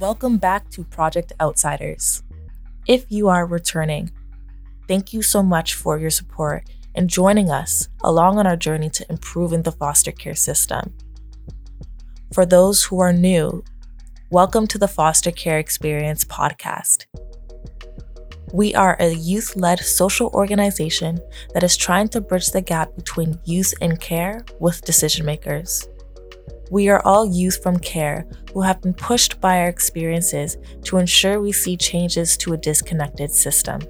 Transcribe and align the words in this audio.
Welcome 0.00 0.38
back 0.38 0.70
to 0.70 0.84
Project 0.84 1.34
Outsiders. 1.42 2.22
If 2.88 3.04
you 3.10 3.28
are 3.28 3.44
returning, 3.44 4.10
thank 4.88 5.12
you 5.12 5.20
so 5.20 5.42
much 5.42 5.74
for 5.74 5.98
your 5.98 6.08
support 6.08 6.64
and 6.94 7.06
joining 7.06 7.50
us 7.50 7.90
along 8.02 8.38
on 8.38 8.46
our 8.46 8.56
journey 8.56 8.88
to 8.88 9.04
improving 9.10 9.60
the 9.60 9.72
foster 9.72 10.10
care 10.10 10.34
system. 10.34 10.94
For 12.32 12.46
those 12.46 12.82
who 12.82 12.98
are 13.00 13.12
new, 13.12 13.62
welcome 14.30 14.66
to 14.68 14.78
the 14.78 14.88
Foster 14.88 15.30
Care 15.30 15.58
Experience 15.58 16.24
podcast. 16.24 17.04
We 18.54 18.74
are 18.74 18.96
a 19.00 19.12
youth 19.12 19.54
led 19.54 19.80
social 19.80 20.28
organization 20.28 21.20
that 21.52 21.62
is 21.62 21.76
trying 21.76 22.08
to 22.08 22.22
bridge 22.22 22.52
the 22.52 22.62
gap 22.62 22.96
between 22.96 23.38
youth 23.44 23.74
and 23.82 24.00
care 24.00 24.46
with 24.60 24.80
decision 24.80 25.26
makers. 25.26 25.89
We 26.70 26.88
are 26.88 27.02
all 27.04 27.26
youth 27.26 27.60
from 27.64 27.80
care 27.80 28.28
who 28.54 28.60
have 28.60 28.80
been 28.80 28.94
pushed 28.94 29.40
by 29.40 29.58
our 29.58 29.68
experiences 29.68 30.56
to 30.84 30.98
ensure 30.98 31.40
we 31.40 31.50
see 31.50 31.76
changes 31.76 32.36
to 32.38 32.52
a 32.52 32.56
disconnected 32.56 33.32
system. 33.32 33.80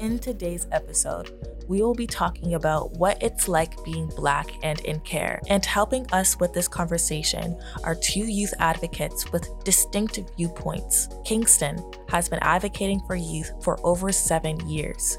In 0.00 0.18
today's 0.18 0.66
episode, 0.72 1.30
we 1.68 1.82
will 1.82 1.94
be 1.94 2.08
talking 2.08 2.54
about 2.54 2.94
what 2.94 3.22
it's 3.22 3.46
like 3.46 3.84
being 3.84 4.08
Black 4.16 4.50
and 4.64 4.80
in 4.80 4.98
care. 5.00 5.40
And 5.48 5.64
helping 5.64 6.04
us 6.12 6.40
with 6.40 6.52
this 6.52 6.66
conversation 6.66 7.56
are 7.84 7.94
two 7.94 8.24
youth 8.24 8.54
advocates 8.58 9.30
with 9.30 9.48
distinct 9.64 10.18
viewpoints. 10.36 11.08
Kingston 11.24 11.78
has 12.08 12.28
been 12.28 12.40
advocating 12.42 13.00
for 13.06 13.14
youth 13.14 13.52
for 13.62 13.78
over 13.86 14.10
seven 14.10 14.68
years. 14.68 15.18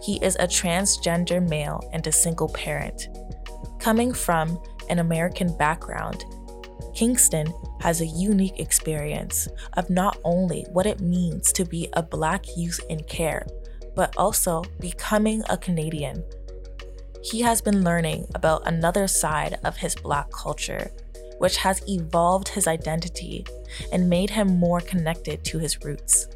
He 0.00 0.22
is 0.22 0.36
a 0.36 0.46
transgender 0.46 1.46
male 1.48 1.82
and 1.92 2.06
a 2.06 2.12
single 2.12 2.50
parent. 2.50 3.08
Coming 3.80 4.12
from 4.12 4.60
an 4.88 4.98
American 4.98 5.56
background, 5.56 6.24
Kingston 6.94 7.52
has 7.80 8.00
a 8.00 8.06
unique 8.06 8.60
experience 8.60 9.48
of 9.74 9.90
not 9.90 10.18
only 10.24 10.66
what 10.72 10.86
it 10.86 11.00
means 11.00 11.52
to 11.52 11.64
be 11.64 11.88
a 11.94 12.02
Black 12.02 12.44
youth 12.56 12.80
in 12.88 13.02
care, 13.04 13.46
but 13.94 14.16
also 14.16 14.62
becoming 14.80 15.42
a 15.48 15.56
Canadian. 15.56 16.22
He 17.22 17.40
has 17.40 17.60
been 17.60 17.84
learning 17.84 18.26
about 18.34 18.66
another 18.66 19.06
side 19.06 19.58
of 19.64 19.76
his 19.76 19.94
Black 19.94 20.30
culture, 20.32 20.90
which 21.38 21.56
has 21.56 21.82
evolved 21.88 22.48
his 22.48 22.66
identity 22.66 23.46
and 23.92 24.08
made 24.08 24.30
him 24.30 24.58
more 24.58 24.80
connected 24.80 25.44
to 25.44 25.58
his 25.58 25.82
roots. 25.84 26.28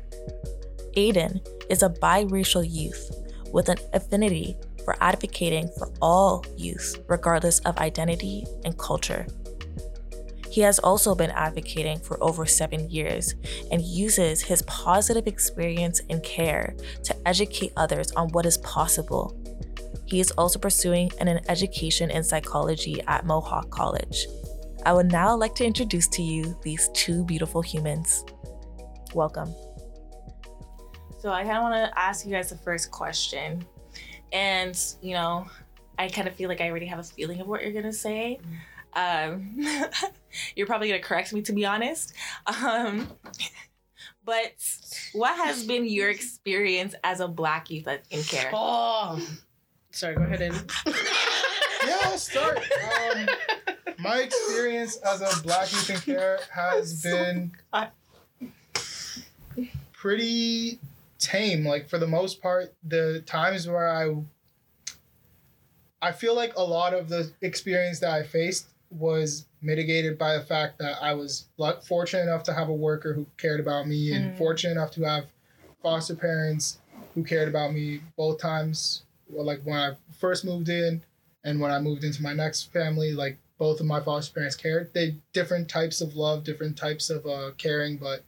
Aiden 0.96 1.46
is 1.68 1.82
a 1.82 1.90
biracial 1.90 2.66
youth 2.68 3.14
with 3.52 3.68
an 3.68 3.78
affinity 3.92 4.56
for 4.86 4.96
advocating 5.02 5.68
for 5.76 5.92
all 6.00 6.44
youth, 6.56 7.04
regardless 7.08 7.58
of 7.60 7.76
identity 7.78 8.46
and 8.64 8.78
culture. 8.78 9.26
He 10.48 10.60
has 10.62 10.78
also 10.78 11.14
been 11.14 11.32
advocating 11.32 11.98
for 11.98 12.22
over 12.22 12.46
seven 12.46 12.88
years 12.88 13.34
and 13.70 13.82
uses 13.82 14.40
his 14.40 14.62
positive 14.62 15.26
experience 15.26 16.00
and 16.08 16.22
care 16.22 16.74
to 17.02 17.28
educate 17.28 17.72
others 17.76 18.12
on 18.12 18.28
what 18.28 18.46
is 18.46 18.56
possible. 18.58 19.36
He 20.06 20.20
is 20.20 20.30
also 20.30 20.60
pursuing 20.60 21.10
an 21.20 21.40
education 21.48 22.10
in 22.10 22.22
psychology 22.22 23.02
at 23.08 23.26
Mohawk 23.26 23.70
College. 23.70 24.28
I 24.86 24.92
would 24.92 25.10
now 25.10 25.36
like 25.36 25.56
to 25.56 25.64
introduce 25.64 26.06
to 26.10 26.22
you 26.22 26.56
these 26.62 26.88
two 26.94 27.24
beautiful 27.24 27.60
humans. 27.60 28.24
Welcome. 29.14 29.52
So, 31.18 31.32
I 31.32 31.42
kind 31.42 31.56
of 31.56 31.62
want 31.64 31.74
to 31.74 31.98
ask 31.98 32.24
you 32.24 32.30
guys 32.30 32.50
the 32.50 32.58
first 32.58 32.92
question. 32.92 33.66
And, 34.32 34.78
you 35.02 35.14
know, 35.14 35.46
I 35.98 36.08
kind 36.08 36.28
of 36.28 36.34
feel 36.34 36.48
like 36.48 36.60
I 36.60 36.68
already 36.68 36.86
have 36.86 36.98
a 36.98 37.04
feeling 37.04 37.40
of 37.40 37.46
what 37.46 37.62
you're 37.62 37.72
going 37.72 37.84
to 37.84 37.92
say. 37.92 38.38
Um, 38.96 39.58
you're 40.56 40.66
probably 40.66 40.88
gonna 40.88 41.00
correct 41.00 41.32
me 41.34 41.42
to 41.42 41.52
be 41.52 41.66
honest. 41.66 42.14
Um, 42.46 43.08
but 44.24 44.54
what 45.12 45.36
has 45.36 45.64
been 45.64 45.86
your 45.86 46.08
experience 46.08 46.94
as 47.04 47.20
a 47.20 47.28
black 47.28 47.70
youth 47.70 47.86
in 47.86 48.22
care? 48.22 48.50
Oh, 48.52 49.24
sorry. 49.92 50.16
Go 50.16 50.22
ahead 50.22 50.42
and. 50.42 50.54
yeah, 50.86 51.98
I'll 52.04 52.18
start. 52.18 52.58
Um, 52.58 53.28
my 53.98 54.22
experience 54.22 54.96
as 54.96 55.20
a 55.20 55.42
black 55.42 55.70
youth 55.70 55.90
in 55.90 56.00
care 56.00 56.40
has 56.50 57.02
been 57.02 57.52
pretty 59.92 60.80
tame. 61.26 61.64
Like 61.64 61.88
for 61.88 61.98
the 61.98 62.06
most 62.06 62.40
part, 62.40 62.74
the 62.84 63.22
times 63.26 63.66
where 63.66 63.88
I 63.88 64.14
I 66.00 66.12
feel 66.12 66.36
like 66.36 66.54
a 66.56 66.62
lot 66.62 66.94
of 66.94 67.08
the 67.08 67.32
experience 67.42 68.00
that 68.00 68.10
I 68.10 68.22
faced 68.22 68.68
was 68.90 69.46
mitigated 69.60 70.18
by 70.18 70.36
the 70.36 70.44
fact 70.44 70.78
that 70.78 71.02
I 71.02 71.14
was 71.14 71.46
fortunate 71.82 72.22
enough 72.22 72.44
to 72.44 72.54
have 72.54 72.68
a 72.68 72.74
worker 72.74 73.12
who 73.12 73.26
cared 73.36 73.60
about 73.60 73.88
me 73.88 74.12
and 74.12 74.32
mm. 74.32 74.38
fortunate 74.38 74.72
enough 74.72 74.92
to 74.92 75.02
have 75.02 75.24
foster 75.82 76.14
parents 76.14 76.78
who 77.14 77.24
cared 77.24 77.48
about 77.48 77.72
me 77.72 78.00
both 78.16 78.38
times. 78.40 79.02
Well, 79.28 79.44
like 79.44 79.62
when 79.64 79.76
I 79.76 79.92
first 80.20 80.44
moved 80.44 80.68
in 80.68 81.02
and 81.42 81.60
when 81.60 81.72
I 81.72 81.80
moved 81.80 82.04
into 82.04 82.22
my 82.22 82.32
next 82.32 82.72
family, 82.72 83.12
like 83.12 83.38
both 83.58 83.80
of 83.80 83.86
my 83.86 84.00
foster 84.00 84.34
parents 84.34 84.54
cared. 84.54 84.92
They 84.92 85.16
different 85.32 85.68
types 85.68 86.00
of 86.00 86.14
love, 86.14 86.44
different 86.44 86.76
types 86.76 87.10
of 87.10 87.26
uh, 87.26 87.50
caring, 87.56 87.96
but 87.96 88.22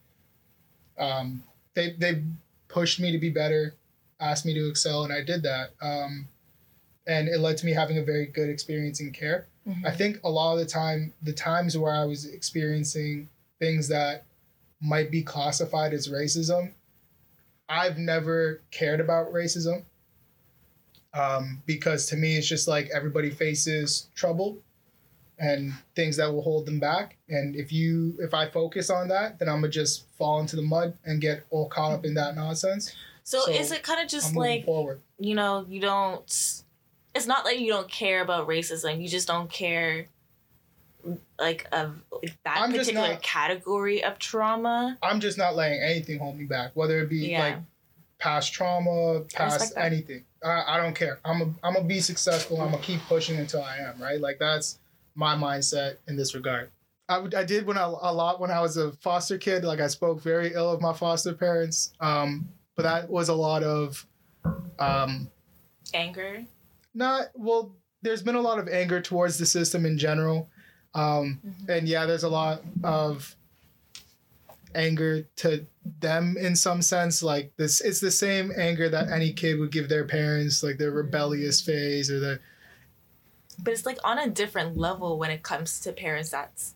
um, 0.98 1.42
they 1.75 1.92
they 1.92 2.22
pushed 2.69 3.01
me 3.01 3.12
to 3.12 3.19
be 3.19 3.31
better, 3.31 3.75
asked 4.21 4.47
me 4.47 4.55
to 4.55 4.69
excel, 4.69 5.05
and 5.05 5.12
I 5.12 5.23
did 5.23 5.43
that. 5.43 5.71
Um, 5.81 6.27
and 7.06 7.29
it 7.29 7.41
led 7.41 7.56
to 7.59 7.67
me 7.67 7.73
having 7.73 7.99
a 7.99 8.03
very 8.03 8.27
good 8.27 8.49
experience 8.49 9.01
in 9.01 9.11
care. 9.11 9.47
Mm-hmm. 9.67 9.87
I 9.87 9.91
think 9.91 10.21
a 10.25 10.31
lot 10.31 10.53
of 10.53 10.59
the 10.59 10.67
time, 10.67 11.12
the 11.23 11.33
times 11.33 11.77
where 11.77 11.95
I 11.95 12.05
was 12.05 12.27
experiencing 12.27 13.28
things 13.59 13.89
that 13.89 14.25
might 14.81 15.11
be 15.11 15.23
classified 15.23 15.93
as 15.93 16.09
racism, 16.09 16.73
I've 17.69 17.99
never 17.99 18.61
cared 18.71 19.01
about 19.01 19.33
racism. 19.33 19.83
Um, 21.15 21.62
because 21.67 22.07
to 22.07 22.17
me, 22.17 22.37
it's 22.37 22.47
just 22.47 22.69
like 22.69 22.91
everybody 22.95 23.31
faces 23.31 24.09
trouble 24.15 24.59
and 25.38 25.72
things 25.94 26.16
that 26.16 26.32
will 26.32 26.43
hold 26.43 26.66
them 26.66 26.81
back. 26.81 27.16
And 27.28 27.54
if 27.54 27.72
you, 27.72 28.15
if 28.19 28.34
I 28.34 28.49
focus 28.49 28.91
on 28.91 29.09
that, 29.09 29.38
then 29.38 29.49
I'm 29.49 29.60
gonna 29.60 29.69
just 29.69 30.09
fall 30.16 30.41
into 30.41 30.56
the 30.56 30.62
mud 30.62 30.94
and 31.04 31.21
get 31.21 31.44
all 31.50 31.69
caught 31.69 31.93
up 31.93 32.04
in 32.04 32.15
that 32.15 32.34
nonsense. 32.34 32.94
So, 33.25 33.41
so 33.41 33.53
is 33.53 33.72
it 33.72 33.82
kind 33.82 34.00
of 34.00 34.09
just 34.09 34.34
like, 34.34 34.65
forward. 34.65 35.00
you 35.19 35.34
know, 35.34 35.66
you 35.69 35.81
don't 35.81 36.62
it's 37.15 37.27
not 37.27 37.44
like 37.44 37.59
you 37.59 37.69
don't 37.69 37.88
care 37.88 38.22
about 38.22 38.48
racism. 38.48 39.03
You 39.03 39.09
just 39.09 39.28
don't 39.28 39.50
care 39.50 40.06
like 41.38 41.66
of 41.72 41.97
like 42.10 42.37
that 42.44 42.59
I'm 42.59 42.72
particular 42.72 43.09
not, 43.09 43.22
category 43.22 44.03
of 44.04 44.19
trauma. 44.19 44.98
I'm 45.03 45.21
just 45.21 45.38
not 45.38 45.56
letting 45.56 45.81
anything 45.81 46.19
hold 46.19 46.38
me 46.38 46.44
back, 46.44 46.72
whether 46.75 47.00
it 47.00 47.09
be 47.09 47.31
yeah. 47.31 47.43
like 47.43 47.56
past 48.19 48.53
trauma, 48.53 49.21
past 49.32 49.75
anything. 49.77 50.25
I, 50.44 50.62
I 50.69 50.77
don't 50.77 50.94
care. 50.94 51.19
I'm 51.25 51.41
a, 51.41 51.44
I'm 51.62 51.75
gonna 51.75 51.84
be 51.84 52.00
successful. 52.00 52.60
I'm 52.60 52.71
gonna 52.71 52.82
keep 52.82 53.00
pushing 53.03 53.38
until 53.38 53.62
I 53.62 53.78
am 53.78 54.00
right. 54.00 54.21
Like 54.21 54.38
that's 54.38 54.78
my 55.19 55.34
mindset 55.34 55.97
in 56.06 56.17
this 56.17 56.33
regard. 56.33 56.71
I, 57.09 57.27
I 57.37 57.43
did 57.43 57.67
when 57.67 57.77
I 57.77 57.83
a 57.83 58.12
lot 58.12 58.39
when 58.39 58.53
I 58.53 58.61
was 58.61 58.77
a 58.77 58.93
foster 58.93 59.37
kid. 59.37 59.65
Like 59.65 59.81
I 59.81 59.89
spoke 59.89 60.23
very 60.23 60.53
ill 60.55 60.71
of 60.71 60.81
my 60.81 60.93
foster 60.93 61.34
parents. 61.34 61.93
Um, 62.01 62.49
but 62.77 62.84
that 62.84 63.11
was 63.11 63.28
a 63.28 63.34
lot 63.34 63.65
of 63.65 64.07
um, 64.78 65.28
anger 65.93 66.45
not 66.95 67.31
well. 67.34 67.75
There's 68.01 68.23
been 68.23 68.37
a 68.37 68.41
lot 68.41 68.61
of 68.61 68.69
anger 68.69 69.01
towards 69.01 69.39
the 69.39 69.47
system 69.47 69.84
in 69.84 69.99
general, 69.99 70.49
um, 70.95 71.41
mm-hmm. 71.45 71.71
and 71.71 71.89
yeah, 71.89 72.07
there's 72.07 72.23
a 72.23 72.28
lot 72.28 72.62
of 72.84 73.34
anger 74.77 75.27
to 75.37 75.67
them 75.99 76.37
in 76.39 76.55
some 76.55 76.81
sense. 76.81 77.21
Like 77.21 77.51
this, 77.57 77.81
it's 77.81 77.99
the 77.99 78.12
same 78.12 78.53
anger 78.57 78.89
that 78.89 79.11
any 79.11 79.33
kid 79.33 79.59
would 79.59 79.73
give 79.73 79.89
their 79.89 80.05
parents, 80.05 80.62
like 80.62 80.78
their 80.78 80.93
rebellious 80.93 81.61
mm-hmm. 81.61 81.73
phase 81.73 82.11
or 82.11 82.21
the. 82.21 82.41
But 83.63 83.73
it's 83.73 83.87
like 83.87 83.99
on 84.05 84.19
a 84.19 84.29
different 84.29 84.77
level 84.77 85.19
when 85.19 85.31
it 85.31 85.43
comes 85.43 85.81
to 85.81 85.93
parents 85.93 86.31
that's 86.31 86.75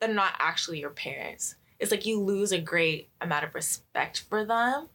they're 0.00 0.12
not 0.12 0.34
actually 0.38 0.80
your 0.80 0.90
parents. 0.90 1.56
It's 1.78 1.90
like 1.90 2.06
you 2.06 2.20
lose 2.20 2.52
a 2.52 2.60
great 2.60 3.08
amount 3.20 3.44
of 3.44 3.54
respect 3.54 4.24
for 4.28 4.44
them 4.44 4.88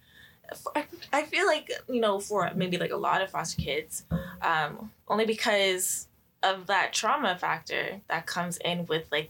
I 1.14 1.24
feel 1.24 1.46
like 1.46 1.72
you 1.88 2.02
know 2.02 2.20
for 2.20 2.52
maybe 2.56 2.78
like 2.78 2.92
a 2.92 2.98
lot 2.98 3.22
of 3.22 3.30
foster 3.30 3.62
kids, 3.62 4.04
um, 4.42 4.92
only 5.08 5.26
because 5.26 6.08
of 6.44 6.68
that 6.68 6.94
trauma 6.94 7.38
factor 7.38 8.02
that 8.08 8.26
comes 8.26 8.58
in 8.58 8.86
with 8.88 9.08
like 9.12 9.30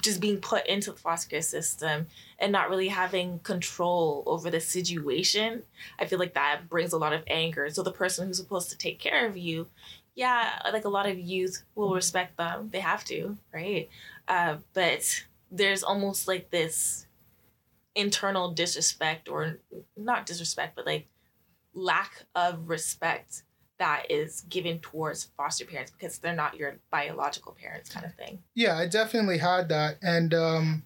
just 0.00 0.20
being 0.20 0.36
put 0.36 0.66
into 0.66 0.92
the 0.92 0.98
foster 0.98 1.28
care 1.28 1.42
system 1.42 2.06
and 2.38 2.52
not 2.52 2.70
really 2.70 2.88
having 2.88 3.40
control 3.40 4.22
over 4.26 4.50
the 4.50 4.60
situation. 4.60 5.62
I 5.98 6.04
feel 6.04 6.18
like 6.18 6.34
that 6.34 6.68
brings 6.68 6.92
a 6.92 6.98
lot 6.98 7.12
of 7.12 7.24
anger. 7.26 7.68
So 7.70 7.82
the 7.82 7.90
person 7.90 8.28
who's 8.28 8.36
supposed 8.36 8.70
to 8.70 8.78
take 8.78 9.00
care 9.00 9.26
of 9.26 9.36
you, 9.36 9.66
yeah, 10.20 10.60
like 10.70 10.84
a 10.84 10.90
lot 10.90 11.08
of 11.08 11.18
youth 11.18 11.62
will 11.74 11.94
respect 11.94 12.36
them. 12.36 12.68
They 12.70 12.80
have 12.80 13.04
to, 13.06 13.38
right? 13.54 13.88
Uh, 14.28 14.58
but 14.74 15.24
there's 15.50 15.82
almost 15.82 16.28
like 16.28 16.50
this 16.50 17.06
internal 17.94 18.52
disrespect 18.52 19.28
or 19.28 19.58
not 19.96 20.24
disrespect 20.24 20.76
but 20.76 20.86
like 20.86 21.08
lack 21.74 22.22
of 22.36 22.68
respect 22.68 23.42
that 23.78 24.04
is 24.08 24.42
given 24.42 24.78
towards 24.78 25.24
foster 25.36 25.64
parents 25.64 25.90
because 25.90 26.18
they're 26.18 26.36
not 26.36 26.54
your 26.54 26.76
biological 26.92 27.56
parents 27.60 27.90
kind 27.90 28.06
of 28.06 28.14
thing 28.14 28.38
yeah 28.54 28.78
i 28.78 28.86
definitely 28.86 29.38
had 29.38 29.68
that 29.68 29.96
and 30.02 30.32
um 30.34 30.84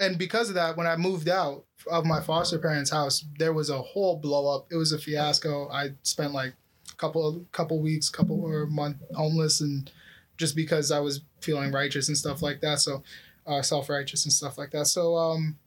and 0.00 0.18
because 0.18 0.48
of 0.48 0.56
that, 0.56 0.76
when 0.76 0.88
I 0.88 0.96
moved 0.96 1.28
out 1.28 1.64
of 1.88 2.04
my 2.04 2.20
foster 2.20 2.58
parents' 2.58 2.90
house, 2.90 3.24
there 3.38 3.52
was 3.52 3.70
a 3.70 3.80
whole 3.80 4.16
blow 4.16 4.52
up. 4.52 4.66
It 4.72 4.76
was 4.76 4.90
a 4.90 4.98
fiasco. 4.98 5.68
I 5.70 5.90
spent 6.02 6.32
like 6.32 6.54
couple 7.02 7.44
couple 7.52 7.80
weeks, 7.80 8.08
couple 8.08 8.40
or 8.44 8.66
month 8.66 8.96
homeless, 9.14 9.60
and 9.60 9.90
just 10.36 10.54
because 10.54 10.92
I 10.92 11.00
was 11.00 11.22
feeling 11.40 11.72
righteous 11.72 12.06
and 12.08 12.16
stuff 12.16 12.42
like 12.42 12.60
that. 12.60 12.78
So, 12.78 13.02
uh, 13.46 13.60
self 13.62 13.88
righteous 13.88 14.24
and 14.24 14.32
stuff 14.32 14.56
like 14.56 14.70
that. 14.70 14.86
So, 14.86 15.16
um, 15.16 15.58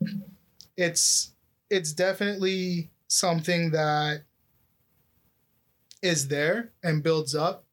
it's 0.77 1.31
it's 1.69 1.91
definitely 1.93 2.89
something 3.07 3.71
that 3.71 4.23
is 6.01 6.27
there 6.29 6.71
and 6.83 7.03
builds 7.03 7.35
up, 7.35 7.65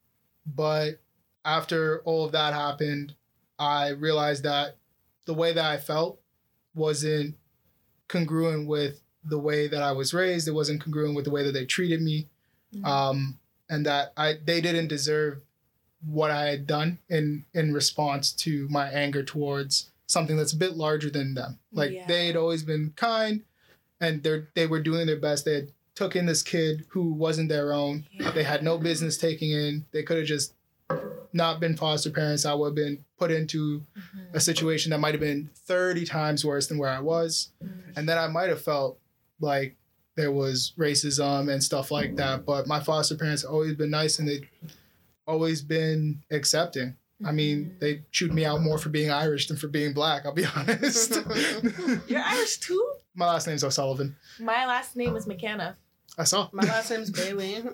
but 0.46 1.00
after 1.44 2.00
all 2.04 2.24
of 2.24 2.32
that 2.32 2.54
happened, 2.54 3.14
I 3.58 3.90
realized 3.90 4.42
that 4.44 4.76
the 5.26 5.34
way 5.34 5.52
that 5.52 5.64
I 5.64 5.76
felt 5.76 6.20
wasn't 6.74 7.36
congruent 8.08 8.66
with 8.66 9.00
the 9.24 9.38
way 9.38 9.68
that 9.68 9.82
I 9.82 9.92
was 9.92 10.12
raised. 10.14 10.48
It 10.48 10.52
wasn't 10.52 10.80
congruent 10.82 11.14
with 11.14 11.24
the 11.26 11.30
way 11.30 11.44
that 11.44 11.52
they 11.52 11.64
treated 11.66 12.00
me, 12.02 12.28
Mhm. 12.74 12.84
um, 12.86 13.38
and 13.72 13.86
that 13.86 14.12
I 14.16 14.34
they 14.44 14.60
didn't 14.60 14.88
deserve 14.88 15.40
what 16.04 16.30
I 16.30 16.46
had 16.50 16.66
done 16.66 16.98
in 17.08 17.44
in 17.54 17.72
response 17.72 18.30
to 18.44 18.68
my 18.68 18.88
anger 18.88 19.22
towards 19.22 19.90
something 20.06 20.36
that's 20.36 20.52
a 20.52 20.56
bit 20.64 20.76
larger 20.76 21.08
than 21.10 21.34
them. 21.34 21.58
Like 21.72 21.90
Yeah. 21.92 22.06
they 22.06 22.26
had 22.26 22.36
always 22.36 22.62
been 22.62 22.92
kind, 22.96 23.42
and 24.00 24.22
they 24.22 24.42
they 24.54 24.66
were 24.66 24.82
doing 24.82 25.06
their 25.06 25.18
best. 25.20 25.44
They 25.46 25.54
had 25.54 25.68
took 25.94 26.14
in 26.16 26.26
this 26.26 26.42
kid 26.42 26.84
who 26.88 27.12
wasn't 27.12 27.48
their 27.48 27.72
own. 27.72 28.04
They 28.34 28.42
had 28.44 28.62
no 28.62 28.76
business 28.78 29.16
taking 29.16 29.50
in. 29.52 29.86
They 29.92 30.02
could 30.02 30.18
have 30.18 30.26
just 30.26 30.52
not 31.32 31.60
been 31.60 31.76
foster 31.76 32.10
parents. 32.10 32.44
I 32.44 32.52
would 32.54 32.66
have 32.68 32.74
been 32.74 33.04
put 33.18 33.30
into 33.30 33.86
Mhm. 33.96 34.34
a 34.34 34.40
situation 34.40 34.90
that 34.90 34.98
might 35.00 35.14
have 35.14 35.20
been 35.20 35.48
30 35.54 36.04
times 36.04 36.44
worse 36.44 36.66
than 36.66 36.76
where 36.78 36.90
I 36.90 37.00
was. 37.00 37.48
Mhm. 37.64 37.96
And 37.96 38.08
then 38.08 38.18
I 38.18 38.26
might 38.26 38.50
have 38.50 38.60
felt 38.60 38.98
like 39.40 39.76
there 40.16 40.32
was 40.32 40.72
racism 40.78 41.50
and 41.52 41.62
stuff 41.62 41.90
like 41.90 42.16
that. 42.16 42.44
But 42.44 42.66
my 42.66 42.80
foster 42.80 43.16
parents 43.16 43.44
always 43.44 43.74
been 43.74 43.90
nice 43.90 44.18
and 44.18 44.28
they've 44.28 44.46
always 45.26 45.62
been 45.62 46.22
accepting. 46.30 46.96
I 47.24 47.30
mean, 47.32 47.76
they 47.80 48.02
chewed 48.10 48.32
me 48.34 48.44
out 48.44 48.60
more 48.62 48.78
for 48.78 48.88
being 48.88 49.10
Irish 49.10 49.46
than 49.46 49.56
for 49.56 49.68
being 49.68 49.92
black, 49.92 50.26
I'll 50.26 50.32
be 50.32 50.44
honest. 50.56 51.12
You're 52.08 52.20
Irish 52.20 52.58
too? 52.58 52.92
my 53.14 53.26
last 53.26 53.46
name's 53.46 53.62
O'Sullivan. 53.62 54.16
My 54.40 54.66
last 54.66 54.96
name 54.96 55.14
is 55.16 55.26
McKenna. 55.26 55.76
I 56.18 56.24
saw. 56.24 56.48
My 56.52 56.62
last 56.64 56.90
name's 56.90 57.10
Bailey. 57.10 57.62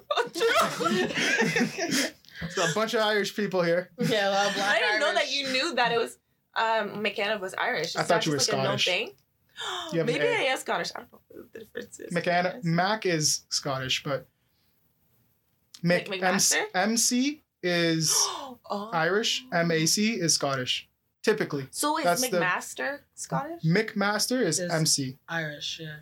So 2.50 2.62
a 2.62 2.72
bunch 2.72 2.94
of 2.94 3.00
Irish 3.00 3.34
people 3.34 3.62
here. 3.62 3.90
yeah, 3.98 4.28
a 4.28 4.30
lot 4.30 4.46
of 4.46 4.54
black. 4.54 4.76
I 4.76 4.78
didn't 4.78 5.00
know 5.00 5.12
that 5.14 5.32
you 5.32 5.48
knew 5.48 5.74
that 5.74 5.90
it 5.90 5.98
was 5.98 6.18
um 6.54 7.02
McKenna 7.02 7.36
was 7.38 7.52
Irish. 7.58 7.96
I 7.96 8.02
thought 8.04 8.24
you 8.26 8.32
were 8.32 8.38
just 8.38 8.52
like 8.52 8.60
a 8.60 8.62
known 8.62 8.78
Scottish. 8.78 9.10
Thing? 9.58 9.92
You 9.92 9.98
have 10.00 10.06
Maybe 10.06 10.24
I 10.26 10.42
am 10.52 10.58
Scottish. 10.58 10.90
I 10.94 11.00
don't 11.00 11.12
know 11.12 11.20
what 11.28 11.52
the 11.52 11.58
difference 11.60 12.00
is. 12.00 12.12
McAnna, 12.14 12.62
Mac 12.64 13.06
is 13.06 13.42
Scottish, 13.50 14.02
but 14.02 14.26
Mick, 15.84 16.08
Like 16.08 16.22
MC, 16.22 16.56
MC 16.74 17.42
is 17.62 18.12
oh. 18.70 18.90
Irish. 18.92 19.44
MAC 19.52 19.98
is 19.98 20.34
Scottish. 20.34 20.88
Typically, 21.22 21.66
So 21.70 21.98
is 21.98 22.04
That's 22.04 22.28
the- 22.28 22.38
McMaster 22.38 22.98
Scottish? 23.14 23.62
McMaster 23.64 24.40
is 24.40 24.58
Is- 24.60 24.72
MC. 24.72 25.18
Irish. 25.28 25.80
Yeah. 25.82 25.96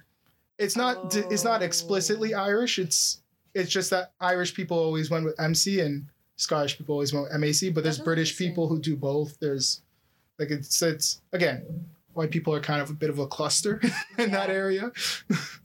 It's 0.58 0.76
not. 0.76 1.10
d 1.10 1.22
It's 1.30 1.44
not 1.44 1.62
Oh. 1.62 1.64
explicitly 1.64 2.32
Irish. 2.34 2.78
It's 2.78 3.20
it's 3.54 3.70
just 3.70 3.90
that 3.90 4.12
Irish 4.20 4.54
people 4.54 4.78
always 4.78 5.10
went 5.10 5.24
with 5.24 5.38
MC 5.40 5.80
and 5.80 6.06
Scottish 6.36 6.76
people 6.78 6.92
always 6.94 7.12
went 7.12 7.24
with 7.30 7.40
MAC. 7.40 7.74
But 7.74 7.82
there's 7.84 7.98
British 7.98 8.36
people 8.38 8.68
who 8.68 8.78
do 8.78 8.94
both. 8.96 9.38
There's 9.40 9.82
like 10.38 10.50
it's 10.50 10.80
it's 10.82 11.20
again, 11.32 11.88
white 12.16 12.30
people 12.30 12.54
are 12.54 12.60
kind 12.60 12.80
of 12.80 12.90
a 12.90 12.94
bit 12.94 13.10
of 13.10 13.18
a 13.18 13.26
cluster 13.26 13.80
in 14.18 14.30
that 14.30 14.50
area. 14.50 14.90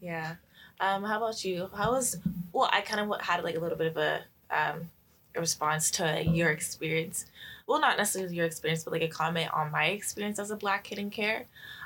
Yeah. 0.02 0.36
Um, 0.80 1.04
how 1.04 1.18
about 1.18 1.46
you? 1.46 1.70
How 1.76 1.92
was 1.92 2.18
well, 2.52 2.70
I 2.72 2.82
kind 2.82 3.00
of 3.00 3.22
had 3.22 3.44
like 3.44 3.56
a 3.56 3.60
little 3.60 3.78
bit 3.78 3.88
of 3.88 3.98
a 3.98 4.22
um 4.50 4.90
a 5.36 5.40
response 5.40 5.92
to 5.92 6.24
your 6.26 6.50
experience. 6.50 7.26
Well, 7.68 7.80
not 7.80 7.98
necessarily 7.98 8.36
your 8.36 8.46
experience, 8.46 8.84
but 8.84 8.92
like 8.92 9.04
a 9.04 9.08
comment 9.08 9.50
on 9.54 9.72
my 9.72 9.86
experience 9.88 10.40
as 10.40 10.52
a 10.52 10.58
black 10.58 10.84
kid 10.84 11.00
in 11.00 11.10
care. 11.10 11.46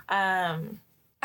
Um 0.10 0.80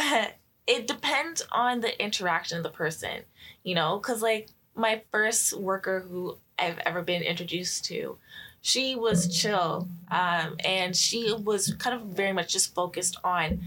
it 0.67 0.87
depends 0.87 1.43
on 1.53 1.81
the 1.81 2.03
interaction 2.03 2.59
of 2.59 2.63
the 2.63 2.71
person, 2.71 3.23
you 3.63 3.75
know, 3.75 3.99
because 3.99 4.23
like 4.23 4.49
my 4.75 5.03
first 5.11 5.59
worker 5.59 6.01
who 6.01 6.37
I've 6.59 6.79
ever 6.81 7.03
been 7.03 7.23
introduced 7.23 7.85
to, 7.87 8.19
she 8.61 8.95
was 8.95 9.35
chill. 9.37 9.89
Um, 10.11 10.57
and 10.65 10.97
she 10.97 11.33
was 11.33 11.73
kind 11.75 11.95
of 11.95 12.09
very 12.09 12.33
much 12.33 12.53
just 12.53 12.75
focused 12.75 13.17
on 13.23 13.61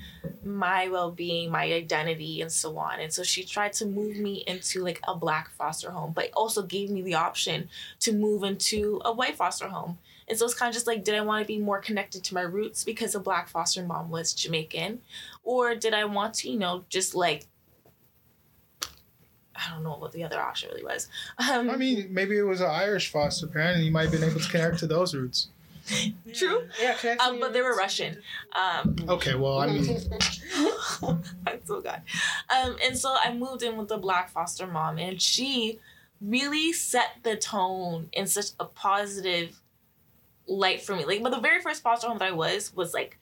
my 0.45 0.90
well-being 0.90 1.50
my 1.51 1.63
identity 1.63 2.42
and 2.42 2.51
so 2.51 2.78
on 2.78 3.00
and 3.00 3.13
so 3.13 3.24
she 3.24 3.44
tried 3.44 3.74
to 3.74 3.86
move 3.86 4.18
me 4.18 4.44
into 4.48 4.84
like 4.84 5.00
a 5.07 5.16
black 5.16 5.50
foster 5.51 5.92
home 5.92 6.12
but 6.13 6.30
also 6.34 6.62
gave 6.63 6.90
me 6.90 7.01
the 7.01 7.13
option 7.13 7.69
to 8.00 8.12
move 8.12 8.44
into 8.44 9.01
a 9.06 9.12
white 9.13 9.36
foster 9.36 9.68
home 9.68 9.98
and 10.28 10.38
so 10.38 10.45
it's 10.45 10.54
kind 10.54 10.69
of 10.69 10.74
just 10.74 10.88
like 10.88 11.04
did 11.04 11.16
i 11.16 11.22
want 11.22 11.42
to 11.42 11.48
be 11.48 11.60
more 11.60 11.80
connected 11.80 12.24
to 12.24 12.34
my 12.34 12.42
roots 12.42 12.84
because 12.84 13.16
a 13.16 13.19
black 13.19 13.48
foster 13.48 13.84
mom 13.84 14.10
was 14.10 14.34
jamaican 14.34 15.00
or 15.44 15.75
did 15.75 15.94
i 15.94 16.04
want 16.04 16.34
to 16.34 16.50
you 16.50 16.60
know 16.60 16.84
just 16.89 17.16
like 17.16 17.46
i 19.65 19.71
don't 19.74 19.83
know 19.83 19.95
what 19.98 20.12
the 20.12 20.24
other 20.24 20.39
option 20.39 20.69
really 20.69 20.83
was 20.83 21.07
um 21.38 21.69
I 21.69 21.75
mean, 21.75 22.07
maybe 22.12 22.38
it 22.38 22.44
was 22.44 22.62
an 22.62 22.69
Irish 22.69 23.10
foster 23.12 23.48
parent, 23.48 23.77
and 23.77 23.86
you 23.86 23.92
might 23.92 24.04
have 24.04 24.12
been 24.12 24.24
able 24.24 24.39
to 24.39 24.50
connect 24.50 24.80
to 24.80 24.88
those 24.88 25.13
roots. 25.15 25.48
True. 26.33 26.68
Yeah. 26.81 26.94
connect 26.95 27.21
to 27.21 27.27
um, 27.27 27.39
but 27.39 27.51
they 27.54 27.62
were 27.62 27.75
russian 27.75 28.18
um 28.54 28.95
Okay, 29.10 29.36
well, 29.36 29.60
I 29.60 29.68
mean, 29.68 29.98
I'm 31.48 31.60
so 31.65 31.81
glad. 31.81 32.04
Um, 32.50 32.77
and 32.86 32.98
so 32.98 33.15
I 33.21 33.33
moved 33.33 33.63
in 33.63 33.75
with 33.77 33.89
the 33.89 33.98
black 33.98 34.30
foster 34.30 34.65
mom, 34.68 34.98
and 34.98 35.21
she 35.21 35.80
really 36.21 36.71
set 36.71 37.18
the 37.24 37.36
tone 37.36 38.07
in 38.13 38.27
such 38.27 38.48
a 38.60 38.65
positive 38.65 39.60
light 40.48 40.81
for 40.81 40.95
me. 40.95 41.04
Like, 41.06 41.21
but 41.21 41.31
the 41.31 41.39
very 41.42 41.62
first 41.62 41.83
foster 41.83 42.07
home 42.07 42.18
that 42.19 42.30
I 42.30 42.31
was 42.31 42.74
was 42.75 42.94
like 42.94 43.18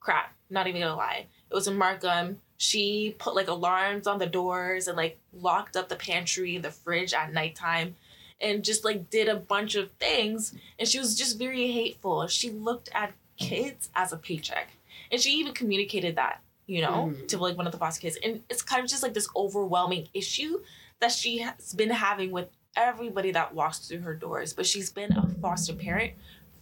crap. 0.00 0.32
Not 0.50 0.66
even 0.68 0.80
gonna 0.80 0.96
lie, 0.96 1.26
it 1.50 1.54
was 1.54 1.66
in 1.66 1.76
Markham. 1.76 2.40
She 2.58 3.14
put 3.18 3.34
like 3.34 3.48
alarms 3.48 4.06
on 4.06 4.18
the 4.18 4.26
doors 4.26 4.86
and 4.88 4.96
like 4.96 5.18
locked 5.32 5.76
up 5.76 5.88
the 5.88 5.96
pantry 5.96 6.56
and 6.56 6.64
the 6.64 6.70
fridge 6.70 7.14
at 7.14 7.32
nighttime. 7.32 7.96
And 8.40 8.62
just 8.64 8.84
like 8.84 9.10
did 9.10 9.26
a 9.28 9.34
bunch 9.34 9.74
of 9.74 9.90
things, 9.92 10.54
and 10.78 10.88
she 10.88 11.00
was 11.00 11.16
just 11.18 11.38
very 11.38 11.72
hateful. 11.72 12.26
She 12.28 12.50
looked 12.50 12.88
at 12.94 13.12
kids 13.36 13.88
as 13.96 14.12
a 14.12 14.16
paycheck 14.16 14.68
and 15.12 15.20
she 15.20 15.30
even 15.34 15.54
communicated 15.54 16.16
that 16.16 16.40
you 16.66 16.80
know 16.82 17.14
Mhm. 17.14 17.28
to 17.28 17.38
like 17.38 17.56
one 17.56 17.66
of 17.66 17.72
the 17.72 17.78
foster 17.78 18.00
kids 18.00 18.18
and 18.22 18.42
it's 18.50 18.62
kind 18.62 18.82
of 18.82 18.90
just 18.90 19.00
like 19.02 19.14
this 19.14 19.28
overwhelming 19.36 20.08
issue 20.12 20.60
that 20.98 21.12
she 21.12 21.38
has 21.38 21.72
been 21.72 21.90
having 21.90 22.32
with 22.32 22.48
everybody 22.76 23.30
that 23.30 23.54
walks 23.54 23.78
through 23.78 24.00
her 24.00 24.14
doors 24.14 24.52
but 24.52 24.66
she's 24.66 24.90
been 24.90 25.12
a 25.16 25.28
foster 25.40 25.72
parent 25.72 26.14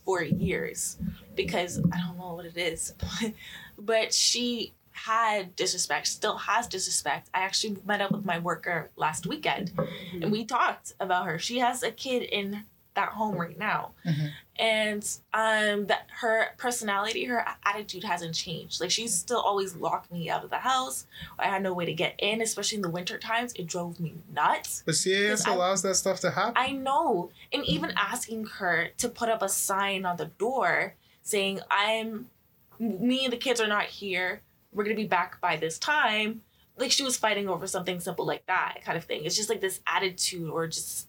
for 0.05 0.23
years 0.23 0.99
because 1.35 1.79
i 1.91 1.99
don't 1.99 2.19
know 2.19 2.35
what 2.35 2.45
it 2.45 2.59
is 2.59 2.93
but 3.79 4.13
she 4.13 4.75
had 4.97 5.55
disrespect 5.57 6.07
still 6.07 6.37
has 6.39 6.67
disrespect. 6.67 7.29
I 7.35 7.41
actually 7.41 7.77
met 7.85 8.01
up 8.01 8.11
with 8.13 8.25
my 8.25 8.39
worker 8.39 8.91
last 8.97 9.27
weekend 9.27 9.73
and 10.13 10.33
we 10.33 10.45
talked 10.45 10.95
about 11.01 11.27
her. 11.27 11.39
She 11.39 11.59
has 11.59 11.83
a 11.83 11.91
kid 11.91 12.23
in 12.23 12.65
that 12.95 13.11
home 13.11 13.37
right 13.37 13.59
now. 13.59 13.93
Mhm. 14.07 14.31
and 14.59 15.03
um 15.35 15.87
that 15.87 16.07
her 16.09 16.47
personality 16.57 17.25
her 17.27 17.45
attitude 17.67 18.03
hasn't 18.05 18.35
changed. 18.35 18.81
Like 18.81 18.91
she's 18.91 19.15
still 19.15 19.39
always 19.41 19.77
locked 19.77 20.11
me 20.11 20.31
out 20.31 20.45
of 20.45 20.49
the 20.49 20.61
house. 20.61 21.07
I 21.39 21.49
had 21.49 21.63
no 21.63 21.75
way 21.75 21.85
to 21.85 21.93
get 21.93 22.15
in 22.19 22.41
especially 22.41 22.77
in 22.77 22.83
the 22.83 22.89
winter 22.89 23.19
times. 23.19 23.53
It 23.55 23.67
drove 23.67 24.01
me 24.01 24.15
nuts. 24.33 24.83
But 24.87 24.95
CAS 24.95 25.47
I- 25.47 25.53
allows 25.53 25.83
that 25.83 25.97
stuff 25.97 26.21
to 26.21 26.31
happen. 26.31 26.55
i 26.57 26.71
know. 26.73 27.31
And 27.53 27.65
even 27.67 27.93
asking 27.99 28.47
her 28.47 28.89
to 28.97 29.09
put 29.11 29.29
up 29.29 29.43
a 29.43 29.49
sign 29.51 30.07
on 30.07 30.17
the 30.17 30.27
door 30.47 30.95
saying 31.23 31.61
i'm 31.71 32.31
me 32.79 33.25
and 33.25 33.33
the 33.33 33.37
kids 33.37 33.61
are 33.61 33.67
not 33.67 33.85
here 33.87 34.41
we're 34.77 34.85
gonna 34.85 34.95
be 34.95 35.07
back 35.07 35.41
by 35.41 35.57
this 35.57 35.79
time. 35.79 36.43
Like 36.77 36.93
she 36.93 37.03
was 37.03 37.17
fighting 37.17 37.49
over 37.49 37.67
something 37.67 37.99
simple 37.99 38.27
like 38.27 38.47
that 38.47 38.81
kind 38.85 38.99
of 38.99 39.05
thing. 39.05 39.25
It's 39.25 39.35
just 39.35 39.49
like 39.49 39.63
this 39.63 39.81
attitude 39.87 40.51
or 40.51 40.67
just 40.69 41.09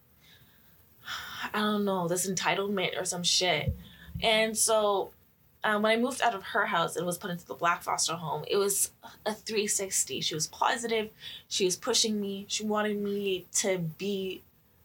i 1.53 1.59
don't 1.59 1.85
know 1.85 2.07
this 2.07 2.29
entitlement 2.29 2.99
or 2.99 3.05
some 3.05 3.23
shit. 3.23 3.75
And 4.23 4.57
so 4.57 5.11
um, 5.63 5.81
when 5.81 5.91
i 5.91 6.01
moved 6.01 6.21
out 6.21 6.33
of 6.33 6.43
her 6.43 6.65
house 6.65 6.95
and 6.95 7.05
was 7.05 7.17
put 7.17 7.29
into 7.29 7.45
the 7.45 7.53
black 7.53 7.83
foster 7.83 8.13
home 8.13 8.45
it 8.47 8.55
was 8.55 8.91
a 9.25 9.33
360 9.33 10.21
she 10.21 10.33
was 10.33 10.47
positive. 10.47 11.09
She 11.49 11.65
was 11.65 11.75
pushing 11.75 12.21
me. 12.21 12.45
She 12.47 12.63
wanted 12.63 12.97
me 12.97 13.47
to 13.55 13.79
be 13.79 14.43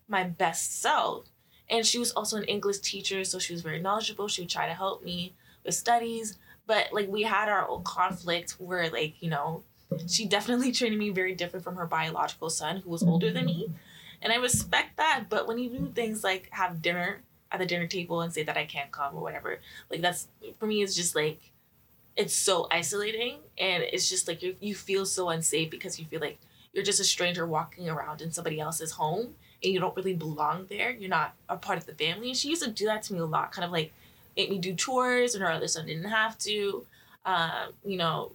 my 0.09 0.25
best 0.25 0.83
self. 0.83 1.27
And 1.71 1.87
she 1.87 1.99
was 1.99 2.11
also 2.11 2.37
an 2.37 2.45
english 2.45 2.81
teacher 2.81 3.23
so 3.25 3.39
she 3.39 3.53
was 3.53 3.63
very 3.63 3.81
knowledgeable. 3.81 4.27
She 4.27 4.43
would 4.43 4.51
try 4.51 4.67
to 4.67 4.75
help 4.75 5.05
me 5.05 5.35
with 5.65 5.77
studies 5.77 6.37
but 6.67 6.93
like 6.93 7.09
we 7.09 7.23
had 7.23 7.49
our 7.49 7.69
own 7.69 7.83
conflict 7.83 8.53
where 8.59 8.91
like 8.91 9.15
you 9.21 9.31
know 9.31 9.63
she 10.09 10.25
definitely 10.25 10.73
treated 10.73 10.99
me 10.99 11.11
very 11.11 11.35
different 11.35 11.65
from 11.65 11.77
her 11.77 11.87
biological 11.87 12.49
son 12.49 12.79
who 12.79 12.91
was 12.91 13.03
older 13.03 13.31
than 13.31 13.45
me 13.45 13.65
mm-hmm. 13.65 13.75
and 14.23 14.33
i 14.33 14.37
respect 14.37 14.97
that 14.97 15.25
but 15.29 15.47
when 15.47 15.59
you 15.59 15.69
do 15.71 15.93
things 15.95 16.25
like 16.25 16.49
have 16.51 16.81
dinner 16.81 17.21
at 17.51 17.59
the 17.59 17.67
dinner 17.67 17.87
table 17.87 18.23
and 18.23 18.33
say 18.33 18.43
that 18.43 18.57
i 18.57 18.65
can't 18.65 18.91
come 18.91 19.15
or 19.15 19.23
whatever 19.23 19.59
like 19.91 20.01
that's 20.01 20.29
for 20.59 20.67
me 20.67 20.83
it's 20.83 20.95
just 20.95 21.15
like 21.15 21.53
it's 22.17 22.35
so 22.35 22.67
isolating 22.71 23.39
and 23.59 23.83
it's 23.83 24.09
just 24.09 24.29
like 24.29 24.43
you, 24.43 24.55
you 24.61 24.75
feel 24.75 25.07
so 25.07 25.31
unsafe 25.31 25.71
because 25.71 25.99
you 25.99 26.07
feel 26.07 26.21
like 26.21 26.39
you're 26.73 26.85
just 26.85 27.01
a 27.01 27.05
stranger 27.05 27.47
walking 27.47 27.89
around 27.89 28.21
in 28.21 28.31
somebody 28.31 28.61
else's 28.61 28.93
home 28.93 29.35
and 29.63 29.73
you 29.73 29.81
don't 29.81 29.97
really 29.97 30.15
belong 30.15 30.67
there. 30.69 30.91
You're 30.91 31.11
not 31.11 31.35
a 31.49 31.57
part 31.57 31.79
of 31.79 31.87
the 31.87 31.95
family. 31.95 32.29
And 32.29 32.37
she 32.37 32.49
used 32.49 32.63
to 32.63 32.71
do 32.71 32.87
that 32.87 33.03
to 33.05 33.15
me 33.15 33.21
a 33.21 33.27
lot, 33.27 33.53
kind 33.53 33.65
of 33.65 33.71
like 33.71 33.93
make 34.37 34.51
me 34.51 34.59
do 34.59 34.75
chores 34.75 35.35
and 35.35 35.43
her 35.43 35.51
other 35.51 35.69
son 35.69 35.87
didn't 35.87 36.11
have 36.11 36.39
to. 36.39 36.87
Um, 37.25 37.73
you 37.85 37.97
know, 37.97 38.33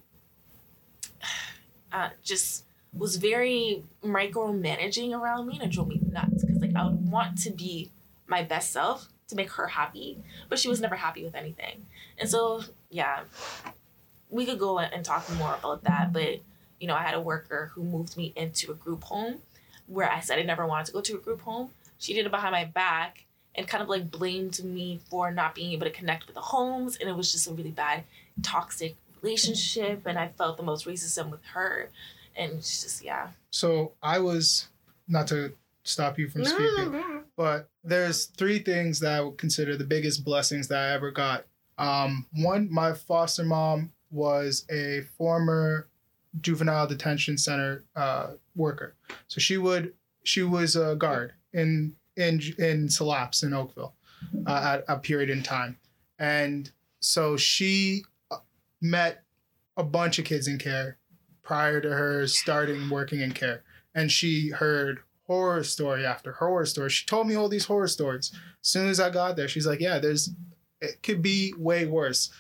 uh, 1.92 2.10
just 2.24 2.64
was 2.94 3.18
very 3.18 3.84
micromanaging 4.04 5.18
around 5.18 5.48
me 5.48 5.56
and 5.56 5.64
it 5.64 5.72
drove 5.72 5.88
me 5.88 6.00
nuts 6.12 6.44
because 6.44 6.62
like 6.62 6.76
I 6.76 6.86
would 6.86 7.10
want 7.12 7.38
to 7.40 7.52
be 7.52 7.92
my 8.28 8.44
best 8.44 8.72
self 8.72 9.10
to 9.28 9.36
make 9.36 9.52
her 9.52 9.68
happy, 9.68 10.18
but 10.50 10.58
she 10.58 10.70
was 10.70 10.80
never 10.80 10.96
happy 10.96 11.24
with 11.24 11.36
anything. 11.36 11.86
And 12.18 12.30
so 12.30 12.62
yeah, 12.90 13.22
we 14.30 14.46
could 14.46 14.60
go 14.60 14.80
and 14.80 15.04
talk 15.04 15.30
more 15.36 15.56
about 15.56 15.84
that, 15.84 16.12
but 16.14 16.40
you 16.80 16.88
know, 16.88 16.96
I 16.96 17.04
had 17.04 17.14
a 17.14 17.22
worker 17.22 17.72
who 17.74 17.84
moved 17.84 18.18
me 18.18 18.34
into 18.36 18.72
a 18.72 18.76
group 18.76 19.04
home 19.04 19.40
where 19.88 20.12
I 20.12 20.20
said 20.20 20.40
I 20.40 20.44
never 20.44 20.66
wanted 20.66 20.88
to 20.88 20.92
go 20.94 21.02
to 21.02 21.16
a 21.16 21.20
group 21.20 21.42
home. 21.42 21.70
She 21.98 22.14
did 22.14 22.26
it 22.26 22.32
behind 22.32 22.52
my 22.52 22.66
back 22.66 23.26
and 23.58 23.68
kind 23.68 23.82
of 23.82 23.90
like 23.90 24.12
blamed 24.12 24.64
me 24.64 25.00
for 25.10 25.32
not 25.32 25.56
being 25.56 25.72
able 25.72 25.86
to 25.86 25.92
connect 25.92 26.28
with 26.28 26.36
the 26.36 26.42
homes. 26.42 26.98
And 26.98 27.10
it 27.10 27.16
was 27.16 27.32
just 27.32 27.48
a 27.48 27.54
really 27.54 27.72
bad, 27.72 28.04
toxic 28.44 28.96
relationship. 29.22 30.06
And 30.06 30.18
I 30.18 30.30
felt 30.30 30.58
the 30.58 30.64
most 30.64 30.86
racism 30.86 31.32
with 31.32 31.44
her. 31.54 31.90
And 32.36 32.54
it's 32.54 32.84
just, 32.84 33.04
yeah. 33.04 33.30
So 33.50 33.94
I 34.02 34.20
was 34.20 34.68
not 35.08 35.28
to 35.28 35.54
stop 35.84 36.20
you 36.20 36.30
from 36.30 36.46
speaking, 36.46 37.24
but 37.36 37.70
there's 37.84 38.26
three 38.26 38.60
things 38.60 39.00
that 39.00 39.14
I 39.14 39.22
would 39.22 39.38
consider 39.38 39.76
the 39.76 39.86
biggest 39.86 40.24
blessings 40.24 40.68
that 40.68 40.78
I 40.78 40.94
ever 40.94 41.12
got. 41.12 41.46
Um, 41.78 42.26
one, 42.34 42.72
my 42.72 42.94
foster 42.94 43.44
mom 43.44 43.92
was 44.12 44.66
a 44.70 45.02
former 45.18 45.88
juvenile 46.42 46.88
detention 46.88 47.38
center 47.38 47.84
uh, 47.96 48.32
worker, 48.56 48.96
so 49.28 49.40
she 49.40 49.58
would 49.58 49.94
she 50.24 50.44
was 50.44 50.76
a 50.76 50.96
guard 50.96 51.34
in 51.54 51.96
in 52.18 52.42
in 52.58 52.90
Syl 52.90 53.08
Apps 53.08 53.44
in 53.44 53.54
Oakville 53.54 53.94
uh, 54.46 54.78
at 54.78 54.84
a 54.88 55.00
period 55.00 55.30
in 55.30 55.44
time, 55.44 55.78
and 56.20 56.72
so 57.00 57.38
she 57.38 58.04
uh, 58.32 58.38
met 58.82 59.24
a 59.78 59.84
bunch 59.84 60.20
of 60.20 60.26
kids 60.26 60.48
in 60.48 60.58
care 60.58 60.98
prior 61.44 61.80
to 61.80 61.90
her 61.90 62.28
starting 62.28 62.90
working 62.90 63.22
in 63.22 63.32
care, 63.32 63.64
and 63.96 64.12
she 64.12 64.50
heard 64.50 65.00
horror 65.28 65.64
story 65.64 66.06
after 66.06 66.34
horror 66.34 66.66
story. 66.66 66.90
She 66.90 67.06
told 67.06 67.28
me 67.28 67.36
all 67.36 67.50
these 67.50 67.66
horror 67.66 67.88
stories. 67.88 68.32
As 68.34 68.70
soon 68.70 68.88
as 68.90 69.00
I 69.00 69.10
got 69.10 69.36
there, 69.36 69.48
she's 69.48 69.68
like, 69.68 69.80
"Yeah, 69.80 70.00
there's 70.00 70.30
it 70.82 71.02
could 71.04 71.22
be 71.22 71.54
way 71.58 71.86
worse." 71.86 72.32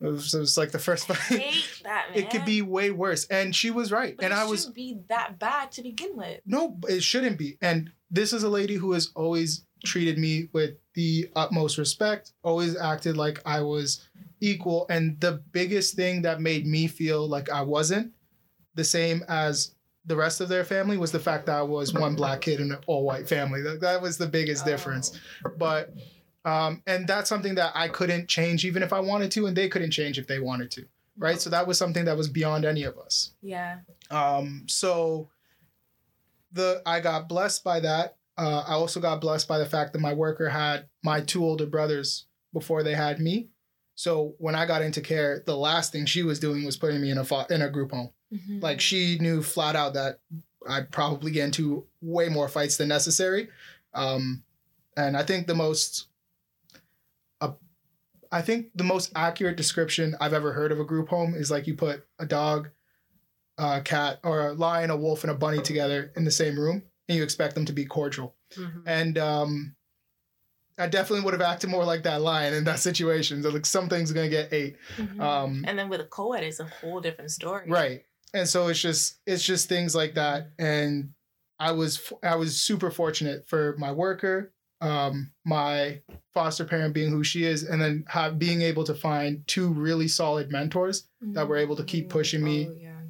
It 0.00 0.08
was, 0.08 0.34
it 0.34 0.40
was 0.40 0.58
like 0.58 0.72
the 0.72 0.78
first 0.78 1.10
I 1.10 1.14
hate 1.14 1.80
that, 1.84 2.10
man. 2.10 2.18
it 2.24 2.30
could 2.30 2.44
be 2.44 2.60
way 2.60 2.90
worse, 2.90 3.24
and 3.26 3.54
she 3.56 3.70
was 3.70 3.90
right. 3.90 4.14
But 4.16 4.26
and 4.26 4.34
it 4.34 4.38
I 4.38 4.44
was 4.44 4.66
be 4.66 5.00
that 5.08 5.38
bad 5.38 5.72
to 5.72 5.82
begin 5.82 6.16
with. 6.16 6.40
no, 6.44 6.78
it 6.88 7.02
shouldn't 7.02 7.38
be. 7.38 7.56
And 7.62 7.90
this 8.10 8.32
is 8.32 8.42
a 8.42 8.48
lady 8.48 8.74
who 8.74 8.92
has 8.92 9.10
always 9.16 9.64
treated 9.84 10.18
me 10.18 10.48
with 10.52 10.74
the 10.94 11.30
utmost 11.34 11.78
respect, 11.78 12.32
always 12.42 12.76
acted 12.76 13.16
like 13.16 13.40
I 13.46 13.62
was 13.62 14.06
equal. 14.40 14.86
And 14.90 15.18
the 15.20 15.42
biggest 15.52 15.94
thing 15.94 16.22
that 16.22 16.40
made 16.40 16.66
me 16.66 16.86
feel 16.86 17.26
like 17.26 17.50
I 17.50 17.62
wasn't 17.62 18.12
the 18.74 18.84
same 18.84 19.24
as 19.28 19.74
the 20.04 20.16
rest 20.16 20.40
of 20.40 20.48
their 20.48 20.64
family 20.64 20.98
was 20.98 21.10
the 21.10 21.18
fact 21.18 21.46
that 21.46 21.56
I 21.56 21.62
was 21.62 21.92
one 21.92 22.14
black 22.14 22.42
kid 22.42 22.60
in 22.60 22.70
an 22.70 22.78
all 22.86 23.04
white 23.04 23.28
family. 23.28 23.60
That, 23.62 23.80
that 23.80 24.00
was 24.00 24.18
the 24.18 24.26
biggest 24.26 24.64
difference. 24.64 25.18
Oh. 25.44 25.50
But 25.58 25.94
um, 26.46 26.82
and 26.86 27.06
that's 27.06 27.28
something 27.28 27.56
that 27.56 27.72
I 27.74 27.88
couldn't 27.88 28.28
change 28.28 28.64
even 28.64 28.82
if 28.82 28.92
I 28.92 29.00
wanted 29.00 29.30
to, 29.32 29.46
and 29.46 29.56
they 29.56 29.68
couldn't 29.68 29.90
change 29.90 30.18
if 30.18 30.26
they 30.26 30.38
wanted 30.38 30.70
to. 30.72 30.86
Right. 31.18 31.40
So 31.40 31.50
that 31.50 31.66
was 31.66 31.76
something 31.78 32.04
that 32.04 32.16
was 32.16 32.28
beyond 32.28 32.64
any 32.64 32.84
of 32.84 32.96
us. 32.98 33.32
Yeah. 33.42 33.78
Um, 34.10 34.64
so 34.68 35.28
the 36.52 36.82
I 36.86 37.00
got 37.00 37.28
blessed 37.28 37.64
by 37.64 37.80
that. 37.80 38.16
Uh, 38.38 38.64
I 38.66 38.72
also 38.72 39.00
got 39.00 39.20
blessed 39.20 39.48
by 39.48 39.58
the 39.58 39.66
fact 39.66 39.92
that 39.94 40.00
my 40.00 40.12
worker 40.12 40.48
had 40.50 40.86
my 41.02 41.20
two 41.22 41.42
older 41.42 41.66
brothers 41.66 42.26
before 42.52 42.82
they 42.82 42.94
had 42.94 43.18
me. 43.18 43.48
So 43.94 44.34
when 44.38 44.54
I 44.54 44.66
got 44.66 44.82
into 44.82 45.00
care, 45.00 45.42
the 45.46 45.56
last 45.56 45.90
thing 45.90 46.04
she 46.04 46.22
was 46.22 46.38
doing 46.38 46.64
was 46.64 46.76
putting 46.76 47.00
me 47.00 47.10
in 47.10 47.16
a 47.18 47.24
fo- 47.24 47.46
in 47.48 47.62
a 47.62 47.70
group 47.70 47.92
home. 47.92 48.10
Mhm. 48.32 48.62
Like 48.62 48.80
she 48.80 49.18
knew 49.18 49.42
flat 49.42 49.74
out 49.74 49.94
that 49.94 50.20
I'd 50.68 50.90
probably 50.90 51.30
get 51.30 51.44
into 51.46 51.86
way 52.02 52.28
more 52.28 52.48
fights 52.48 52.76
than 52.76 52.88
necessary. 52.88 53.48
Um, 53.94 54.42
and 54.98 55.16
I 55.16 55.22
think 55.22 55.46
the 55.46 55.54
most, 55.54 56.08
I 58.32 58.42
think 58.42 58.68
the 58.74 58.84
most 58.84 59.12
accurate 59.14 59.56
description 59.56 60.16
I've 60.20 60.32
ever 60.32 60.52
heard 60.52 60.72
of 60.72 60.80
a 60.80 60.84
group 60.84 61.08
home 61.08 61.34
is 61.34 61.50
like 61.50 61.66
you 61.66 61.74
put 61.74 62.04
a 62.18 62.26
dog, 62.26 62.70
a 63.58 63.80
cat, 63.80 64.20
or 64.24 64.48
a 64.48 64.52
lion, 64.52 64.90
a 64.90 64.96
wolf, 64.96 65.24
and 65.24 65.30
a 65.30 65.34
bunny 65.34 65.60
together 65.62 66.12
in 66.16 66.24
the 66.24 66.30
same 66.30 66.58
room, 66.58 66.82
and 67.08 67.16
you 67.16 67.22
expect 67.22 67.54
them 67.54 67.64
to 67.66 67.72
be 67.72 67.84
cordial. 67.84 68.34
Mhm. 68.54 68.82
And 68.86 69.18
um, 69.18 69.76
I 70.78 70.86
definitely 70.88 71.24
would 71.24 71.32
have 71.34 71.40
acted 71.40 71.70
more 71.70 71.84
like 71.84 72.02
that 72.02 72.20
lion 72.20 72.52
in 72.54 72.64
that 72.64 72.80
situation. 72.80 73.42
So 73.42 73.48
like 73.50 73.64
something's 73.66 74.12
gonna 74.12 74.28
get 74.28 74.52
ate. 74.52 74.76
Mhm. 74.96 75.20
Um, 75.20 75.64
and 75.66 75.78
then 75.78 75.88
with 75.88 76.00
a 76.00 76.04
co-ed, 76.04 76.44
it's 76.44 76.60
a 76.60 76.64
whole 76.66 77.00
different 77.00 77.30
story. 77.30 77.68
right 77.70 78.04
and 78.34 78.48
so 78.48 78.66
it's 78.66 78.80
just 78.80 79.20
it's 79.24 79.42
just 79.44 79.68
things 79.68 79.94
like 79.94 80.14
that 80.14 80.50
and 80.58 81.10
i 81.60 81.70
was 81.70 82.12
i 82.24 82.34
was 82.34 82.60
super 82.60 82.90
fortunate 82.90 83.48
for 83.48 83.76
my 83.78 83.92
worker 83.92 84.52
um 84.80 85.32
my 85.44 86.00
foster 86.34 86.64
parent 86.64 86.92
being 86.92 87.10
who 87.10 87.24
she 87.24 87.44
is 87.44 87.62
and 87.62 87.80
then 87.80 88.04
have 88.08 88.38
being 88.38 88.60
able 88.62 88.84
to 88.84 88.94
find 88.94 89.46
two 89.46 89.68
really 89.72 90.06
solid 90.08 90.50
mentors 90.52 91.08
that 91.22 91.48
were 91.48 91.56
able 91.56 91.76
to 91.76 91.84
keep 91.84 92.08
pushing 92.10 92.42
me. 92.44 92.68
Oh, 92.68 92.76
yeah. 92.78 93.00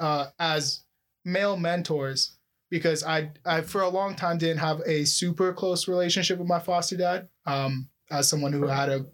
uh 0.00 0.26
as 0.38 0.84
male 1.24 1.56
mentors 1.56 2.36
because 2.70 3.02
i 3.04 3.30
i 3.46 3.62
for 3.62 3.80
a 3.80 3.88
long 3.88 4.14
time 4.14 4.36
didn't 4.36 4.58
have 4.58 4.80
a 4.86 5.04
super 5.04 5.52
close 5.54 5.88
relationship 5.88 6.38
with 6.38 6.48
my 6.48 6.58
foster 6.58 6.96
dad 6.98 7.28
um 7.46 7.88
as 8.10 8.28
someone 8.28 8.52
who 8.52 8.66
had 8.66 8.90
a 8.90 9.06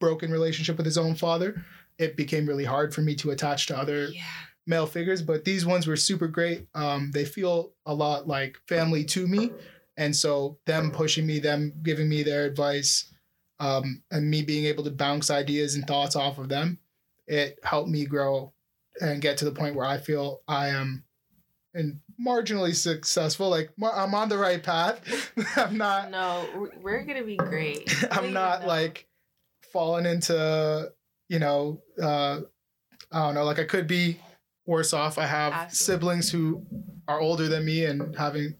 broken 0.00 0.30
relationship 0.30 0.76
with 0.76 0.86
his 0.86 0.98
own 0.98 1.14
father 1.14 1.64
it 1.98 2.16
became 2.16 2.46
really 2.46 2.64
hard 2.64 2.94
for 2.94 3.00
me 3.00 3.14
to 3.16 3.30
attach 3.30 3.66
to 3.66 3.76
other 3.78 4.08
Yeah. 4.08 4.22
male 4.66 4.86
figures, 4.86 5.22
but 5.22 5.44
these 5.46 5.64
ones 5.64 5.86
were 5.86 5.96
super 5.96 6.28
great. 6.28 6.66
Um, 6.74 7.10
they 7.12 7.24
feel 7.24 7.72
a 7.86 7.94
lot 7.94 8.28
like 8.28 8.58
family 8.68 9.02
to 9.04 9.26
me. 9.26 9.50
And 9.96 10.14
so 10.14 10.58
them 10.66 10.90
pushing 10.90 11.26
me, 11.26 11.38
them 11.38 11.72
giving 11.82 12.08
me 12.08 12.22
their 12.22 12.44
advice, 12.44 13.12
um, 13.58 14.02
and 14.10 14.30
me 14.30 14.42
being 14.42 14.66
able 14.66 14.84
to 14.84 14.90
bounce 14.90 15.30
ideas 15.30 15.74
and 15.74 15.86
thoughts 15.86 16.14
off 16.16 16.38
of 16.38 16.48
them, 16.50 16.78
it 17.26 17.58
helped 17.62 17.88
me 17.88 18.04
grow 18.04 18.52
and 19.00 19.22
get 19.22 19.38
to 19.38 19.44
the 19.46 19.52
point 19.52 19.74
where 19.74 19.86
I 19.86 19.96
feel 19.98 20.42
I 20.46 20.68
am 20.68 21.04
and 21.74 22.00
marginally 22.24 22.74
successful. 22.74 23.48
Like 23.50 23.70
I'm 23.82 24.14
on 24.14 24.28
the 24.28 24.38
right 24.38 24.62
path. 24.62 25.00
I'm 25.56 25.76
not 25.78 26.10
No, 26.10 26.46
we're- 26.56 26.76
we're 26.82 27.02
gonna 27.04 27.24
be 27.24 27.36
great. 27.36 27.94
I'm 28.10 28.32
not 28.32 28.62
no. 28.62 28.66
like 28.68 29.06
falling 29.72 30.06
into, 30.06 30.92
you 31.28 31.38
know, 31.38 31.80
uh, 32.02 32.40
I 33.12 33.18
don't 33.26 33.34
know, 33.34 33.44
like 33.44 33.58
I 33.58 33.64
could 33.64 33.86
be 33.86 34.18
worse 34.66 34.92
off. 34.92 35.16
I 35.18 35.26
have 35.26 35.52
Absolutely. 35.52 35.76
siblings 35.94 36.30
who 36.30 36.64
are 37.08 37.20
older 37.20 37.48
than 37.48 37.64
me 37.64 37.84
and 37.84 38.14
having 38.16 38.54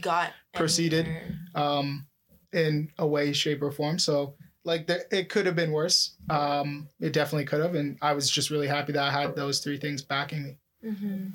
got 0.00 0.32
proceeded. 0.54 1.08
um 1.54 2.06
in 2.52 2.90
a 2.98 3.06
way, 3.06 3.32
shape, 3.32 3.62
or 3.62 3.70
form. 3.70 3.96
So 3.98 4.34
like 4.64 4.86
there, 4.88 5.04
it 5.12 5.28
could 5.28 5.46
have 5.46 5.54
been 5.54 5.70
worse. 5.70 6.16
Um, 6.28 6.88
it 6.98 7.12
definitely 7.12 7.44
could 7.44 7.60
have, 7.60 7.76
and 7.76 7.96
I 8.02 8.12
was 8.12 8.28
just 8.28 8.50
really 8.50 8.66
happy 8.66 8.92
that 8.92 9.02
I 9.02 9.10
had 9.10 9.36
those 9.36 9.60
three 9.60 9.78
things 9.78 10.02
backing 10.02 10.42
me. 10.42 10.56
Mhm. 10.84 11.32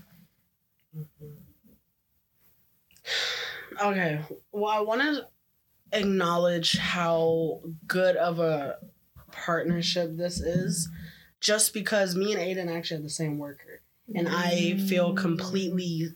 Okay. 3.81 4.21
Well, 4.51 4.71
I 4.71 4.81
want 4.81 5.01
to 5.01 5.27
acknowledge 5.91 6.77
how 6.77 7.61
good 7.87 8.15
of 8.15 8.39
a 8.39 8.77
partnership 9.31 10.15
this 10.17 10.39
is, 10.39 10.89
just 11.39 11.73
because 11.73 12.15
me 12.15 12.33
and 12.33 12.41
Aiden 12.41 12.71
actually 12.75 12.97
have 12.97 13.03
the 13.03 13.09
same 13.09 13.37
worker, 13.37 13.81
and 14.13 14.27
I 14.29 14.77
feel 14.77 15.13
completely 15.13 16.09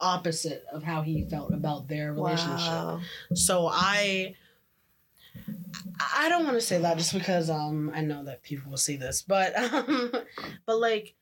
opposite 0.00 0.64
of 0.72 0.82
how 0.82 1.02
he 1.02 1.24
felt 1.28 1.52
about 1.52 1.88
their 1.88 2.12
relationship. 2.12 2.68
Wow. 2.68 3.00
So 3.34 3.68
I 3.70 4.34
I 6.16 6.28
don't 6.28 6.44
want 6.44 6.56
to 6.56 6.60
say 6.60 6.78
that 6.78 6.96
just 6.98 7.12
because 7.12 7.50
um 7.50 7.90
I 7.94 8.00
know 8.00 8.24
that 8.24 8.42
people 8.42 8.70
will 8.70 8.78
see 8.78 8.96
this, 8.96 9.22
but 9.22 9.56
um 9.58 10.12
but 10.66 10.78
like 10.80 11.14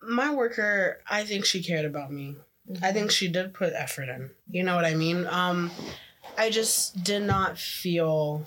my 0.00 0.32
worker, 0.34 1.00
I 1.08 1.24
think 1.24 1.44
she 1.44 1.62
cared 1.62 1.84
about 1.84 2.12
me. 2.12 2.36
I 2.82 2.92
think 2.92 3.10
she 3.10 3.28
did 3.28 3.54
put 3.54 3.72
effort 3.74 4.08
in. 4.08 4.30
You 4.50 4.62
know 4.62 4.74
what 4.76 4.84
I 4.84 4.94
mean? 4.94 5.26
Um 5.26 5.70
I 6.38 6.50
just 6.50 7.02
did 7.02 7.22
not 7.22 7.58
feel 7.58 8.46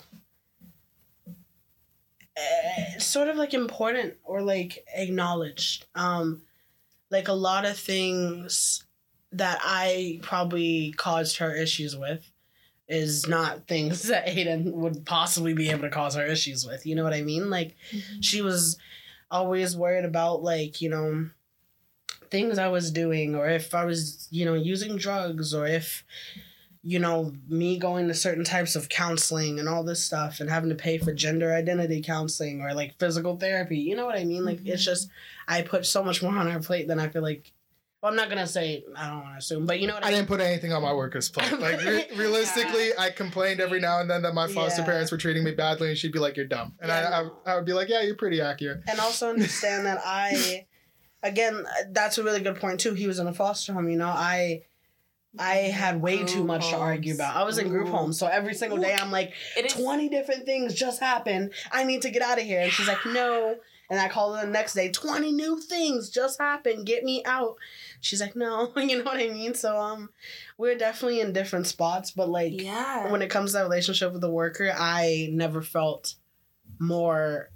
uh, 2.36 2.98
sort 2.98 3.28
of 3.28 3.36
like 3.36 3.54
important 3.54 4.14
or 4.24 4.42
like 4.42 4.84
acknowledged. 4.94 5.86
Um 5.94 6.42
like 7.10 7.28
a 7.28 7.32
lot 7.32 7.64
of 7.64 7.76
things 7.76 8.84
that 9.32 9.58
I 9.62 10.18
probably 10.22 10.92
caused 10.96 11.36
her 11.38 11.54
issues 11.54 11.96
with 11.96 12.30
is 12.88 13.28
not 13.28 13.68
things 13.68 14.02
that 14.08 14.26
Aiden 14.26 14.72
would 14.72 15.06
possibly 15.06 15.54
be 15.54 15.70
able 15.70 15.82
to 15.82 15.90
cause 15.90 16.14
her 16.16 16.26
issues 16.26 16.66
with. 16.66 16.84
You 16.86 16.94
know 16.96 17.04
what 17.04 17.14
I 17.14 17.22
mean? 17.22 17.50
Like 17.50 17.76
Mhm. 17.92 18.02
she 18.20 18.42
was 18.42 18.76
always 19.30 19.76
worried 19.76 20.04
about 20.04 20.42
like, 20.42 20.80
you 20.80 20.88
know, 20.90 21.30
things 22.30 22.58
I 22.58 22.68
was 22.68 22.90
doing 22.90 23.34
or 23.34 23.48
if 23.48 23.74
I 23.74 23.84
was, 23.84 24.28
you 24.30 24.44
know, 24.44 24.54
using 24.54 24.96
drugs 24.96 25.54
or 25.54 25.66
if 25.66 26.04
you 26.82 26.98
know, 26.98 27.34
me 27.46 27.76
going 27.78 28.08
to 28.08 28.14
certain 28.14 28.42
types 28.42 28.74
of 28.74 28.88
counseling 28.88 29.58
and 29.58 29.68
all 29.68 29.84
this 29.84 30.02
stuff 30.02 30.40
and 30.40 30.48
having 30.48 30.70
to 30.70 30.74
pay 30.74 30.96
for 30.96 31.12
gender 31.12 31.52
identity 31.52 32.00
counseling 32.00 32.62
or 32.62 32.72
like 32.72 32.98
physical 32.98 33.36
therapy. 33.36 33.76
You 33.78 33.96
know 33.96 34.06
what 34.06 34.16
I 34.16 34.24
mean? 34.24 34.46
Like 34.46 34.60
it's 34.64 34.80
Mhm. 34.80 34.86
just 34.86 35.10
I 35.46 35.60
put 35.60 35.84
so 35.84 36.02
much 36.02 36.22
more 36.22 36.34
on 36.34 36.50
her 36.50 36.58
plate 36.60 36.88
than 36.88 36.98
I 36.98 37.08
feel 37.08 37.20
like 37.20 37.52
well, 38.02 38.10
I'm 38.10 38.16
not 38.16 38.28
gonna 38.28 38.46
say 38.46 38.82
I 38.96 39.08
don't 39.08 39.20
want 39.22 39.34
to 39.34 39.38
assume, 39.38 39.66
but 39.66 39.78
you 39.80 39.86
know 39.86 39.94
what 39.94 40.04
I, 40.04 40.08
I 40.08 40.10
mean. 40.10 40.18
didn't 40.20 40.28
put 40.28 40.40
anything 40.40 40.72
on 40.72 40.82
my 40.82 40.92
worker's 40.92 41.28
plate. 41.34 41.58
Like 41.58 41.82
re- 41.84 42.06
realistically, 42.16 42.90
I 42.98 43.10
complained 43.10 43.60
every 43.60 43.80
now 43.80 44.00
and 44.00 44.10
then 44.10 44.22
that 44.22 44.34
my 44.34 44.46
foster 44.48 44.80
Yeah. 44.82 44.86
parents 44.86 45.12
were 45.12 45.18
treating 45.18 45.44
me 45.44 45.50
badly, 45.52 45.88
and 45.90 45.98
she'd 45.98 46.12
be 46.12 46.18
like, 46.18 46.36
"You're 46.36 46.46
dumb," 46.46 46.74
and 46.80 46.88
Yeah, 46.88 47.22
I. 47.46 47.50
I 47.50 47.52
I 47.52 47.56
would 47.56 47.66
be 47.66 47.72
like, 47.74 47.88
"Yeah, 47.88 48.02
you're 48.02 48.14
pretty 48.16 48.40
accurate." 48.40 48.82
and 48.88 48.98
also 49.00 49.28
understand 49.30 49.84
that 49.86 50.00
I, 50.04 50.66
again, 51.22 51.64
that's 51.90 52.16
a 52.18 52.24
really 52.24 52.40
good 52.40 52.56
point 52.56 52.80
too. 52.80 52.94
He 52.94 53.06
was 53.06 53.18
in 53.18 53.26
a 53.26 53.32
foster 53.34 53.72
home. 53.74 53.90
You 53.90 53.98
know, 53.98 54.06
I, 54.08 54.62
I 55.38 55.54
had 55.56 56.00
way 56.00 56.24
too 56.24 56.36
Group 56.36 56.46
much 56.46 56.70
to 56.70 56.76
argue 56.76 57.14
about. 57.14 57.36
I 57.36 57.44
was 57.44 57.58
in 57.58 57.68
group 57.68 57.88
Ooh. 57.88 57.92
homes, 57.92 58.18
so 58.18 58.26
every 58.26 58.54
single 58.54 58.78
day 58.78 58.96
I'm 58.98 59.10
like, 59.12 59.32
It 59.56 59.66
is. 59.66 59.74
twenty 59.74 60.08
different 60.08 60.46
things 60.46 60.74
just 60.74 61.00
happened. 61.00 61.52
I 61.70 61.84
need 61.84 62.02
to 62.02 62.10
get 62.10 62.22
out 62.22 62.38
of 62.38 62.44
here. 62.44 62.60
And 62.62 62.72
she's 62.72 62.88
like, 62.88 63.04
no. 63.06 63.56
And 63.90 63.98
I 64.00 64.08
called 64.08 64.38
her 64.38 64.46
the 64.46 64.52
next 64.52 64.74
day, 64.74 64.90
20 64.90 65.32
new 65.32 65.58
things 65.60 66.08
just 66.10 66.40
happened. 66.40 66.86
Get 66.86 67.02
me 67.02 67.22
out. 67.24 67.56
She's 68.00 68.20
like, 68.20 68.36
no. 68.36 68.72
You 68.76 68.98
know 68.98 69.04
what 69.04 69.18
I 69.20 69.28
mean? 69.28 69.54
So 69.54 69.76
um 69.76 70.10
we're 70.56 70.78
definitely 70.78 71.20
in 71.20 71.32
different 71.32 71.66
spots, 71.66 72.12
but 72.12 72.28
like 72.28 72.52
Yeah. 72.62 73.10
when 73.10 73.20
it 73.20 73.30
comes 73.30 73.50
to 73.50 73.58
that 73.58 73.64
relationship 73.64 74.12
with 74.12 74.20
the 74.20 74.30
worker, 74.30 74.72
I 74.76 75.28
never 75.32 75.60
felt 75.60 76.14
more 76.78 77.50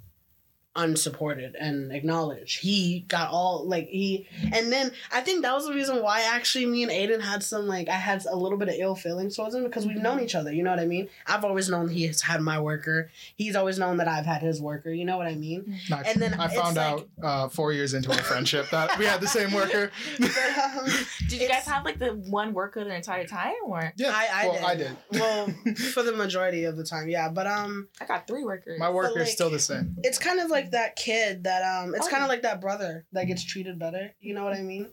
unsupported 0.75 1.55
and 1.59 1.91
acknowledged. 1.91 2.59
He 2.59 3.05
got 3.07 3.29
all 3.31 3.65
like 3.67 3.87
he 3.87 4.27
and 4.53 4.71
then 4.71 4.91
I 5.11 5.21
think 5.21 5.41
that 5.43 5.53
was 5.53 5.65
the 5.67 5.73
reason 5.73 6.01
why 6.03 6.21
actually 6.21 6.65
me 6.65 6.83
and 6.83 6.91
Aiden 6.91 7.21
had 7.21 7.43
some 7.43 7.67
like 7.67 7.87
I 7.89 7.93
had 7.93 8.25
a 8.25 8.35
little 8.35 8.57
bit 8.57 8.67
of 8.69 8.75
ill 8.77 8.95
feelings 8.95 9.35
towards 9.35 9.55
him 9.55 9.63
because 9.63 9.85
we've 9.87 9.97
known 10.01 10.19
each 10.19 10.35
other, 10.35 10.51
you 10.53 10.63
know 10.63 10.69
what 10.71 10.79
I 10.79 10.85
mean? 10.85 11.09
I've 11.27 11.43
always 11.45 11.69
known 11.69 11.89
he 11.89 12.05
has 12.07 12.21
had 12.21 12.41
my 12.41 12.59
worker. 12.59 13.09
He's 13.35 13.55
always 13.55 13.79
known 13.79 13.97
that 13.97 14.07
I've 14.07 14.25
had 14.25 14.41
his 14.41 14.61
worker, 14.61 14.89
you 14.91 15.05
know 15.05 15.17
what 15.17 15.27
I 15.27 15.35
mean? 15.35 15.79
Not 15.89 16.05
And 16.07 16.21
then 16.21 16.33
I 16.35 16.47
found 16.53 16.77
like- 16.77 16.85
out 16.85 17.07
uh, 17.23 17.47
four 17.49 17.71
years 17.73 17.93
into 17.93 18.11
our 18.11 18.17
friendship 18.23 18.69
that 18.71 18.97
we 18.99 19.05
had 19.05 19.21
the 19.21 19.27
same 19.27 19.51
worker. 19.59 19.91
But 20.19 20.31
um 20.77 20.85
Did 21.29 21.41
you 21.41 21.47
guys 21.47 21.65
have 21.65 21.83
like 21.85 21.99
the 21.99 22.09
one 22.13 22.53
worker 22.53 22.83
the 22.83 22.93
entire 22.95 23.25
time, 23.25 23.53
or 23.65 23.93
yeah, 23.97 24.11
I, 24.13 24.27
I 24.43 24.47
well, 24.47 24.53
did. 24.55 24.63
I 24.63 24.75
did. 24.75 24.97
Well, 25.19 25.75
for 25.93 26.03
the 26.03 26.11
majority 26.13 26.65
of 26.65 26.77
the 26.77 26.83
time, 26.83 27.07
yeah. 27.09 27.29
But 27.29 27.47
um 27.47 27.87
I 28.01 28.05
got 28.05 28.27
three 28.27 28.43
workers? 28.43 28.79
My 28.79 28.89
worker 28.89 29.13
like- 29.19 29.27
is 29.27 29.31
still 29.33 29.49
the 29.49 29.59
same. 29.59 29.95
it's 30.03 30.19
kind 30.19 30.39
of 30.39 30.49
like 30.49 30.64
that 30.71 30.95
kid 30.95 31.43
that 31.45 31.61
um 31.63 31.93
it's 31.95 32.07
Oh. 32.07 32.09
kind 32.09 32.23
of 32.23 32.29
like 32.29 32.41
that 32.43 32.61
brother 32.61 33.05
that 33.13 33.25
gets 33.25 33.43
treated 33.43 33.77
better 33.79 34.13
you 34.19 34.33
know 34.33 34.43
what 34.43 34.53
i 34.53 34.61
mean 34.61 34.89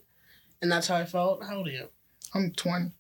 and 0.61 0.71
that's 0.71 0.87
how 0.89 0.97
i 0.97 1.05
felt 1.05 1.45
how 1.45 1.57
old 1.57 1.69
are 1.69 1.71
you 1.73 1.89
I'm 2.35 2.51
20, 2.53 2.91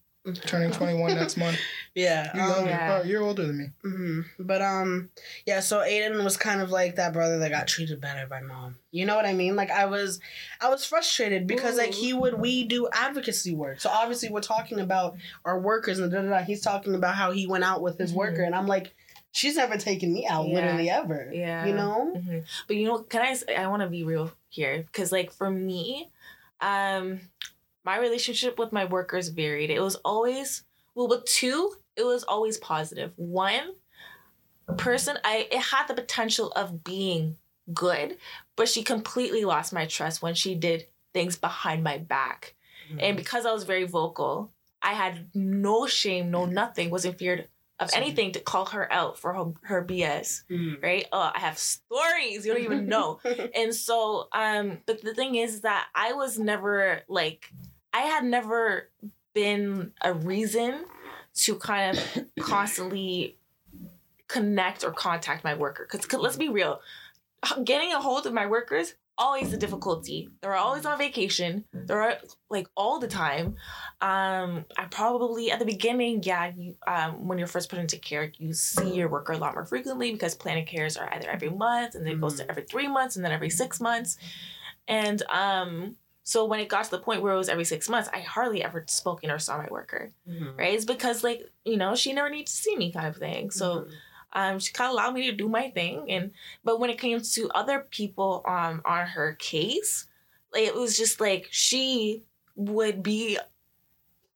turning 0.45 0.71
21 0.71 1.15
next 1.15 1.39
month. 1.39 1.57
yeah 1.95 2.31
You're, 2.35 2.45
um, 2.45 2.51
younger. 2.51 2.71
Yeah. 2.71 3.01
Oh, 3.03 3.07
you're 3.07 3.23
older 3.23 3.47
than 3.47 3.57
me. 3.59 3.67
Mm-hmm. 3.85 4.21
but 4.45 4.61
um 4.63 5.09
yeah 5.47 5.61
so 5.61 5.79
aiden 5.81 6.23
was 6.23 6.37
kind 6.37 6.61
of 6.61 6.71
like 6.71 6.97
that 6.97 7.13
brother 7.13 7.39
that 7.39 7.51
got 7.51 7.67
treated 7.67 8.01
better 8.01 8.27
by 8.27 8.41
mom 8.43 8.77
you 8.91 9.05
know 9.07 9.17
what 9.17 9.25
i 9.27 9.33
mean 9.33 9.57
like 9.57 9.71
i 9.71 9.87
was 9.87 10.21
i 10.61 10.69
was 10.69 10.85
frustrated 10.85 11.47
because 11.47 11.77
like 11.79 11.93
he 11.95 12.13
would 12.13 12.35
we 12.35 12.65
do 12.65 12.89
advocacy 12.93 13.55
work 13.55 13.81
so 13.81 13.89
obviously 13.91 14.29
we're 14.29 14.41
talking 14.41 14.79
about 14.81 15.17
our 15.45 15.59
workers 15.59 15.99
and 15.99 16.13
da, 16.13 16.21
da, 16.23 16.29
da. 16.29 16.43
he's 16.43 16.61
talking 16.61 16.95
about 16.95 17.15
how 17.15 17.31
he 17.33 17.47
went 17.47 17.65
out 17.65 17.81
with 17.83 17.99
his 17.99 18.13
Mhm. 18.13 18.17
worker 18.17 18.43
and 18.43 18.55
i'm 18.55 18.67
like 18.67 18.95
she's 19.33 19.57
never 19.57 19.77
taken 19.77 20.13
me 20.13 20.27
out 20.27 20.47
Yeah. 20.47 20.55
literally 20.55 20.91
ever 20.91 21.31
Yeah. 21.33 21.67
you 21.67 21.73
know 21.75 22.13
hmm 22.15 22.39
But 22.67 22.77
you 22.77 22.87
know, 22.87 22.99
can 22.99 23.23
I 23.23 23.37
I 23.55 23.67
want 23.67 23.83
to 23.83 23.89
be 23.89 24.05
real 24.05 24.31
here 24.49 24.85
because, 24.87 25.11
like, 25.11 25.33
for 25.33 25.51
me, 25.51 26.11
um, 26.61 27.21
my 27.85 27.97
relationship 27.99 28.59
with 28.59 28.71
my 28.73 28.85
workers 28.85 29.29
varied. 29.29 29.71
It 29.71 29.81
was 29.81 29.97
always 30.05 30.65
well 30.95 31.09
with 31.09 31.25
two. 31.25 31.73
It 31.97 32.05
was 32.05 32.23
always 32.23 32.59
positive. 32.59 33.13
One 33.17 33.75
person, 34.79 35.19
I 35.25 35.49
it 35.51 35.59
had 35.61 35.87
the 35.89 35.95
potential 35.95 36.53
of 36.53 36.85
being 36.85 37.37
good, 37.73 38.17
but 38.57 38.69
she 38.69 38.83
completely 38.83 39.45
lost 39.45 39.73
my 39.73 39.87
trust 39.87 40.23
when 40.23 40.35
she 40.35 40.55
did 40.55 40.87
things 41.15 41.37
behind 41.37 41.83
my 41.83 41.99
back. 41.99 42.55
And 42.99 43.17
because 43.17 43.47
I 43.47 43.53
was 43.53 43.65
very 43.65 43.85
vocal, 43.85 44.53
I 44.83 44.93
had 44.93 45.31
no 45.35 45.87
shame, 45.87 46.31
no 46.31 46.45
nothing, 46.45 46.91
wasn't 46.91 47.19
feared 47.19 47.49
of 47.83 47.91
anything 47.95 48.33
to 48.33 48.41
call 48.41 48.67
her 48.67 48.93
out 48.93 49.19
for 49.19 49.33
her, 49.35 49.53
her 49.63 49.85
BS 49.85 50.45
Mhm. 50.51 50.83
right? 50.83 51.07
Oh, 51.13 51.31
I 51.35 51.39
have 51.41 51.59
stories 51.59 52.45
you 52.47 52.53
don't 52.53 52.63
even 52.63 52.87
know. 52.87 53.21
and 53.55 53.75
so, 53.75 54.29
um, 54.33 54.79
but 54.87 55.03
the 55.03 55.15
thing 55.15 55.35
is 55.37 55.61
that 55.63 55.89
I 55.95 56.13
was 56.13 56.39
never 56.39 57.03
like, 57.09 57.53
I 57.93 58.03
had 58.03 58.25
never 58.25 58.89
been 59.35 59.93
a 60.03 60.13
reason 60.15 60.85
to 61.35 61.57
kind 61.57 61.97
of 61.97 62.25
constantly 62.41 63.37
connect 64.29 64.85
or 64.85 64.93
contact 64.93 65.45
my 65.45 65.55
worker. 65.55 65.87
Because 65.91 66.11
let's 66.21 66.37
be 66.37 66.49
real, 66.49 66.81
getting 67.65 67.93
a 67.93 68.01
hold 68.01 68.27
of 68.27 68.33
my 68.33 68.47
workers 68.47 68.95
always 69.19 69.53
a 69.53 69.57
difficulty. 69.57 70.29
They're 70.41 70.55
always 70.55 70.87
on 70.87 70.99
vacation. 70.99 71.65
They're 71.73 72.19
like 72.51 72.67
all 72.77 72.99
the 72.99 73.09
time. 73.09 73.57
Um, 74.01 74.65
I 74.79 74.87
probably 74.91 75.51
at 75.51 75.59
the 75.59 75.65
beginning, 75.65 76.23
yeah, 76.23 76.53
you 76.57 76.77
um 76.87 77.29
when 77.29 77.39
you're 77.39 77.47
first 77.47 77.69
put 77.71 77.79
into 77.79 77.99
care, 77.99 78.33
you 78.39 78.53
see 78.53 78.91
your 78.95 79.09
worker 79.09 79.33
a 79.33 79.39
lot 79.39 79.55
more 79.55 79.65
frequently 79.65 80.13
because 80.13 80.35
planning 80.35 80.67
cares 80.67 80.97
are 80.97 81.13
either 81.15 81.29
every 81.31 81.51
month 81.51 81.95
and 81.95 82.05
then 82.07 82.15
it 82.15 82.21
goes 82.21 82.37
to 82.37 82.49
every 82.51 82.63
three 82.65 82.89
months 82.89 83.17
and 83.17 83.25
then 83.25 83.33
every 83.33 83.51
six 83.51 83.81
months. 83.81 84.17
And 84.89 85.23
um 85.31 85.97
so 86.25 86.45
when 86.45 86.61
it 86.61 86.69
got 86.69 86.85
to 86.85 86.91
the 86.93 87.01
point 87.01 87.21
where 87.21 87.35
it 87.35 87.37
was 87.39 87.49
every 87.49 87.65
six 87.65 87.89
months, 87.89 88.09
I 88.13 88.21
hardly 88.21 88.63
ever 88.63 88.85
spoken 88.87 89.31
or 89.31 89.39
saw 89.41 89.59
my 89.59 89.67
worker. 89.71 90.13
Mhm. 90.29 90.57
Right? 90.57 90.75
It's 90.75 90.85
because 90.85 91.25
like, 91.25 91.51
you 91.65 91.77
know, 91.77 91.95
she 91.97 92.13
never 92.13 92.31
needs 92.31 92.55
to 92.55 92.63
see 92.63 92.77
me 92.77 92.93
kind 92.93 93.09
of 93.09 93.17
thing. 93.17 93.51
So 93.51 93.81
Mhm. 93.81 93.91
Um, 94.35 94.59
she 94.59 94.73
kind 94.73 94.89
of 94.89 94.95
allowed 94.95 95.15
me 95.15 95.31
to 95.31 95.37
do 95.37 95.49
my 95.49 95.71
thing 95.71 96.11
and 96.11 96.33
but 96.65 96.81
when 96.81 96.91
it 96.91 96.99
came 96.99 97.21
to 97.21 97.51
other 97.55 97.87
people 97.91 98.43
um 98.47 98.83
on 98.85 99.07
her 99.07 99.35
case 99.35 100.07
it 100.55 100.75
was 100.75 100.97
just 100.97 101.21
like 101.21 101.49
she 101.51 102.23
would 102.57 103.03
be 103.03 103.39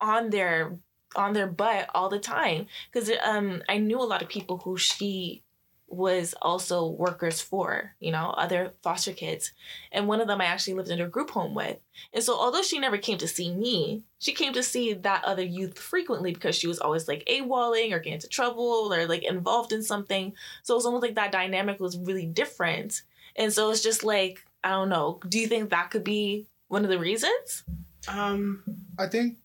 on 0.00 0.30
their 0.30 0.78
on 1.14 1.32
their 1.32 1.46
butt 1.46 1.88
all 1.94 2.08
the 2.08 2.18
time. 2.18 2.66
Because 2.92 3.10
um 3.24 3.62
i 3.68 3.78
knew 3.78 4.00
a 4.00 4.04
lot 4.04 4.22
of 4.22 4.28
people 4.28 4.58
who 4.58 4.76
she 4.76 5.42
was 5.88 6.34
also 6.42 6.88
workers 6.88 7.40
for 7.40 7.94
you 8.00 8.10
know 8.10 8.30
other 8.36 8.72
foster 8.82 9.12
kids 9.12 9.52
and 9.92 10.08
one 10.08 10.20
of 10.20 10.26
them 10.26 10.40
i 10.40 10.44
actually 10.44 10.74
lived 10.74 10.90
in 10.90 11.00
a 11.00 11.08
group 11.08 11.30
home 11.30 11.54
with 11.54 11.78
and 12.12 12.24
so 12.24 12.34
although 12.34 12.62
she 12.62 12.78
never 12.78 12.98
came 12.98 13.16
to 13.16 13.28
see 13.28 13.54
me 13.54 14.02
she 14.18 14.32
came 14.32 14.52
to 14.52 14.62
see 14.62 14.94
that 14.94 15.24
other 15.24 15.44
youth 15.44 15.78
frequently 15.78 16.32
because 16.32 16.56
she 16.56 16.66
was 16.66 16.78
always 16.78 17.06
like 17.06 17.24
AWOLing 17.26 17.92
or 17.92 17.98
getting 17.98 18.14
into 18.14 18.28
trouble 18.28 18.92
or 18.92 19.06
like 19.06 19.22
involved 19.24 19.72
in 19.72 19.82
something. 19.82 20.32
So 20.62 20.74
it 20.74 20.78
was 20.78 20.86
almost 20.86 21.02
like 21.02 21.16
that 21.16 21.32
dynamic 21.32 21.80
was 21.80 21.98
really 21.98 22.26
different. 22.26 23.02
And 23.36 23.52
so 23.52 23.70
it's 23.70 23.82
just 23.82 24.04
like, 24.04 24.44
I 24.64 24.70
don't 24.70 24.88
know. 24.88 25.20
Do 25.28 25.38
you 25.38 25.46
think 25.46 25.70
that 25.70 25.90
could 25.90 26.04
be 26.04 26.46
one 26.68 26.84
of 26.84 26.90
the 26.90 26.98
reasons? 26.98 27.64
um 28.08 28.62
I 28.98 29.06
think, 29.06 29.38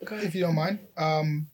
if 0.00 0.34
you 0.34 0.42
don't 0.42 0.54
mind, 0.54 0.78
um, 0.96 1.46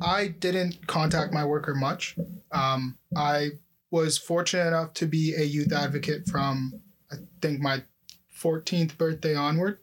I 0.00 0.28
didn't 0.28 0.86
contact 0.86 1.32
my 1.32 1.44
worker 1.44 1.74
much. 1.74 2.16
Um, 2.50 2.98
I 3.16 3.50
was 3.90 4.18
fortunate 4.18 4.66
enough 4.68 4.94
to 4.94 5.06
be 5.06 5.34
a 5.34 5.42
youth 5.44 5.72
advocate 5.72 6.26
from, 6.28 6.80
I 7.10 7.16
think, 7.40 7.60
my 7.60 7.82
14th 8.38 8.96
birthday 8.98 9.34
onward. 9.34 9.78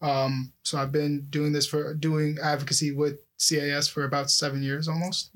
Um, 0.00 0.52
so 0.62 0.78
I've 0.78 0.90
been 0.92 1.26
doing 1.30 1.52
this 1.52 1.66
for 1.66 1.94
doing 1.94 2.38
advocacy 2.42 2.90
with 2.92 3.20
CAS 3.38 3.86
for 3.88 4.04
about 4.04 4.30
seven 4.30 4.62
years 4.62 4.88
almost. 4.88 5.30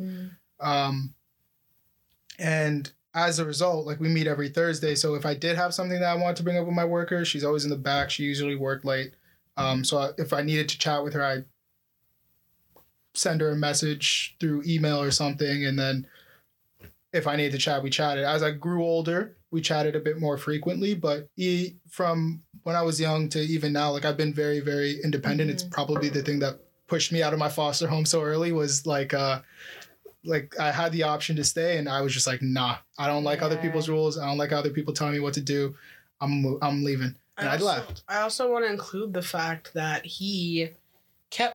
Um, 0.60 1.14
and 2.38 2.90
as 3.14 3.38
a 3.38 3.44
result, 3.44 3.86
like 3.86 4.00
we 4.00 4.08
meet 4.08 4.26
every 4.26 4.48
Thursday. 4.48 4.94
So 4.94 5.14
if 5.14 5.24
I 5.24 5.34
did 5.34 5.56
have 5.56 5.72
something 5.74 6.00
that 6.00 6.08
I 6.10 6.14
want 6.20 6.36
to 6.38 6.42
bring 6.42 6.58
up 6.58 6.66
with 6.66 6.74
my 6.74 6.84
worker, 6.84 7.24
she's 7.24 7.44
always 7.44 7.64
in 7.64 7.70
the 7.70 7.76
back. 7.76 8.10
She 8.10 8.24
usually 8.24 8.56
worked 8.56 8.84
late. 8.84 9.14
Um, 9.56 9.84
so 9.84 9.98
I- 9.98 10.10
if 10.18 10.32
I 10.32 10.42
needed 10.42 10.68
to 10.70 10.78
chat 10.78 11.02
with 11.02 11.14
her, 11.14 11.24
I 11.24 11.44
send 13.16 13.40
her 13.40 13.50
a 13.50 13.56
message 13.56 14.36
through 14.38 14.62
email 14.66 15.00
or 15.00 15.10
something, 15.10 15.64
and 15.64 15.78
then 15.78 16.06
if 17.12 17.26
I 17.26 17.36
needed 17.36 17.52
to 17.52 17.58
chat, 17.58 17.82
we 17.82 17.90
chatted. 17.90 18.24
As 18.24 18.42
I 18.42 18.50
grew 18.50 18.84
older, 18.84 19.36
we 19.50 19.60
chatted 19.60 19.96
a 19.96 20.00
bit 20.00 20.20
more 20.20 20.36
frequently. 20.36 20.94
But 20.94 21.28
e- 21.36 21.74
from 21.88 22.42
when 22.62 22.76
I 22.76 22.82
was 22.82 23.00
young 23.00 23.28
to 23.30 23.40
even 23.40 23.72
now, 23.72 23.90
like 23.92 24.04
I've 24.04 24.16
been 24.16 24.34
very, 24.34 24.60
very 24.60 25.00
independent. 25.02 25.50
It's 25.50 25.62
probably 25.62 26.08
the 26.08 26.22
thing 26.22 26.40
that 26.40 26.60
pushed 26.86 27.12
me 27.12 27.22
out 27.22 27.32
of 27.32 27.38
my 27.38 27.48
foster 27.48 27.86
home 27.86 28.04
so 28.04 28.22
early 28.22 28.52
was 28.52 28.86
like 28.86 29.12
uh 29.12 29.40
like 30.24 30.58
I 30.58 30.72
had 30.72 30.92
the 30.92 31.04
option 31.04 31.36
to 31.36 31.44
stay 31.44 31.78
and 31.78 31.88
I 31.88 32.00
was 32.00 32.12
just 32.12 32.26
like 32.26 32.42
nah 32.42 32.76
I 32.98 33.06
don't 33.06 33.24
like 33.24 33.42
other 33.42 33.56
people's 33.56 33.88
rules 33.88 34.18
I 34.18 34.26
don't 34.26 34.38
like 34.38 34.52
other 34.52 34.70
people 34.70 34.92
telling 34.92 35.14
me 35.14 35.20
what 35.20 35.34
to 35.34 35.40
do 35.40 35.74
I'm 36.20 36.58
I'm 36.62 36.84
leaving 36.84 37.14
and 37.38 37.48
I, 37.48 37.52
also, 37.52 37.66
left 37.66 38.04
I 38.08 38.20
also 38.20 38.52
want 38.52 38.64
to 38.64 38.70
include 38.70 39.12
the 39.12 39.22
fact 39.22 39.74
that 39.74 40.06
he 40.06 40.70
kept. 41.30 41.54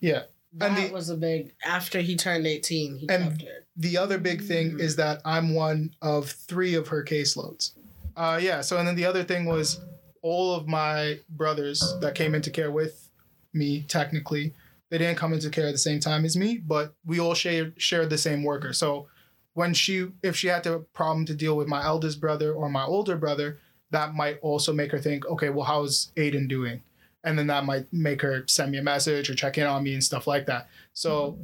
yeah 0.00 0.24
That 0.54 0.78
And 0.78 0.88
the- 0.88 0.92
was 0.92 1.08
a 1.08 1.16
big. 1.16 1.54
After 1.64 2.00
he 2.00 2.16
turned 2.16 2.46
eighteen, 2.46 2.96
he 2.96 3.08
And- 3.08 3.42
the 3.76 3.96
other 3.96 4.18
big 4.18 4.42
thing 4.44 4.72
Mm. 4.72 4.80
is 4.80 4.96
that 4.96 5.22
I'm 5.24 5.54
one 5.54 5.94
of 6.02 6.30
three 6.30 6.74
of 6.74 6.88
her 6.88 7.02
caseloads 7.02 7.72
Uh, 8.16 8.38
yeah. 8.42 8.60
So 8.60 8.76
and 8.76 8.86
then 8.86 8.94
the 8.96 9.06
other 9.06 9.24
thing 9.24 9.46
was 9.46 9.80
all 10.20 10.54
of 10.54 10.68
my 10.68 11.18
brothers 11.30 11.94
that 12.00 12.14
came 12.14 12.34
into 12.34 12.50
care 12.50 12.70
with 12.70 13.08
me 13.54 13.82
technically 13.88 14.54
they 14.90 14.98
didn't 14.98 15.16
come 15.16 15.32
into 15.32 15.48
care 15.48 15.66
at 15.68 15.72
the 15.72 15.78
same 15.78 16.00
time 16.00 16.22
as 16.26 16.36
me, 16.36 16.58
but 16.58 16.94
we 17.06 17.18
all 17.18 17.32
shared 17.32 17.72
shared 17.80 18.10
the 18.10 18.18
same 18.18 18.42
worker. 18.42 18.74
So 18.74 19.08
when 19.54 19.72
she 19.72 20.08
if 20.22 20.36
she 20.36 20.48
had 20.48 20.66
a 20.66 20.80
problem 20.80 21.24
to 21.26 21.34
deal 21.34 21.56
with 21.56 21.66
my 21.66 21.82
eldest 21.82 22.20
brother 22.20 22.52
or 22.52 22.68
my 22.68 22.84
older 22.84 23.16
brother, 23.16 23.58
that 23.90 24.14
might 24.14 24.38
also 24.42 24.70
make 24.74 24.92
her 24.92 24.98
think, 24.98 25.24
okay, 25.26 25.48
well, 25.48 25.64
how's 25.64 26.12
Aiden 26.16 26.46
doing? 26.46 26.82
And 27.24 27.38
then 27.38 27.46
that 27.48 27.64
might 27.64 27.86
make 27.92 28.22
her 28.22 28.44
send 28.46 28.72
me 28.72 28.78
a 28.78 28.82
message 28.82 29.30
or 29.30 29.34
check 29.34 29.56
in 29.58 29.66
on 29.66 29.82
me 29.82 29.94
and 29.94 30.02
stuff 30.02 30.26
like 30.26 30.46
that. 30.46 30.68
So 30.92 31.38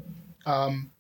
um, 0.46 0.90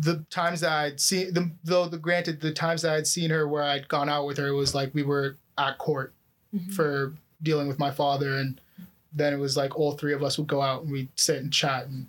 the 0.00 0.24
times 0.30 0.60
that 0.60 0.72
I'd 0.72 1.00
seen 1.00 1.34
the 1.34 1.50
though 1.64 1.86
the 1.86 1.98
granted 1.98 2.40
the 2.40 2.52
times 2.52 2.82
that 2.82 2.94
I'd 2.94 3.06
seen 3.06 3.30
her 3.30 3.46
where 3.46 3.62
I'd 3.62 3.88
gone 3.88 4.08
out 4.08 4.26
with 4.26 4.38
her 4.38 4.46
it 4.48 4.54
was 4.54 4.74
like 4.74 4.94
we 4.94 5.02
were 5.02 5.36
at 5.58 5.78
court 5.78 6.12
Mm-hmm. 6.54 6.70
for 6.70 7.12
dealing 7.42 7.66
with 7.66 7.80
my 7.80 7.90
father 7.90 8.36
and 8.36 8.60
then 9.12 9.32
it 9.34 9.38
was 9.38 9.56
like 9.56 9.76
all 9.76 9.90
three 9.90 10.12
of 10.12 10.22
us 10.22 10.38
would 10.38 10.46
go 10.46 10.62
out 10.62 10.84
and 10.84 10.92
we'd 10.92 11.08
sit 11.16 11.42
and 11.42 11.52
chat 11.52 11.86
and 11.86 12.06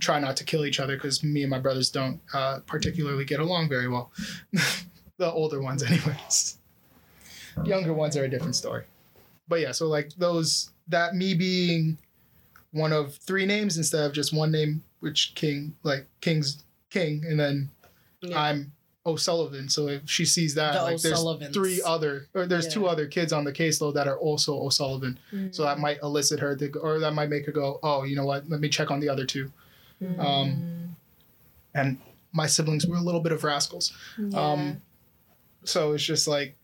try 0.00 0.20
not 0.20 0.36
to 0.36 0.44
kill 0.44 0.66
each 0.66 0.80
other 0.80 0.96
because 0.96 1.24
me 1.24 1.40
and 1.40 1.48
my 1.50 1.58
brothers 1.58 1.88
don't 1.88 2.20
uh, 2.34 2.58
particularly 2.66 3.24
get 3.24 3.40
along 3.40 3.70
very 3.70 3.88
well 3.88 4.12
the 5.16 5.32
older 5.32 5.62
ones 5.62 5.82
anyways 5.82 6.58
younger 7.64 7.94
ones 7.94 8.18
are 8.18 8.24
a 8.24 8.28
different 8.28 8.54
story 8.54 8.84
but 9.48 9.60
yeah 9.60 9.72
so 9.72 9.86
like 9.86 10.10
those 10.18 10.72
that 10.88 11.14
me 11.14 11.34
being 11.34 11.98
one 12.72 12.92
of 12.92 13.14
three 13.16 13.46
names 13.46 13.76
instead 13.76 14.04
of 14.04 14.12
just 14.12 14.32
one 14.34 14.50
name 14.52 14.82
which 15.00 15.32
king 15.34 15.74
like 15.82 16.06
king's 16.20 16.62
king 16.90 17.24
and 17.28 17.38
then 17.38 17.70
Yeah. 18.22 18.40
i'm 18.40 18.72
o'sullivan. 19.06 19.68
So 19.68 19.86
if 19.86 20.10
she 20.10 20.24
sees 20.24 20.56
that 20.56 20.72
The 20.74 20.82
like 20.82 21.00
there's 21.00 21.22
three 21.52 21.80
other 21.86 22.26
or 22.34 22.44
there's 22.44 22.66
two 22.66 22.86
other 22.88 23.06
kids 23.06 23.32
on 23.32 23.44
the 23.44 23.52
caseload 23.52 23.94
that 23.94 24.08
are 24.08 24.18
also 24.18 24.60
o'sullivan. 24.66 25.18
So 25.52 25.62
that 25.62 25.78
might 25.78 25.98
elicit 26.02 26.40
her 26.40 26.56
to 26.56 26.72
or 26.80 26.98
that 26.98 27.12
might 27.12 27.28
make 27.30 27.46
her 27.46 27.52
go 27.52 27.78
oh 27.84 28.02
you 28.02 28.16
know 28.16 28.24
what? 28.26 28.48
Let 28.50 28.60
me 28.60 28.68
check 28.68 28.90
on 28.90 28.98
the 29.00 29.08
other 29.08 29.24
two. 29.24 29.52
Mm-hmm. 30.02 30.20
um, 30.20 30.96
and 31.74 31.98
my 32.32 32.46
siblings 32.46 32.86
were 32.86 32.96
a 32.96 33.00
little 33.00 33.20
bit 33.20 33.32
of 33.32 33.44
rascals. 33.44 33.92
Um 34.34 34.82
so 35.64 35.92
it's 35.92 36.02
just 36.04 36.26
like 36.26 36.56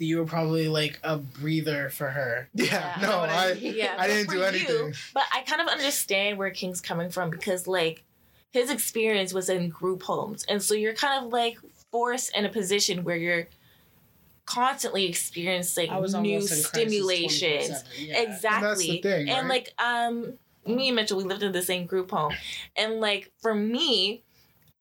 you 0.00 0.18
were 0.18 0.24
probably 0.26 0.68
like 0.68 0.98
a 1.04 1.18
breather 1.18 1.88
for 1.90 2.08
her. 2.10 2.48
yeah, 2.54 2.64
Yeah. 2.64 2.96
no 3.02 3.08
Know 3.10 3.18
what 3.18 3.30
I 3.30 3.50
i 3.50 3.54
mean? 3.54 3.74
yeah, 3.76 3.94
I 3.98 4.06
didn't 4.06 4.26
for 4.26 4.32
do 4.32 4.38
you- 4.38 4.44
anything. 4.44 4.94
but 5.14 5.24
I 5.34 5.42
kind 5.42 5.60
of 5.60 5.68
understand 5.68 6.38
where 6.38 6.50
King's 6.50 6.80
coming 6.80 7.10
from 7.10 7.30
because 7.30 7.66
like 7.66 8.02
his 8.50 8.70
experience 8.70 9.32
was 9.32 9.48
in 9.48 9.68
group 9.68 10.02
homes, 10.02 10.44
and 10.48 10.62
so 10.62 10.74
you're 10.74 10.94
kind 10.94 11.24
of 11.24 11.32
like 11.32 11.56
forced 11.92 12.34
in 12.36 12.44
a 12.44 12.48
position 12.48 13.04
where 13.04 13.16
you're 13.16 13.46
constantly 14.46 15.06
experiencing 15.06 15.90
I 15.90 15.98
was 16.00 16.14
new 16.14 16.32
in 16.34 16.38
crisis 16.40 16.66
stimulations. 16.66 17.68
24/7, 17.70 17.84
Yeah. 17.98 18.20
Exactly. 18.22 19.00
thing, 19.00 19.30
And 19.30 19.48
right? 19.48 19.64
like 19.66 19.74
um 19.82 20.34
me 20.66 20.88
and 20.88 20.96
Mitchell, 20.96 21.16
we 21.18 21.24
lived 21.24 21.42
in 21.42 21.52
the 21.52 21.62
same 21.62 21.86
group 21.86 22.10
home. 22.10 22.32
And 22.76 23.00
like 23.00 23.30
for 23.40 23.54
me, 23.54 24.22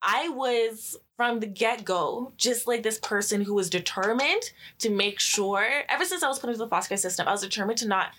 I 0.01 0.29
was 0.29 0.97
from 1.19 1.41
the 1.41 1.45
get-go 1.47 2.31
just 2.37 2.65
like 2.65 2.81
this 2.81 2.97
person 2.97 3.41
who 3.41 3.53
was 3.53 3.69
determined 3.69 4.41
to 4.77 4.89
make 4.89 5.19
sure 5.19 5.83
ever 5.89 6.05
since 6.05 6.23
I 6.23 6.29
was 6.29 6.39
put 6.39 6.47
into 6.49 6.59
the 6.59 6.69
foster 6.69 6.87
care 6.87 6.97
system, 6.97 7.27
I 7.27 7.31
was 7.33 7.41
determined 7.41 7.77
to 7.79 7.89
not 7.89 8.13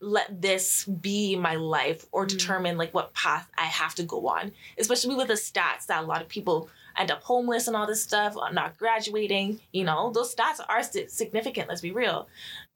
let 0.00 0.40
this 0.40 0.86
be 0.86 1.36
my 1.36 1.56
life 1.56 2.06
or 2.10 2.24
Mhm. 2.24 2.30
determine 2.30 2.78
like 2.78 2.94
what 2.94 3.12
path 3.12 3.50
I 3.58 3.66
have 3.66 3.94
to 3.96 4.02
go 4.02 4.28
on. 4.28 4.52
Especially 4.78 5.14
with 5.14 5.28
the 5.28 5.34
stats 5.34 5.84
that 5.88 6.04
a 6.04 6.06
lot 6.06 6.22
of 6.22 6.28
people 6.28 6.70
end 6.96 7.10
up 7.10 7.22
homeless 7.22 7.66
and 7.68 7.76
all 7.76 7.86
this 7.86 8.02
stuff, 8.02 8.34
not 8.52 8.78
graduating. 8.78 9.60
You 9.72 9.84
know, 9.84 10.10
those 10.10 10.34
stats 10.34 10.58
are 10.66 10.82
significant. 10.82 11.68
Let's 11.68 11.82
be 11.82 11.92
real. 11.92 12.28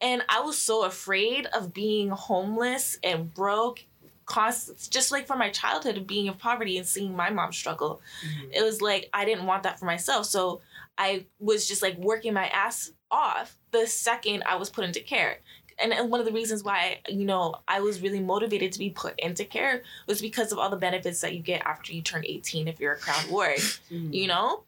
And 0.03 0.23
I 0.29 0.41
was 0.41 0.59
so 0.59 0.85
afraid 0.85 1.47
of 1.47 1.73
being 1.73 2.11
homeless 2.11 2.99
and 3.03 3.33
broke, 3.33 3.87
just 4.89 5.13
like 5.13 5.27
from 5.27 5.39
my 5.39 5.51
childhood 5.51 5.97
of 5.97 6.07
being 6.07 6.27
in 6.27 6.35
poverty 6.35 6.79
and 6.79 6.87
seeing 6.87 7.15
my 7.15 7.31
mom 7.31 7.53
struggle. 7.53 8.01
Mhm. 8.25 8.51
It 8.53 8.63
was 8.63 8.83
like 8.83 9.09
I 9.13 9.25
didn't 9.25 9.47
want 9.47 9.63
that 9.63 9.79
for 9.79 9.85
myself. 9.87 10.27
So 10.27 10.61
I 10.99 11.27
was 11.39 11.69
just 11.69 11.83
like 11.83 11.97
working 11.99 12.33
my 12.35 12.49
ass 12.49 12.91
off 13.11 13.57
the 13.71 13.87
second 13.87 14.43
I 14.47 14.57
was 14.57 14.71
put 14.71 14.85
into 14.85 15.01
care. 15.01 15.41
And, 15.79 15.93
and 15.93 16.11
one 16.11 16.21
of 16.21 16.27
the 16.27 16.33
reasons 16.33 16.65
why 16.65 17.01
you 17.09 17.25
know 17.27 17.57
I 17.69 17.81
was 17.81 18.01
really 18.01 18.21
motivated 18.21 18.73
to 18.73 18.79
be 18.79 18.91
put 18.91 19.19
into 19.19 19.45
care 19.45 19.83
was 20.07 20.21
because 20.23 20.51
of 20.53 20.59
all 20.59 20.71
the 20.71 20.77
benefits 20.77 21.21
that 21.21 21.35
you 21.35 21.41
get 21.41 21.63
after 21.67 21.93
you 21.93 22.01
turn 22.03 22.25
18 22.25 22.67
if 22.69 22.81
you're 22.81 22.95
a 22.95 22.99
crown 22.99 23.31
ward 23.31 23.59
Mhm. 23.59 24.13
you 24.15 24.27
know? 24.27 24.63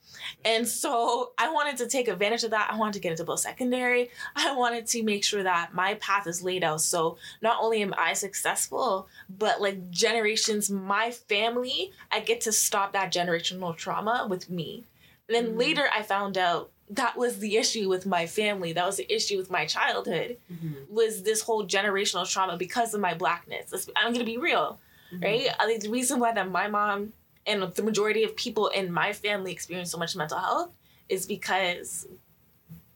And 0.44 0.66
so 0.68 1.32
I 1.38 1.50
wanted 1.50 1.76
to 1.78 1.86
take 1.86 2.08
advantage 2.08 2.44
of 2.44 2.50
that. 2.50 2.68
I 2.70 2.76
wanted 2.76 2.94
to 2.94 3.00
get 3.00 3.12
into 3.12 3.24
post 3.24 3.44
secondary. 3.44 4.10
I 4.36 4.54
wanted 4.54 4.86
to 4.88 5.02
make 5.02 5.24
sure 5.24 5.42
that 5.42 5.72
my 5.74 5.94
path 5.94 6.26
is 6.26 6.42
laid 6.42 6.62
out. 6.64 6.80
So 6.82 7.16
not 7.40 7.58
only 7.60 7.80
am 7.82 7.94
I 7.96 8.12
successful, 8.14 9.08
but 9.30 9.60
like 9.60 9.90
generations, 9.90 10.70
my 10.70 11.10
family, 11.10 11.92
I 12.10 12.20
get 12.20 12.40
to 12.42 12.52
stop 12.52 12.92
that 12.92 13.12
generational 13.12 13.76
trauma 13.76 14.26
with 14.28 14.50
me. 14.50 14.84
And 15.28 15.34
then 15.36 15.54
Mhm. 15.54 15.58
later 15.58 15.88
I 15.94 16.02
found 16.02 16.36
out 16.36 16.70
that 16.90 17.16
was 17.16 17.38
the 17.38 17.56
issue 17.56 17.88
with 17.88 18.06
my 18.06 18.26
family. 18.26 18.72
That 18.72 18.86
was 18.86 18.96
the 18.96 19.12
issue 19.12 19.36
with 19.36 19.50
my 19.50 19.66
childhood 19.66 20.38
Mhm. 20.50 20.88
was 20.88 21.22
this 21.22 21.42
whole 21.42 21.66
generational 21.66 22.28
trauma 22.30 22.56
because 22.56 22.94
of 22.94 23.00
my 23.00 23.14
blackness. 23.14 23.88
I'm 23.96 24.12
gonna 24.12 24.24
be 24.24 24.38
real 24.38 24.80
Mhm. 25.12 25.24
right? 25.24 25.48
I 25.58 25.66
think 25.66 25.82
the 25.82 25.90
reason 25.90 26.18
why 26.20 26.32
that 26.32 26.50
my 26.50 26.68
mom 26.68 27.12
and 27.46 27.62
the 27.62 27.82
majority 27.82 28.24
of 28.24 28.36
people 28.36 28.68
in 28.68 28.92
my 28.92 29.12
family 29.12 29.52
experience 29.52 29.90
so 29.90 29.98
much 29.98 30.14
mental 30.16 30.38
health 30.38 30.70
is 31.08 31.26
because, 31.26 32.06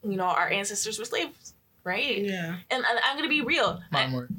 you 0.02 0.16
know, 0.16 0.24
our 0.26 0.48
ancestors 0.50 0.98
were 0.98 1.04
slaves, 1.06 1.54
right? 1.84 2.18
Yeah. 2.18 2.56
And, 2.70 2.84
and 2.84 3.00
I'm 3.04 3.16
gonna 3.16 3.28
be 3.28 3.40
real. 3.40 3.80
I, 3.92 4.06
mine 4.06 4.12
were 4.12 4.28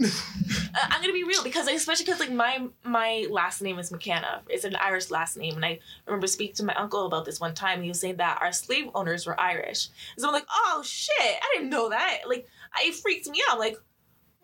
I'm 0.76 1.02
gonna 1.02 1.14
be 1.14 1.24
real 1.24 1.44
because 1.44 1.68
especially 1.68 2.06
because 2.06 2.20
like 2.20 2.32
my 2.32 2.68
my 2.84 3.26
last 3.30 3.62
name 3.62 3.80
is 3.80 3.92
McKenna. 3.92 4.42
It's 4.50 4.64
an 4.64 4.76
Irish 4.76 5.12
last 5.12 5.38
name, 5.38 5.56
and 5.56 5.66
I 5.66 5.80
remember 6.06 6.28
speaking 6.28 6.56
to 6.56 6.66
my 6.66 6.74
uncle 6.76 7.06
about 7.06 7.26
this 7.26 7.40
one 7.40 7.54
time. 7.54 7.76
And 7.76 7.84
he 7.84 7.90
was 7.90 8.00
saying 8.00 8.18
that 8.18 8.40
our 8.42 8.52
slave 8.52 8.90
owners 8.96 9.26
were 9.26 9.40
Irish. 9.40 9.90
So 10.18 10.28
I'm 10.28 10.34
like, 10.34 10.46
oh 10.50 10.82
shit, 10.86 11.14
I 11.20 11.54
didn't 11.56 11.70
know 11.70 11.90
that. 11.90 12.20
Like, 12.28 12.48
it 12.82 12.96
freaked 12.96 13.28
me 13.30 13.42
out. 13.50 13.60
like, 13.60 13.78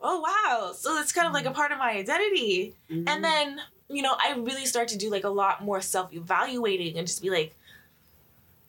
oh 0.02 0.20
wow. 0.22 0.72
So 0.74 0.98
it's 1.00 1.12
kind 1.12 1.28
of 1.28 1.34
like 1.34 1.46
a 1.46 1.52
part 1.52 1.72
of 1.72 1.78
my 1.78 1.92
identity. 1.92 2.76
Mhm. 2.92 3.08
And 3.08 3.24
then, 3.24 3.60
you 3.90 4.02
know, 4.02 4.16
I 4.18 4.34
really 4.38 4.66
start 4.66 4.88
to 4.90 4.98
do 4.98 5.10
like 5.10 5.24
a 5.24 5.30
lot 5.30 5.64
more 5.64 5.82
self 5.82 6.14
evaluating 6.14 6.98
and 6.98 7.08
just 7.08 7.22
be 7.22 7.30
like, 7.30 7.56
well, 7.56 7.59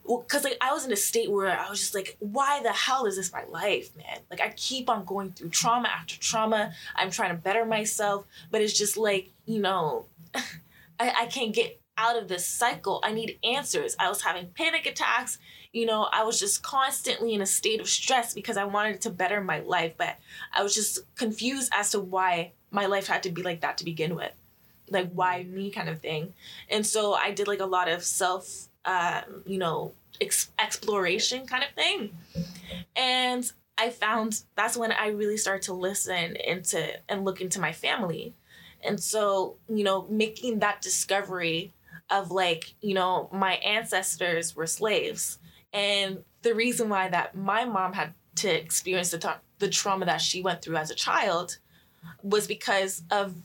because 0.07 0.43
like 0.43 0.57
I 0.61 0.73
was 0.73 0.85
in 0.85 0.91
a 0.91 0.97
state 0.97 1.31
where 1.31 1.57
I 1.57 1.69
was 1.69 1.79
just 1.79 1.95
like, 1.95 2.17
why 2.19 2.61
the 2.61 2.71
hell 2.71 3.05
is 3.05 3.15
this 3.15 3.31
my 3.31 3.43
life, 3.45 3.95
man? 3.95 4.19
Like 4.29 4.41
I 4.41 4.49
keep 4.49 4.89
on 4.89 5.05
going 5.05 5.31
through 5.31 5.49
trauma 5.49 5.89
after 5.89 6.17
trauma. 6.19 6.73
I'm 6.95 7.11
trying 7.11 7.35
to 7.35 7.41
better 7.41 7.65
myself, 7.65 8.25
but 8.49 8.61
it's 8.61 8.77
just 8.77 8.97
like, 8.97 9.29
you 9.45 9.59
know, 9.59 10.05
I, 10.35 11.13
I 11.21 11.25
can't 11.27 11.53
get 11.53 11.81
out 11.97 12.17
of 12.17 12.27
this 12.27 12.45
cycle. 12.45 12.99
I 13.03 13.13
need 13.13 13.37
answers. 13.43 13.95
I 13.99 14.09
was 14.09 14.23
having 14.23 14.47
panic 14.47 14.85
attacks. 14.85 15.37
You 15.71 15.85
know, 15.85 16.09
I 16.11 16.23
was 16.23 16.39
just 16.39 16.63
constantly 16.63 17.33
in 17.33 17.41
a 17.41 17.45
state 17.45 17.79
of 17.79 17.87
stress 17.87 18.33
because 18.33 18.57
I 18.57 18.65
wanted 18.65 19.01
to 19.01 19.09
better 19.09 19.39
my 19.41 19.59
life, 19.59 19.93
but 19.97 20.17
I 20.53 20.63
was 20.63 20.73
just 20.73 20.99
confused 21.15 21.71
as 21.73 21.91
to 21.91 21.99
why 21.99 22.53
my 22.71 22.87
life 22.87 23.07
had 23.07 23.23
to 23.23 23.29
be 23.29 23.43
like 23.43 23.61
that 23.61 23.77
to 23.77 23.85
begin 23.85 24.15
with. 24.15 24.33
Like, 24.89 25.11
why 25.11 25.43
me 25.43 25.69
kind 25.69 25.87
of 25.89 26.01
thing. 26.01 26.33
And 26.69 26.85
so 26.85 27.13
I 27.13 27.31
did 27.31 27.47
like 27.47 27.61
a 27.61 27.65
lot 27.65 27.87
of 27.87 28.03
self, 28.03 28.67
um, 28.85 29.43
you 29.45 29.57
know, 29.57 29.93
ex- 30.19 30.51
exploration 30.59 31.45
kind 31.45 31.63
of 31.63 31.69
thing. 31.71 32.15
And 32.95 33.51
I 33.77 33.89
found 33.89 34.43
that's 34.55 34.77
when 34.77 34.91
I 34.91 35.07
really 35.07 35.37
started 35.37 35.63
to 35.63 35.73
listen 35.73 36.35
into 36.35 36.99
and 37.09 37.25
look 37.25 37.41
into 37.41 37.59
my 37.59 37.71
family. 37.71 38.33
And 38.83 38.99
so, 38.99 39.55
you 39.69 39.83
know, 39.83 40.05
making 40.09 40.59
that 40.59 40.81
discovery 40.81 41.73
of 42.09 42.31
like, 42.31 42.73
you 42.81 42.93
know, 42.93 43.29
my 43.31 43.53
ancestors 43.55 44.55
were 44.55 44.67
slaves. 44.67 45.39
And 45.73 46.23
the 46.41 46.53
reason 46.53 46.89
why 46.89 47.07
that 47.09 47.35
my 47.35 47.65
mom 47.65 47.93
had 47.93 48.13
to 48.35 48.49
experience 48.49 49.11
the, 49.11 49.35
the 49.59 49.69
trauma 49.69 50.05
that 50.05 50.21
she 50.21 50.41
went 50.41 50.61
through 50.61 50.77
as 50.77 50.91
a 50.91 50.95
child 50.95 51.57
was 52.23 52.47
because 52.47 53.03
of 53.11 53.35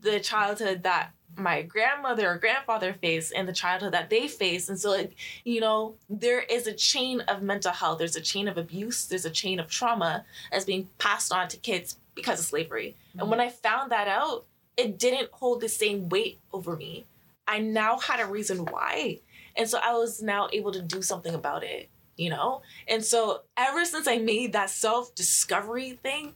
the 0.00 0.20
childhood 0.20 0.82
that 0.82 1.10
my 1.36 1.62
grandmother 1.62 2.30
or 2.30 2.38
grandfather 2.38 2.92
faced 2.94 3.32
and 3.34 3.48
the 3.48 3.52
childhood 3.52 3.92
that 3.92 4.10
they 4.10 4.28
faced. 4.28 4.68
And 4.68 4.78
so, 4.78 4.90
like, 4.90 5.14
you 5.44 5.60
know, 5.60 5.94
there 6.08 6.40
is 6.40 6.66
a 6.66 6.72
chain 6.72 7.20
of 7.22 7.42
mental 7.42 7.72
health, 7.72 7.98
there's 7.98 8.16
a 8.16 8.20
chain 8.20 8.48
of 8.48 8.58
abuse, 8.58 9.06
there's 9.06 9.24
a 9.24 9.30
chain 9.30 9.58
of 9.58 9.70
trauma 9.70 10.24
that's 10.50 10.64
being 10.64 10.88
passed 10.98 11.32
on 11.32 11.48
to 11.48 11.56
kids 11.56 11.96
because 12.14 12.40
of 12.40 12.46
slavery. 12.46 12.96
And 13.18 13.28
when 13.30 13.38
mm-hmm. 13.38 13.48
I 13.48 13.50
found 13.50 13.92
that 13.92 14.08
out, 14.08 14.44
it 14.76 14.98
didn't 14.98 15.30
hold 15.32 15.60
the 15.60 15.68
same 15.68 16.08
weight 16.08 16.38
over 16.52 16.76
me. 16.76 17.06
I 17.46 17.58
now 17.58 17.98
had 17.98 18.20
a 18.20 18.26
reason 18.26 18.64
why. 18.66 19.20
And 19.56 19.68
so 19.68 19.78
I 19.82 19.92
was 19.94 20.22
now 20.22 20.48
able 20.52 20.72
to 20.72 20.80
do 20.80 21.02
something 21.02 21.34
about 21.34 21.64
it, 21.64 21.88
you 22.16 22.30
know? 22.30 22.62
And 22.88 23.04
so 23.04 23.42
ever 23.56 23.84
since 23.84 24.06
I 24.06 24.18
made 24.18 24.52
that 24.52 24.70
self 24.70 25.14
discovery 25.14 25.98
thing, 26.02 26.34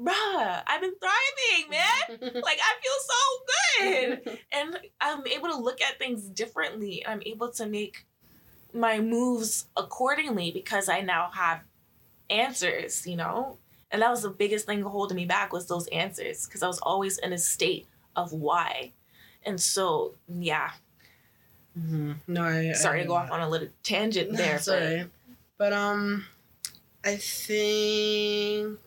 bruh, 0.00 0.62
I've 0.66 0.80
been 0.80 0.94
thriving, 0.98 1.70
man. 1.70 2.32
like 2.42 2.58
I 2.60 2.74
feel 2.82 2.98
so 3.00 4.24
good. 4.28 4.38
And 4.52 4.78
I'm 5.00 5.26
able 5.26 5.48
to 5.48 5.56
look 5.56 5.80
at 5.80 5.98
things 5.98 6.24
differently. 6.24 7.04
I'm 7.06 7.22
able 7.26 7.50
to 7.52 7.66
make 7.66 8.06
my 8.72 9.00
moves 9.00 9.66
accordingly 9.76 10.50
because 10.50 10.88
I 10.88 11.00
now 11.00 11.30
have 11.32 11.60
answers, 12.30 13.06
you 13.06 13.16
know? 13.16 13.58
And 13.90 14.02
that 14.02 14.10
was 14.10 14.22
the 14.22 14.30
biggest 14.30 14.66
thing 14.66 14.82
holding 14.82 15.16
me 15.16 15.24
back 15.24 15.52
was 15.52 15.66
those 15.66 15.86
answers 15.88 16.46
because 16.46 16.62
I 16.62 16.66
was 16.66 16.80
always 16.80 17.18
in 17.18 17.32
a 17.32 17.38
state 17.38 17.86
of 18.16 18.32
why. 18.32 18.92
And 19.44 19.60
so, 19.60 20.14
yeah, 20.28 20.70
Mm-hmm. 21.78 22.12
No, 22.28 22.44
I 22.44 22.72
sorry 22.72 23.00
I 23.00 23.02
to 23.02 23.08
go 23.08 23.14
off 23.14 23.30
on 23.30 23.40
a 23.40 23.48
little 23.48 23.68
tangent 23.82 24.36
there. 24.36 24.58
That's 24.58 24.66
but. 24.66 25.08
But 25.58 25.72
um, 25.72 26.24
I 27.04 27.16
think. 27.16 28.78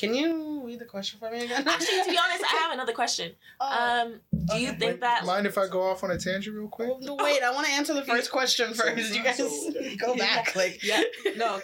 Can 0.00 0.14
you 0.14 0.62
read 0.64 0.78
the 0.78 0.86
question 0.86 1.18
for 1.18 1.30
me 1.30 1.44
again? 1.44 1.66
Actually, 1.68 2.02
to 2.04 2.10
be 2.10 2.18
honest, 2.24 2.42
I 2.44 2.56
have 2.62 2.72
another 2.72 2.92
question. 2.94 3.32
Oh, 3.60 4.02
Um, 4.06 4.20
do 4.48 4.56
you 4.58 4.70
okay. 4.70 4.78
think 4.78 5.00
that 5.00 5.26
Mind 5.26 5.46
if 5.46 5.58
I 5.58 5.68
go 5.68 5.82
off 5.82 6.02
on 6.02 6.10
a 6.10 6.18
tangent 6.18 6.56
real 6.56 6.68
quick? 6.68 6.88
no, 7.02 7.16
wait, 7.16 7.42
I 7.42 7.52
want 7.52 7.66
to 7.66 7.72
answer 7.72 7.92
the 7.92 8.02
first 8.04 8.30
question 8.32 8.72
first. 8.74 9.14
You 9.14 9.22
guys 9.22 9.36
So- 9.36 9.72
go 9.98 10.16
back. 10.16 10.56
Like, 10.56 10.82
Yeah. 10.82 11.02
No. 11.36 11.60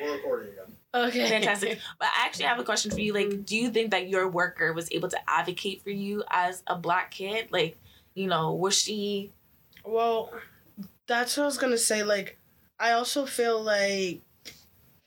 We're 0.00 0.12
recording 0.14 0.52
again. 0.52 0.74
Okay. 0.94 1.28
Fantastic. 1.28 1.78
But 1.98 2.08
I 2.14 2.26
actually 2.26 2.44
have 2.46 2.58
a 2.58 2.64
question 2.64 2.90
for 2.90 3.00
you. 3.00 3.14
Like, 3.14 3.44
do 3.46 3.56
you 3.56 3.70
think 3.70 3.92
that 3.92 4.08
your 4.08 4.28
worker 4.28 4.72
was 4.74 4.90
able 4.92 5.08
to 5.08 5.18
advocate 5.30 5.82
for 5.82 5.90
you 5.90 6.22
as 6.30 6.62
a 6.66 6.76
black 6.76 7.10
kid? 7.12 7.48
Like, 7.50 7.78
you 8.14 8.26
know, 8.26 8.52
was 8.52 8.76
she 8.78 9.32
Well, 9.84 10.32
that's 11.06 11.36
what 11.36 11.44
I 11.44 11.46
was 11.46 11.56
gonna 11.58 11.78
say. 11.78 12.02
Like, 12.02 12.38
I 12.78 12.92
also 12.92 13.24
feel 13.26 13.62
like 13.62 14.20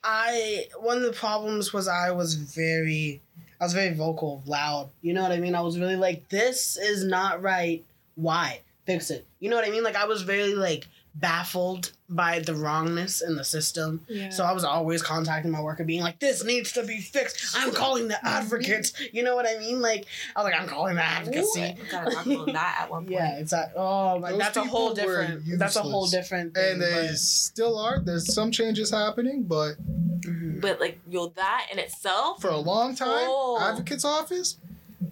I 0.04 0.68
one 0.80 0.98
of 0.98 1.04
the 1.04 1.14
problems 1.14 1.72
was 1.74 1.88
I 1.88 2.12
was 2.12 2.36
very, 2.36 3.22
I 3.60 3.64
was 3.64 3.74
very 3.74 3.94
vocal, 3.94 4.44
loud. 4.46 4.90
You 5.02 5.14
know 5.14 5.22
what 5.22 5.32
I 5.32 5.40
mean? 5.40 5.56
I 5.56 5.62
was 5.62 5.80
really 5.80 5.96
like, 5.96 6.28
this 6.30 6.78
is 6.78 7.04
not 7.04 7.42
right. 7.42 7.84
Why 8.16 8.62
fix 8.86 9.10
it? 9.10 9.26
You 9.40 9.50
know 9.50 9.56
what 9.56 9.68
I 9.68 9.72
mean? 9.72 9.84
Like 9.84 9.96
I 9.96 10.06
was 10.06 10.24
very 10.24 10.54
like 10.54 10.88
baffled 11.16 11.92
by 12.10 12.40
the 12.40 12.54
wrongness 12.56 13.22
in 13.22 13.36
the 13.36 13.44
system. 13.44 14.04
Yeah. 14.08 14.30
So 14.30 14.44
I 14.44 14.52
was 14.52 14.64
always 14.64 15.02
contacting 15.02 15.52
my 15.52 15.62
worker, 15.62 15.84
being 15.84 16.02
like, 16.02 16.20
"This 16.20 16.44
needs 16.44 16.72
to 16.74 16.84
be 16.84 17.00
fixed." 17.00 17.56
I'm 17.58 17.72
calling 17.82 18.08
the 18.08 18.18
advocates. 18.28 18.94
You 19.12 19.24
know 19.24 19.36
what 19.36 19.48
I 19.48 19.58
mean? 19.60 19.80
Like 19.82 20.06
I 20.36 20.42
was 20.44 20.52
like, 20.52 20.60
"I'm 20.60 20.68
calling 20.68 20.96
the 20.96 21.04
advocacy." 21.04 21.76
We 21.82 21.88
gotta 21.90 22.12
talk 22.12 22.26
that 22.48 22.78
at 22.82 22.90
one 22.92 23.04
point. 23.06 23.12
Yeah, 23.20 23.38
it's 23.40 23.52
like 23.52 23.72
oh 23.76 24.20
my, 24.20 24.32
Those 24.32 24.40
that's 24.40 24.58
a 24.58 24.64
whole 24.64 24.94
people 24.96 25.10
were 25.10 25.22
different. 25.28 25.60
That's 25.60 25.76
a 25.76 25.82
whole 25.82 26.08
different. 26.08 26.54
Thing, 26.56 26.74
And 26.74 26.82
they 26.82 27.08
but- 27.10 27.18
still 27.18 27.78
are. 27.80 28.00
There's 28.00 28.34
some 28.34 28.52
changes 28.52 28.90
happening, 28.92 29.44
but 29.44 29.74
Mhm. 30.22 30.62
But 30.62 30.80
like, 30.80 31.00
yo, 31.10 31.28
that 31.36 31.68
in 31.72 31.80
itself. 31.80 32.42
for 32.42 32.48
a 32.50 32.58
long 32.58 32.96
time, 32.96 33.10
Oh. 33.10 33.60
advocate's 33.62 34.06
office, 34.06 34.58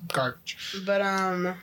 garbage. 0.07 0.57
But 0.85 1.01
um, 1.01 1.55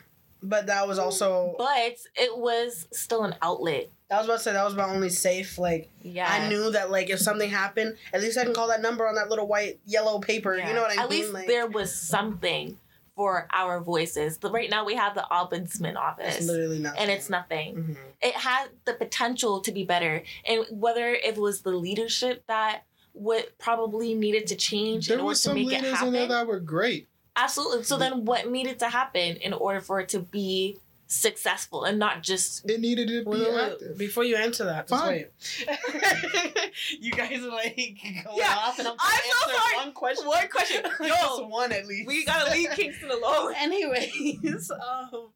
but 0.43 0.67
that 0.67 0.87
was 0.87 0.99
also 0.99 1.55
But 1.59 1.97
it 2.17 2.37
was 2.37 2.87
still 2.93 3.25
an 3.25 3.35
outlet. 3.43 3.89
I 4.11 4.17
was 4.17 4.27
about 4.27 4.39
to 4.39 4.43
say 4.43 4.53
that 4.55 4.65
was 4.65 4.75
my 4.75 4.89
only 4.89 5.11
safe. 5.11 5.59
Like 5.59 5.91
Yeah. 6.03 6.29
I 6.31 6.49
knew 6.49 6.71
that 6.71 6.91
like 6.91 7.11
if 7.11 7.19
something 7.19 7.51
happened, 7.51 7.97
at 8.13 8.21
least 8.21 8.39
I 8.39 8.45
can 8.45 8.55
call 8.55 8.69
that 8.69 8.81
number 8.81 9.07
on 9.07 9.15
that 9.17 9.29
little 9.29 9.47
white 9.47 9.81
yellow 9.87 10.19
paper. 10.19 10.57
Yeah. 10.57 10.69
You 10.69 10.75
know 10.75 10.83
what 10.83 10.99
I 10.99 11.03
At 11.03 11.11
mean? 11.11 11.21
least 11.21 11.33
like, 11.35 11.47
there 11.47 11.67
was 11.67 11.95
something 11.95 12.79
for 13.15 13.49
our 13.53 13.81
voices. 13.81 14.39
The, 14.39 14.51
right 14.51 14.71
now 14.71 14.85
we 14.85 14.95
have 14.95 15.15
the 15.15 15.27
ombudsman 15.31 15.97
office. 15.97 16.37
it's 16.39 16.47
literally 16.47 16.79
nothing. 16.79 17.01
and 17.01 17.11
it's 17.11 17.29
nothing. 17.29 17.75
Mhm. 17.75 17.97
It 18.23 18.35
had 18.35 18.69
the 18.87 18.95
potential 18.95 19.61
to 19.61 19.73
be 19.73 19.85
better. 19.85 20.23
And 20.47 20.65
whether 20.71 21.09
it 21.13 21.37
was 21.37 21.61
the 21.63 21.71
leadership 21.73 22.45
that 22.47 22.85
would 23.15 23.59
probably 23.59 24.15
needed 24.15 24.47
to 24.47 24.55
change 24.57 25.09
in 25.11 25.17
There 25.17 25.19
order 25.19 25.29
was 25.31 25.43
to 25.43 25.49
some 25.49 25.55
make 25.57 25.67
it 25.73 25.83
leaders 25.83 26.01
in 26.03 26.13
there 26.13 26.29
that 26.29 26.47
were 26.47 26.61
great. 26.61 27.09
Absolutely. 27.37 27.83
So 27.85 27.99
then 27.99 28.25
what 28.25 28.49
needed 28.49 28.79
to 28.79 28.89
happen 28.89 29.37
in 29.37 29.53
order 29.53 29.81
for 29.81 30.01
it 30.01 30.09
to 30.11 30.21
be 30.21 30.79
successful 31.11 31.85
and 31.85 31.99
not 31.99 32.23
just 32.23 32.69
It 32.71 32.81
needed 32.81 33.09
to 33.09 33.25
be 33.25 33.31
Wait, 33.31 33.41
wait, 33.41 33.55
wait. 33.55 33.73
active. 33.73 33.99
Before 33.99 34.25
you 34.25 34.37
answer 34.37 34.65
that, 34.67 34.87
just 34.89 35.03
Fine. 35.03 35.25
wait. 35.67 36.71
you 37.01 37.11
guys 37.13 37.43
are 37.43 37.49
like 37.49 37.77
going 37.77 38.37
Yeah, 38.37 38.55
off, 38.59 38.79
and 38.79 38.87
I'm, 38.89 38.95
I'm 39.01 39.21
so 39.31 39.51
sorry. 39.51 39.77
One 39.87 39.93
question. 39.93 40.27
One 40.27 40.49
question. 40.49 40.83
Just 41.09 41.45
one 41.47 41.73
at 41.73 41.87
least. 41.87 42.07
we 42.07 42.25
gotta 42.25 42.51
leave 42.53 42.71
Kingston 42.73 43.11
alone. 43.11 43.55
Anyways, 43.59 44.71
um, 44.71 45.31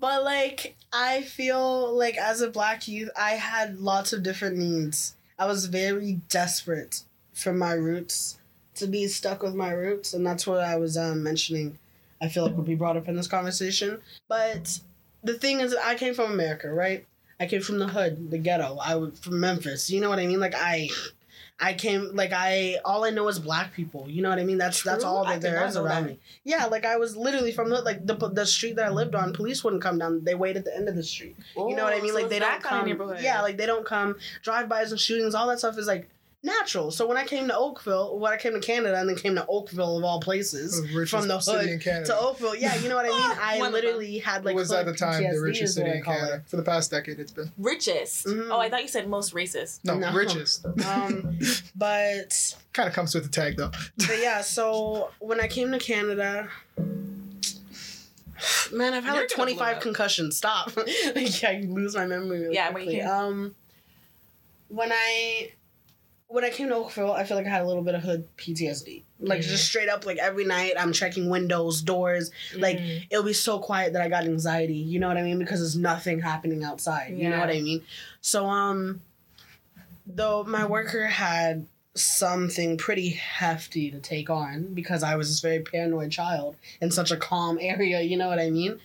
but 0.00 0.24
like 0.24 0.76
I 0.92 1.22
feel 1.22 1.94
like 1.96 2.16
as 2.16 2.40
a 2.40 2.48
black 2.50 2.88
youth, 2.88 3.10
I 3.18 3.32
had 3.32 3.78
lots 3.78 4.12
of 4.12 4.22
different 4.22 4.56
needs. 4.56 5.14
I 5.38 5.44
was 5.46 5.66
very 5.66 6.20
desperate 6.30 7.02
for 7.34 7.52
my 7.52 7.72
roots 7.72 8.38
to 8.76 8.86
be 8.86 9.06
stuck 9.08 9.42
with 9.42 9.54
my 9.54 9.70
roots, 9.72 10.14
and 10.14 10.26
that's 10.26 10.46
what 10.46 10.60
I 10.60 10.76
was 10.76 10.96
um, 10.96 11.22
mentioning. 11.22 11.78
I 12.20 12.28
feel 12.28 12.44
like 12.44 12.56
would 12.56 12.66
be 12.66 12.74
brought 12.74 12.96
up 12.96 13.08
in 13.08 13.16
this 13.16 13.26
conversation. 13.26 14.00
But 14.28 14.80
the 15.22 15.34
thing 15.34 15.60
is, 15.60 15.74
I 15.74 15.94
came 15.94 16.14
from 16.14 16.32
America, 16.32 16.70
right? 16.72 17.06
I 17.38 17.46
came 17.46 17.60
from 17.60 17.78
the 17.78 17.88
hood, 17.88 18.30
the 18.30 18.38
ghetto. 18.38 18.78
I 18.82 18.94
was 18.94 19.18
from 19.18 19.40
Memphis. 19.40 19.90
You 19.90 20.00
know 20.00 20.08
what 20.08 20.18
I 20.18 20.26
mean? 20.26 20.40
Like 20.40 20.54
I. 20.56 20.88
I 21.58 21.72
came 21.72 22.14
like 22.14 22.32
I 22.34 22.76
all 22.84 23.06
I 23.06 23.10
know 23.10 23.26
is 23.28 23.38
black 23.38 23.72
people. 23.72 24.10
You 24.10 24.20
know 24.20 24.28
what 24.28 24.38
I 24.38 24.44
mean? 24.44 24.58
That's 24.58 24.82
that's 24.82 25.04
all 25.04 25.24
that 25.24 25.40
there 25.40 25.64
is 25.66 25.74
around 25.74 26.04
that. 26.04 26.10
me. 26.10 26.18
Yeah, 26.44 26.66
like 26.66 26.84
I 26.84 26.98
was 26.98 27.16
literally 27.16 27.50
from 27.50 27.70
the 27.70 27.80
like 27.80 28.06
the 28.06 28.14
the 28.14 28.44
street 28.44 28.76
that 28.76 28.84
I 28.84 28.90
lived 28.90 29.14
on. 29.14 29.32
Police 29.32 29.64
wouldn't 29.64 29.82
come 29.82 29.98
down. 29.98 30.22
They 30.22 30.34
wait 30.34 30.58
at 30.58 30.66
the 30.66 30.76
end 30.76 30.86
of 30.86 30.96
the 30.96 31.02
street. 31.02 31.34
You 31.56 31.74
know 31.74 31.84
what 31.84 31.94
I 31.94 32.00
mean? 32.00 32.12
so 32.12 32.20
like 32.20 32.28
they 32.28 32.40
don't 32.40 32.62
kind 32.62 32.90
of 32.90 32.98
come. 32.98 33.16
Yeah, 33.20 33.40
like 33.40 33.56
they 33.56 33.64
don't 33.64 33.86
come. 33.86 34.16
Drive-bys 34.42 34.90
and 34.90 35.00
shootings, 35.00 35.34
all 35.34 35.46
that 35.46 35.58
stuff 35.58 35.78
is 35.78 35.86
like 35.86 36.10
natural. 36.46 36.90
So 36.90 37.06
when 37.06 37.16
I 37.18 37.24
came 37.24 37.46
to 37.48 37.56
Oakville, 37.56 38.18
when 38.18 38.32
I 38.32 38.36
came 38.38 38.52
to 38.54 38.60
Canada, 38.60 38.98
and 38.98 39.08
then 39.08 39.16
came 39.16 39.34
to 39.34 39.44
Oakville 39.46 39.98
of 39.98 40.04
all 40.04 40.20
places, 40.20 40.80
The 40.82 41.04
from 41.06 41.28
the 41.28 41.38
city 41.40 41.58
hood 41.58 41.68
in 41.68 41.78
Canada. 41.80 42.06
to 42.06 42.18
Oakville, 42.18 42.54
yeah, 42.56 42.74
you 42.76 42.88
know 42.88 42.96
what 42.96 43.04
I 43.04 43.08
mean. 43.08 43.38
I 43.42 43.58
One 43.58 43.72
literally 43.72 44.18
had 44.18 44.44
like 44.46 44.54
was 44.54 44.72
at 44.72 44.86
the 44.86 44.94
time 44.94 45.22
PTSD 45.22 45.32
the 45.34 45.40
richest 45.40 45.74
city 45.74 45.90
in 45.90 46.02
call 46.02 46.14
Canada. 46.14 46.42
For 46.46 46.56
the 46.56 46.62
past 46.62 46.90
decade, 46.90 47.18
it's 47.20 47.32
been. 47.32 47.52
richest. 47.58 48.24
Mhm. 48.26 48.48
Oh, 48.50 48.58
I 48.58 48.70
thought 48.70 48.82
you 48.82 48.88
said 48.88 49.08
most 49.08 49.34
racist. 49.34 49.80
No, 49.84 49.98
No. 49.98 50.12
richest. 50.14 50.64
Um, 50.86 51.38
but 51.74 52.54
kind 52.72 52.88
of 52.88 52.94
comes 52.94 53.14
with 53.14 53.24
the 53.24 53.30
tag, 53.30 53.56
though. 53.56 53.70
but 53.98 54.18
yeah, 54.20 54.40
so 54.40 55.10
when 55.18 55.40
I 55.40 55.48
came 55.48 55.70
to 55.72 55.78
Canada, 55.78 56.48
man, 58.72 58.94
I've 58.94 59.04
had 59.04 59.14
You're 59.14 59.22
like 59.24 59.28
25 59.30 59.80
concussions. 59.80 60.36
Stop. 60.36 60.70
yeah, 61.16 61.50
you 61.50 61.72
lose 61.72 61.94
my 61.96 62.06
memory 62.06 62.40
really 62.40 62.54
Yeah, 62.54 62.70
when 62.70 62.84
you 62.84 62.88
quickly. 62.90 63.00
came- 63.00 63.08
Um, 63.10 63.54
when 64.68 64.90
I 64.92 65.52
when 66.28 66.44
I 66.44 66.50
came 66.50 66.68
to 66.68 66.74
Oakville, 66.74 67.12
I 67.12 67.24
feel 67.24 67.36
like 67.36 67.46
I 67.46 67.50
had 67.50 67.62
a 67.62 67.66
little 67.66 67.82
bit 67.82 67.94
of 67.94 68.02
hood 68.02 68.26
PTSD. 68.36 69.02
Like 69.20 69.40
Mhm. 69.40 69.44
just 69.44 69.64
straight 69.66 69.88
up, 69.88 70.04
like 70.04 70.18
every 70.18 70.44
night 70.44 70.72
I'm 70.78 70.92
checking 70.92 71.30
windows, 71.30 71.80
doors. 71.82 72.30
Like 72.56 72.78
Mm. 72.78 73.06
it'll 73.10 73.24
be 73.24 73.32
so 73.32 73.58
quiet 73.58 73.92
that 73.92 74.02
I 74.02 74.08
got 74.08 74.24
anxiety. 74.24 74.74
You 74.74 74.98
know 74.98 75.08
what 75.08 75.16
I 75.16 75.22
mean? 75.22 75.38
Because 75.38 75.60
there's 75.60 75.76
nothing 75.76 76.20
happening 76.20 76.64
outside. 76.64 77.14
You 77.16 77.28
know 77.30 77.38
what 77.38 77.48
I 77.50 77.60
mean? 77.60 77.82
So 78.20 78.46
um, 78.46 79.00
though 80.06 80.44
my 80.44 80.64
worker 80.66 81.06
had 81.06 81.66
something 81.94 82.76
pretty 82.76 83.10
hefty 83.10 83.90
to 83.90 83.98
take 83.98 84.28
on 84.28 84.74
because 84.74 85.02
I 85.02 85.16
was 85.16 85.28
this 85.28 85.40
very 85.40 85.60
paranoid 85.60 86.10
child 86.10 86.56
in 86.80 86.90
such 86.90 87.10
a 87.10 87.16
calm 87.16 87.56
area. 87.62 88.00
You 88.02 88.16
know 88.16 88.28
what 88.28 88.38
I 88.40 88.50
mean? 88.50 88.80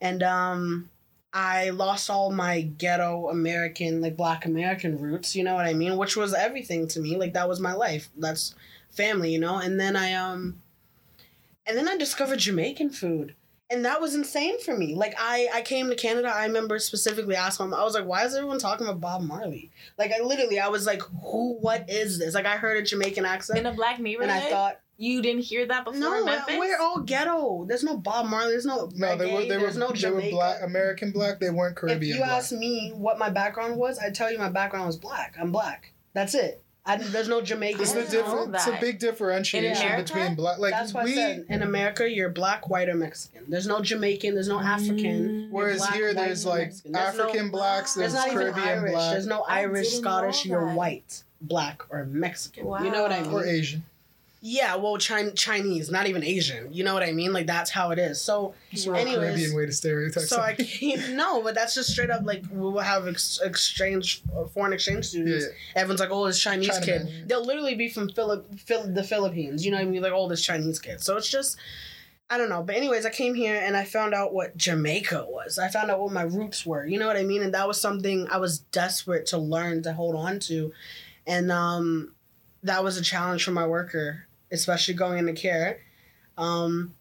And 0.00 0.22
um. 0.22 0.90
I 1.36 1.68
lost 1.68 2.08
all 2.08 2.32
my 2.32 2.62
ghetto 2.62 3.28
American, 3.28 4.00
like 4.00 4.16
black 4.16 4.46
American 4.46 4.98
roots, 4.98 5.36
you 5.36 5.44
know 5.44 5.54
what 5.54 5.66
I 5.66 5.74
mean? 5.74 5.98
Which 5.98 6.16
was 6.16 6.32
everything 6.32 6.88
to 6.88 7.00
me. 7.00 7.18
Like 7.18 7.34
that 7.34 7.46
was 7.46 7.60
my 7.60 7.74
life. 7.74 8.08
That's 8.16 8.54
family, 8.88 9.34
you 9.34 9.38
know? 9.38 9.58
And 9.58 9.78
then 9.78 9.96
I 9.96 10.14
um 10.14 10.62
and 11.66 11.76
then 11.76 11.88
I 11.88 11.98
discovered 11.98 12.38
Jamaican 12.38 12.88
food. 12.88 13.34
And 13.68 13.84
that 13.84 14.00
was 14.00 14.14
insane 14.14 14.62
for 14.62 14.74
me. 14.78 14.94
Like 14.94 15.14
I, 15.18 15.48
I 15.52 15.60
came 15.60 15.90
to 15.90 15.94
Canada. 15.94 16.32
I 16.34 16.46
remember 16.46 16.78
specifically 16.78 17.36
asking, 17.36 17.74
I 17.74 17.84
was 17.84 17.92
like, 17.92 18.06
"Why 18.06 18.24
is 18.24 18.34
everyone 18.34 18.58
talking 18.58 18.86
about 18.86 19.00
Bob 19.02 19.22
Marley?" 19.22 19.70
Like 19.98 20.12
I 20.12 20.22
literally, 20.22 20.58
I 20.58 20.68
was 20.68 20.86
like, 20.86 21.02
"Who? 21.02 21.58
What 21.58 21.90
is 21.90 22.18
this?" 22.18 22.32
Like 22.32 22.46
I 22.46 22.56
heard 22.56 22.78
a 22.78 22.82
Jamaican 22.82 23.26
accent, 23.26 23.58
In 23.58 23.66
a 23.66 23.74
black 23.74 23.98
neighborhood, 23.98 24.30
and 24.30 24.44
I 24.44 24.48
thought, 24.48 24.80
you 24.98 25.20
didn't 25.22 25.42
hear 25.42 25.66
that 25.66 25.84
before 25.84 26.00
"No, 26.00 26.18
in 26.18 26.24
Memphis. 26.24 26.56
we're 26.58 26.78
all 26.78 27.00
ghetto. 27.00 27.64
There's 27.66 27.84
no 27.84 27.96
Bob 27.96 28.26
Marley. 28.26 28.52
There's 28.52 28.64
no 28.66 28.90
No, 28.94 29.16
they 29.16 29.26
were 29.32 29.40
reggae, 29.40 29.48
they 29.48 29.58
were 29.58 29.72
no 29.72 29.90
they 29.92 30.10
were 30.10 30.30
black 30.30 30.62
American 30.62 31.10
black. 31.10 31.38
They 31.40 31.50
weren't 31.50 31.76
Caribbean. 31.76 32.02
If 32.02 32.08
you 32.18 32.24
black. 32.24 32.30
ask 32.38 32.52
me 32.52 32.92
what 32.94 33.18
my 33.18 33.28
background 33.30 33.76
was, 33.76 33.98
I'd 33.98 34.14
tell 34.14 34.32
you 34.32 34.38
my 34.38 34.48
background 34.48 34.86
was 34.86 34.96
black. 34.96 35.36
I'm 35.40 35.52
black. 35.52 35.92
That's 36.14 36.34
it. 36.34 36.62
I, 36.88 36.98
there's 36.98 37.26
no 37.28 37.42
Jamaican. 37.42 37.80
It's 37.82 37.92
the 37.92 38.04
different. 38.04 38.54
It's 38.54 38.68
a 38.68 38.78
big 38.80 39.00
differentiation 39.00 39.76
America? 39.88 40.14
between 40.14 40.34
black. 40.36 40.58
Like 40.58 40.72
That's 40.72 40.94
why 40.94 41.02
we. 41.02 41.12
I 41.12 41.14
said 41.14 41.46
in 41.48 41.62
America 41.62 42.08
you're 42.08 42.28
black, 42.30 42.68
white, 42.70 42.88
or 42.88 42.94
Mexican. 42.94 43.42
There's 43.48 43.66
no 43.66 43.80
Jamaican. 43.80 44.34
There's 44.34 44.46
no 44.48 44.60
African. 44.60 45.48
Mm. 45.48 45.50
Whereas 45.50 45.78
black, 45.78 45.94
here, 45.94 46.14
there's 46.14 46.46
or 46.46 46.50
like 46.50 46.60
Mexican. 46.68 46.92
There's 46.92 47.16
no- 47.16 47.24
African 47.24 47.50
blacks, 47.50 47.94
There's 47.94 48.12
there's 48.12 48.24
not 48.26 48.32
even 48.32 48.52
Caribbean 48.54 48.68
Irish. 48.78 48.92
black, 48.92 49.12
There's 49.12 49.26
no 49.26 49.42
Irish, 49.48 49.88
Scottish. 49.94 50.46
You're 50.46 50.74
white, 50.74 51.24
black, 51.40 51.82
or 51.90 52.04
Mexican. 52.04 52.64
You 52.64 52.90
know 52.92 53.02
what 53.02 53.10
I 53.12 53.22
Wow. 53.22 53.24
mean? 53.24 53.34
or 53.34 53.44
Asian. 53.44 53.82
Yeah, 54.48 54.76
well, 54.76 54.96
Chin- 54.96 55.34
Chinese, 55.34 55.90
not 55.90 56.06
even 56.06 56.22
Asian. 56.22 56.72
You 56.72 56.84
know 56.84 56.94
what 56.94 57.02
I 57.02 57.10
mean? 57.12 57.32
Like 57.32 57.46
that's 57.48 57.68
how 57.70 57.90
it 57.90 57.98
is. 57.98 58.20
So, 58.20 58.54
It's. 58.70 58.86
Anyways, 58.86 59.16
Caribbean 59.16 59.56
way 59.56 59.66
to 59.66 59.72
stereotype. 59.72 60.22
so 60.24 60.40
I 60.40 60.54
something. 60.54 60.66
can't. 60.66 61.14
No, 61.16 61.42
but 61.42 61.56
that's 61.56 61.74
just 61.74 61.90
straight 61.90 62.10
up 62.10 62.22
like 62.24 62.44
we 62.52 62.60
will 62.60 62.78
have 62.78 63.08
ex- 63.08 63.40
exchange, 63.42 64.22
uh, 64.36 64.44
foreign 64.46 64.72
exchange 64.72 65.06
students. 65.06 65.46
yeah. 65.46 65.80
Everyone's 65.80 65.98
like, 65.98 66.10
oh, 66.12 66.26
this 66.28 66.40
Chinese 66.40 66.70
Chinaman, 66.70 66.84
kid. 66.84 67.08
yeah. 67.08 67.24
They'll 67.26 67.44
literally 67.44 67.74
be 67.74 67.88
from 67.88 68.08
Philip, 68.10 68.56
Phil- 68.60 68.92
the 68.94 69.02
Philippines. 69.02 69.64
You 69.64 69.72
know 69.72 69.78
what 69.78 69.86
I 69.86 69.90
mean? 69.90 70.02
Like, 70.02 70.12
oh, 70.14 70.28
this 70.28 70.42
Chinese 70.44 70.78
kid. 70.78 71.00
So 71.00 71.16
it's 71.16 71.28
just, 71.28 71.56
I 72.30 72.38
don't 72.38 72.48
know. 72.48 72.62
But 72.62 72.76
anyways, 72.76 73.04
I 73.04 73.10
came 73.10 73.34
here 73.34 73.60
and 73.60 73.76
I 73.76 73.84
found 73.84 74.14
out 74.14 74.32
what 74.32 74.56
Jamaica 74.56 75.26
was. 75.28 75.58
I 75.58 75.68
found 75.68 75.90
out 75.90 75.98
what 76.00 76.12
my 76.12 76.22
roots 76.22 76.64
were. 76.64 76.86
You 76.86 76.98
know 77.00 77.08
what 77.08 77.16
I 77.16 77.24
mean? 77.24 77.42
And 77.42 77.52
that 77.54 77.66
was 77.66 77.80
something 77.80 78.28
I 78.30 78.36
was 78.36 78.60
desperate 78.60 79.26
to 79.26 79.38
learn 79.38 79.82
to 79.82 79.92
hold 79.92 80.14
on 80.14 80.38
to. 80.40 80.72
And 81.26 81.50
um, 81.50 82.14
that 82.62 82.84
was 82.84 82.96
a 82.96 83.02
challenge 83.02 83.44
for 83.44 83.52
my 83.52 83.66
worker, 83.66 84.25
especially 84.50 84.94
going 84.94 85.18
into 85.18 85.32
care. 85.32 85.80
Um, 86.38 86.94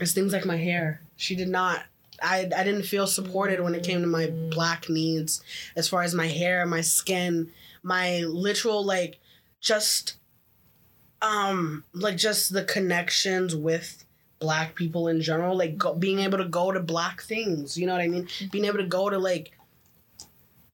it's 0.00 0.12
things 0.12 0.32
like 0.32 0.44
my 0.44 0.56
hair. 0.56 1.00
She 1.16 1.34
did 1.34 1.48
not. 1.48 1.84
I, 2.22 2.48
I 2.56 2.64
didn't 2.64 2.84
feel 2.84 3.06
supported 3.06 3.60
when 3.60 3.74
it 3.74 3.84
came 3.84 4.00
to 4.00 4.06
my 4.06 4.30
black 4.50 4.88
needs 4.88 5.42
as 5.76 5.88
far 5.88 6.02
as 6.02 6.14
my 6.14 6.26
hair, 6.26 6.64
my 6.66 6.80
skin, 6.80 7.52
my 7.82 8.20
literal 8.20 8.84
like 8.84 9.18
just 9.60 10.16
um 11.22 11.82
like 11.92 12.16
just 12.16 12.52
the 12.52 12.62
connections 12.64 13.54
with 13.56 14.04
black 14.38 14.74
people 14.74 15.08
in 15.08 15.20
general 15.22 15.56
like 15.56 15.78
go, 15.78 15.94
being 15.94 16.18
able 16.18 16.36
to 16.36 16.44
go 16.44 16.70
to 16.70 16.78
black 16.78 17.22
things 17.22 17.78
you 17.78 17.86
know 17.86 17.92
what 17.94 18.02
i 18.02 18.06
mean 18.06 18.28
being 18.52 18.66
able 18.66 18.76
to 18.76 18.84
go 18.86 19.08
to 19.08 19.16
like 19.18 19.52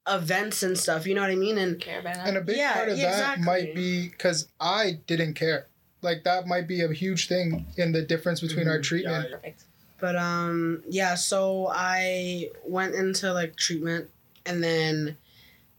events 0.08 0.64
and 0.64 0.76
stuff 0.76 1.06
you 1.06 1.14
know 1.14 1.20
what 1.20 1.30
i 1.30 1.36
mean 1.36 1.58
and 1.58 1.80
Caravan. 1.80 2.18
And 2.26 2.36
a 2.36 2.40
big 2.40 2.56
Yeah, 2.56 2.72
part 2.74 2.88
of 2.88 2.98
yeah, 2.98 3.10
that 3.10 3.18
exactly. 3.38 3.44
might 3.44 3.74
be 3.74 4.08
because 4.08 4.48
I 4.60 4.98
didn't 5.06 5.34
care. 5.34 5.68
Like 6.02 6.24
that 6.24 6.46
might 6.46 6.66
be 6.66 6.82
a 6.82 6.92
huge 6.92 7.28
thing 7.28 7.66
in 7.76 7.92
the 7.92 8.02
difference 8.02 8.40
between 8.40 8.68
our 8.68 8.78
Mhm. 8.78 8.82
treatment. 8.82 9.30
Perfect. 9.30 9.64
But 10.00 10.16
um 10.16 10.82
yeah, 10.88 11.14
so 11.14 11.68
I 11.72 12.50
went 12.66 12.94
into 12.94 13.32
like 13.32 13.56
treatment 13.56 14.10
and 14.44 14.62
then 14.62 15.16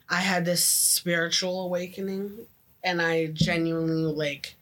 I 0.10 0.22
had 0.22 0.46
this 0.46 0.64
spiritual 0.64 1.66
awakening 1.66 2.48
and 2.84 3.02
I 3.02 3.28
genuinely 3.28 4.14
like 4.14 4.56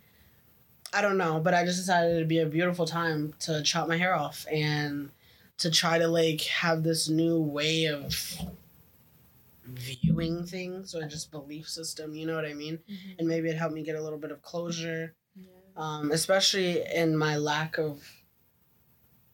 I 0.94 1.02
don't 1.02 1.18
know, 1.18 1.40
but 1.40 1.54
I 1.54 1.64
just 1.64 1.78
decided 1.80 2.16
it'd 2.16 2.28
be 2.28 2.40
a 2.40 2.46
beautiful 2.46 2.86
time 2.86 3.34
to 3.42 3.62
chop 3.64 3.88
my 3.88 3.98
hair 3.98 4.14
off 4.16 4.46
and 4.52 5.12
to 5.60 5.70
try 5.72 5.98
to 6.00 6.08
like 6.08 6.42
have 6.42 6.84
this 6.84 7.08
new 7.08 7.40
way 7.40 7.86
of 7.86 8.42
viewing 9.64 10.46
things 10.46 10.96
or 10.96 11.04
just 11.08 11.32
belief 11.32 11.70
system, 11.70 12.16
you 12.16 12.26
know 12.26 12.36
what 12.36 12.46
I 12.46 12.54
mean? 12.54 12.80
And 13.20 13.28
maybe 13.28 13.48
it 13.50 13.56
helped 13.58 13.76
me 13.76 13.84
get 13.84 13.96
a 13.96 14.02
little 14.02 14.18
bit 14.18 14.32
of 14.32 14.42
closure 14.42 15.14
um, 15.78 16.12
especially 16.12 16.84
in 16.94 17.18
my 17.18 17.38
lack 17.38 17.78
of 17.78 18.04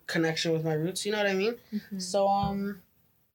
connection 0.05 0.51
with 0.53 0.63
my 0.63 0.73
roots. 0.73 1.05
You 1.05 1.11
know 1.11 1.17
what 1.17 1.27
I 1.27 1.33
mean? 1.33 1.55
Mhm. 1.73 2.01
So 2.01 2.27
um, 2.27 2.81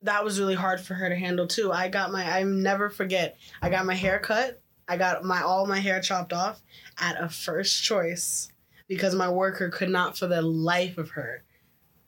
that 0.02 0.24
was 0.24 0.38
really 0.40 0.54
hard 0.54 0.80
for 0.80 0.94
her 0.94 1.08
to 1.08 1.14
handle 1.16 1.46
too. 1.46 1.72
I 1.72 1.88
got 1.88 2.10
my 2.12 2.24
I 2.24 2.42
never 2.44 2.88
forget. 2.90 3.36
I 3.60 3.70
got 3.70 3.86
my 3.86 3.94
hair 3.94 4.18
cut. 4.18 4.60
I 4.88 4.96
got 4.96 5.24
my 5.24 5.42
all 5.42 5.66
my 5.66 5.78
hair 5.78 6.00
chopped 6.00 6.32
off 6.32 6.60
at 6.98 7.20
a 7.22 7.28
first 7.28 7.82
choice 7.84 8.50
because 8.88 9.14
my 9.14 9.28
worker 9.30 9.68
could 9.70 9.88
not 9.90 10.18
for 10.18 10.26
the 10.26 10.42
life 10.42 10.98
of 10.98 11.10
her 11.10 11.44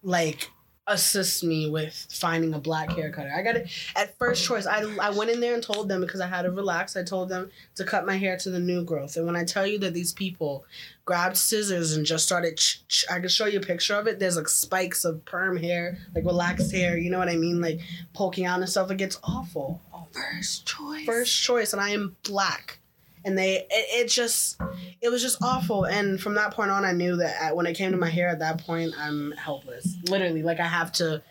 like 0.02 0.50
assist 0.86 1.42
me 1.42 1.70
with 1.70 2.06
finding 2.10 2.52
a 2.52 2.58
black 2.58 2.90
hair 2.90 3.10
cutter. 3.10 3.32
I 3.34 3.42
got 3.42 3.56
it 3.56 3.68
at 3.96 4.18
first 4.18 4.44
choice. 4.44 4.66
I, 4.66 4.82
I 5.00 5.10
went 5.10 5.30
in 5.30 5.40
there 5.40 5.54
and 5.54 5.62
told 5.62 5.88
them 5.88 6.02
because 6.02 6.20
I 6.20 6.26
had 6.26 6.42
to 6.42 6.50
relax. 6.50 6.96
I 6.96 7.02
told 7.02 7.28
them 7.30 7.50
to 7.76 7.84
cut 7.84 8.04
my 8.04 8.16
hair 8.16 8.36
to 8.38 8.50
the 8.50 8.60
new 8.60 8.84
growth. 8.84 9.16
And 9.16 9.26
when 9.26 9.36
I 9.36 9.44
tell 9.44 9.66
you 9.66 9.78
that 9.78 9.94
these 9.94 10.12
people 10.12 10.64
grabbed 11.06 11.36
scissors 11.36 11.96
and 11.96 12.04
just 12.04 12.26
started, 12.26 12.58
ch- 12.58 12.86
ch- 12.88 13.04
I 13.10 13.20
can 13.20 13.28
show 13.28 13.46
you 13.46 13.60
a 13.60 13.62
picture 13.62 13.94
of 13.94 14.06
it. 14.06 14.18
There's 14.18 14.36
like 14.36 14.48
spikes 14.48 15.04
of 15.04 15.24
perm 15.24 15.56
hair, 15.56 15.98
like 16.14 16.24
relaxed 16.24 16.72
hair. 16.72 16.98
You 16.98 17.10
know 17.10 17.18
what 17.18 17.28
I 17.30 17.36
mean? 17.36 17.60
Like 17.60 17.80
poking 18.12 18.44
out 18.44 18.60
and 18.60 18.68
stuff. 18.68 18.90
It 18.90 18.98
gets 18.98 19.18
awful. 19.24 19.80
First 20.12 20.66
choice. 20.66 21.06
First 21.06 21.42
choice, 21.42 21.72
and 21.72 21.82
I 21.82 21.90
am 21.90 22.16
black. 22.22 22.78
And 23.24 23.38
they, 23.38 23.56
it, 23.58 23.66
it 23.70 24.08
just, 24.08 24.60
it 25.00 25.08
was 25.08 25.22
just 25.22 25.42
awful. 25.42 25.84
And 25.86 26.20
from 26.20 26.34
that 26.34 26.52
point 26.52 26.70
on, 26.70 26.84
I 26.84 26.92
knew 26.92 27.16
that 27.16 27.42
at, 27.42 27.56
when 27.56 27.66
it 27.66 27.74
came 27.76 27.90
to 27.92 27.96
my 27.96 28.10
hair, 28.10 28.28
at 28.28 28.40
that 28.40 28.58
point, 28.66 28.92
I'm 28.98 29.32
helpless. 29.32 29.96
Literally, 30.08 30.42
like 30.42 30.60
I 30.60 30.66
have 30.66 30.92
to 30.92 31.22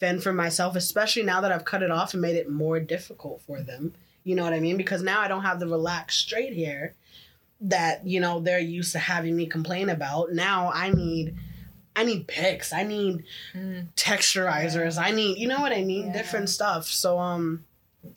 fend 0.00 0.22
for 0.22 0.32
myself, 0.32 0.76
especially 0.76 1.22
now 1.24 1.40
that 1.42 1.52
I've 1.52 1.64
cut 1.64 1.82
it 1.82 1.90
off 1.90 2.14
and 2.14 2.22
made 2.22 2.36
it 2.36 2.48
more 2.50 2.80
difficult 2.80 3.42
for 3.42 3.60
them. 3.62 3.92
You 4.24 4.34
know 4.34 4.44
what 4.44 4.52
I 4.54 4.60
mean? 4.60 4.76
Because 4.76 5.02
now 5.02 5.20
I 5.20 5.28
don't 5.28 5.42
have 5.42 5.60
the 5.60 5.66
relaxed 5.68 6.18
straight 6.20 6.54
hair 6.56 6.94
that 7.60 8.04
you 8.06 8.18
know 8.18 8.40
they're 8.40 8.58
used 8.58 8.92
to 8.92 8.98
having 8.98 9.36
me 9.36 9.46
complain 9.46 9.88
about. 9.88 10.32
Now 10.32 10.70
I 10.74 10.90
need, 10.90 11.36
I 11.94 12.04
need 12.04 12.26
picks. 12.26 12.72
I 12.72 12.82
need 12.82 13.24
Mm. 13.54 13.88
texturizers. 13.94 14.96
I 15.00 15.10
need, 15.10 15.38
you 15.38 15.46
know 15.48 15.60
what 15.60 15.72
I 15.72 15.82
mean? 15.84 16.06
Yeah. 16.06 16.12
Different 16.14 16.48
stuff. 16.48 16.86
So 16.86 17.18
um, 17.18 17.64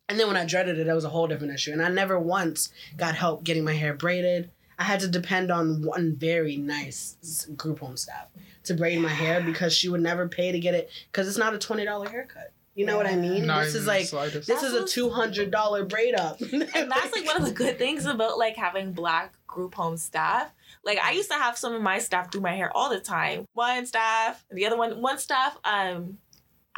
and 0.10 0.20
then 0.20 0.28
when 0.28 0.38
I 0.38 0.46
dreaded 0.46 0.80
it, 0.80 0.88
it 0.88 0.94
was 0.94 1.06
a 1.06 1.10
whole 1.10 1.28
different 1.28 1.54
issue. 1.54 1.72
And 1.72 1.82
I 1.82 1.90
never 1.90 2.20
once 2.20 2.70
got 2.98 3.16
help 3.16 3.44
getting 3.44 3.64
my 3.64 3.74
hair 3.74 3.94
braided. 3.94 4.52
I 4.78 4.84
had 4.84 5.00
to 5.02 5.08
depend 5.08 5.52
on 5.52 5.84
one 5.84 6.16
very 6.16 6.58
nice 6.58 7.48
group 7.56 7.80
home 7.80 7.98
staff 7.98 8.28
to 8.66 8.74
braid 8.74 9.00
my 9.00 9.10
hair 9.10 9.42
because 9.42 9.74
she 9.74 9.88
would 9.88 10.02
never 10.02 10.28
pay 10.28 10.52
to 10.52 10.60
get 10.60 10.74
it 10.74 10.90
because 11.12 11.28
it's 11.28 11.38
not 11.38 11.54
a 11.54 11.58
twenty 11.58 11.86
dollar 11.86 12.10
haircut. 12.10 12.52
You 12.76 12.86
know 12.86 12.98
what 12.98 13.08
I 13.08 13.16
mean? 13.16 13.46
Not 13.46 13.64
this 13.64 13.76
is 13.76 13.88
like 13.88 14.06
slightest. 14.06 14.50
this 14.50 14.62
is 14.62 14.74
a 14.74 14.86
two 14.86 15.10
hundred 15.10 15.50
dollar 15.50 15.86
braid 15.86 16.14
up. 16.14 16.42
and 16.42 16.62
that's 16.92 17.14
like 17.14 17.26
one 17.26 17.38
of 17.38 17.46
the 17.46 17.54
good 17.54 17.78
things 17.78 18.06
about 18.06 18.38
like 18.38 18.58
having 18.58 18.92
black 18.92 19.34
group 19.48 19.76
home 19.76 19.96
staff. 19.96 20.54
Like 20.84 21.00
I 21.00 21.12
used 21.12 21.32
to 21.32 21.38
have 21.38 21.58
some 21.58 21.74
of 21.74 21.82
my 21.82 22.00
staff 22.00 22.32
do 22.32 22.42
my 22.42 22.54
hair 22.54 22.76
all 22.76 22.90
the 22.90 23.00
time. 23.00 23.48
One 23.54 23.86
staff, 23.86 24.44
the 24.52 24.66
other 24.66 24.78
one, 24.78 25.02
one 25.02 25.18
staff, 25.20 25.58
um, 25.64 26.18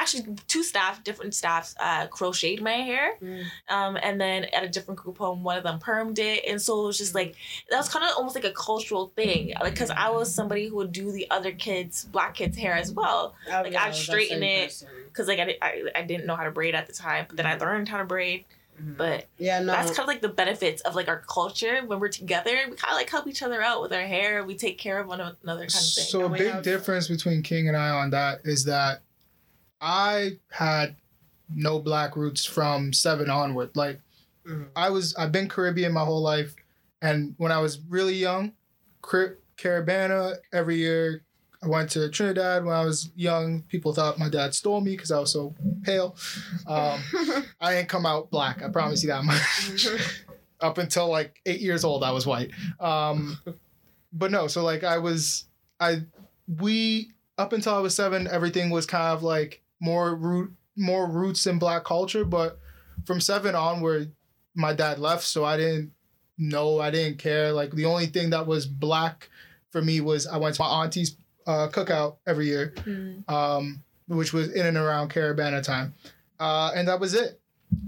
actually 0.08 0.36
two 0.48 0.64
staff, 0.64 1.04
different 1.04 1.34
staffs, 1.36 1.76
uh, 1.80 2.08
crocheted 2.08 2.64
my 2.64 2.72
hair. 2.72 3.16
Mm. 3.22 3.44
Um, 3.70 3.98
and 4.02 4.20
then 4.20 4.46
at 4.46 4.64
a 4.64 4.70
different 4.70 5.00
group 5.00 5.18
home, 5.18 5.44
one 5.44 5.58
of 5.58 5.64
them 5.64 5.80
permed 5.80 6.20
it, 6.20 6.44
and 6.48 6.62
so 6.62 6.84
it 6.84 6.88
was 6.88 6.98
just 6.98 7.14
like 7.14 7.36
that 7.70 7.78
was 7.78 7.90
kind 7.90 8.06
of 8.06 8.12
almost 8.18 8.36
like 8.36 8.46
a 8.46 8.52
cultural 8.52 9.12
thing, 9.16 9.54
like 9.62 9.74
because 9.74 9.92
I 9.92 10.10
was 10.10 10.34
somebody 10.34 10.68
who 10.68 10.78
would 10.78 10.92
do 10.92 11.12
the 11.12 11.30
other 11.30 11.52
kids, 11.52 12.06
black 12.06 12.36
kids' 12.36 12.58
hair 12.58 12.74
as 12.74 12.92
well. 12.92 13.36
Like 13.50 13.76
I'd 13.76 13.96
straighten 13.96 14.44
it. 14.44 14.84
Because 15.08 15.28
like 15.28 15.40
I, 15.40 15.58
I, 15.62 15.84
I 15.96 16.02
didn't 16.04 16.26
know 16.28 16.36
how 16.36 16.44
to 16.44 16.52
braid 16.52 16.76
at 16.76 16.88
the 16.88 16.94
time, 16.94 17.26
but 17.28 17.38
then 17.38 17.46
I 17.46 17.58
learned 17.58 17.90
how 17.90 17.98
to 17.98 18.06
braid. 18.06 18.46
But 18.80 19.26
Yeah, 19.40 19.60
no. 19.60 19.72
that's 19.72 19.90
kind 19.90 20.02
of 20.02 20.08
like 20.08 20.22
the 20.22 20.30
benefits 20.30 20.84
of 20.84 20.94
like 20.94 21.08
our 21.08 21.24
culture 21.28 21.82
when 21.86 22.00
we're 22.00 22.10
together. 22.10 22.52
We 22.52 22.76
kind 22.76 22.92
of 22.92 22.98
like 22.98 23.10
help 23.10 23.28
each 23.28 23.42
other 23.42 23.62
out 23.62 23.82
with 23.82 23.92
our 23.92 24.06
hair. 24.06 24.44
We 24.44 24.56
take 24.56 24.78
care 24.78 25.00
of 25.00 25.08
one 25.08 25.20
another 25.20 25.62
kind 25.62 25.66
of 25.66 25.72
thing. 25.72 26.06
So 26.06 26.26
a 26.26 26.30
big 26.30 26.52
have- 26.52 26.64
difference 26.64 27.08
between 27.08 27.42
King 27.42 27.68
and 27.68 27.76
I 27.76 27.90
on 27.90 28.12
that 28.12 28.42
is 28.44 28.66
that 28.66 29.02
I 29.82 30.38
had 30.52 30.96
no 31.54 31.80
black 31.80 32.16
roots 32.16 32.46
from 32.46 32.92
seven 32.94 33.30
onward. 33.30 33.76
Like 33.76 34.02
Mhm. 34.46 34.68
I 34.76 34.90
was, 34.90 35.14
I've 35.16 35.32
been 35.32 35.50
Caribbean 35.50 35.92
my 35.92 36.06
whole 36.06 36.22
life, 36.22 36.56
and 37.02 37.34
when 37.38 37.52
I 37.52 37.60
was 37.60 37.80
really 37.90 38.16
young, 38.16 38.54
Car- 39.02 39.38
Caribana 39.58 40.36
every 40.54 40.78
year. 40.78 41.24
I 41.64 41.68
went 41.68 41.90
to 41.92 42.08
Trinidad 42.10 42.64
when 42.64 42.76
I 42.76 42.86
was 42.86 43.10
young. 43.16 43.64
People 43.64 43.92
thought 43.92 44.20
my 44.20 44.30
dad 44.30 44.54
stole 44.54 44.80
me 44.80 44.92
because 44.92 45.12
I 45.12 45.20
was 45.20 45.34
so 45.34 45.56
pale. 45.82 46.16
Um, 46.68 47.02
I 47.60 47.74
didn't 47.74 47.90
come 47.90 48.06
out 48.06 48.30
black. 48.30 48.62
I 48.62 48.70
promise 48.70 49.02
you 49.04 49.10
that 49.10 49.24
much. 49.24 49.88
Up 50.62 50.78
until 50.78 51.08
like 51.08 51.42
eight 51.48 51.60
years 51.60 51.84
old, 51.84 52.04
I 52.04 52.12
was 52.12 52.28
white. 52.28 52.52
Um, 52.80 53.40
but 54.14 54.30
no, 54.30 54.46
so 54.48 54.64
like 54.64 54.84
I 54.84 55.00
was, 55.00 55.46
I 55.80 56.04
we 56.60 57.10
up 57.40 57.54
until 57.54 57.74
I 57.74 57.80
was 57.80 57.96
seven, 57.96 58.28
everything 58.28 58.70
was 58.70 58.86
kind 58.86 59.08
of 59.16 59.24
like 59.24 59.62
more 59.80 60.16
root, 60.16 60.54
more 60.76 61.08
roots 61.10 61.46
in 61.48 61.60
black 61.60 61.84
culture. 61.84 62.26
But 62.26 62.60
from 63.06 63.22
seven 63.22 63.56
onward, 63.56 64.12
my 64.56 64.74
dad 64.74 65.00
left, 65.00 65.24
so 65.24 65.46
I 65.46 65.58
didn't 65.58 65.92
know, 66.38 66.80
I 66.80 66.92
didn't 66.92 67.20
care. 67.20 67.52
Like 67.52 67.72
the 67.72 67.86
only 67.86 68.08
thing 68.08 68.30
that 68.32 68.48
was 68.48 68.66
black 68.66 69.30
for 69.72 69.82
me 69.82 70.02
was 70.02 70.28
I 70.28 70.38
went 70.38 70.56
to 70.56 70.62
my 70.62 70.68
auntie's 70.68 71.16
uh, 71.46 71.68
cookout 71.72 72.18
every 72.26 72.48
year 72.48 72.74
Mm. 72.78 73.30
um, 73.30 73.84
which 74.08 74.34
was 74.34 74.52
in 74.54 74.66
and 74.66 74.78
around 74.78 75.12
Caribana 75.12 75.62
time. 75.64 75.94
Uh, 76.40 76.72
and 76.76 76.88
that 76.88 77.00
was 77.00 77.14
it. 77.14 77.40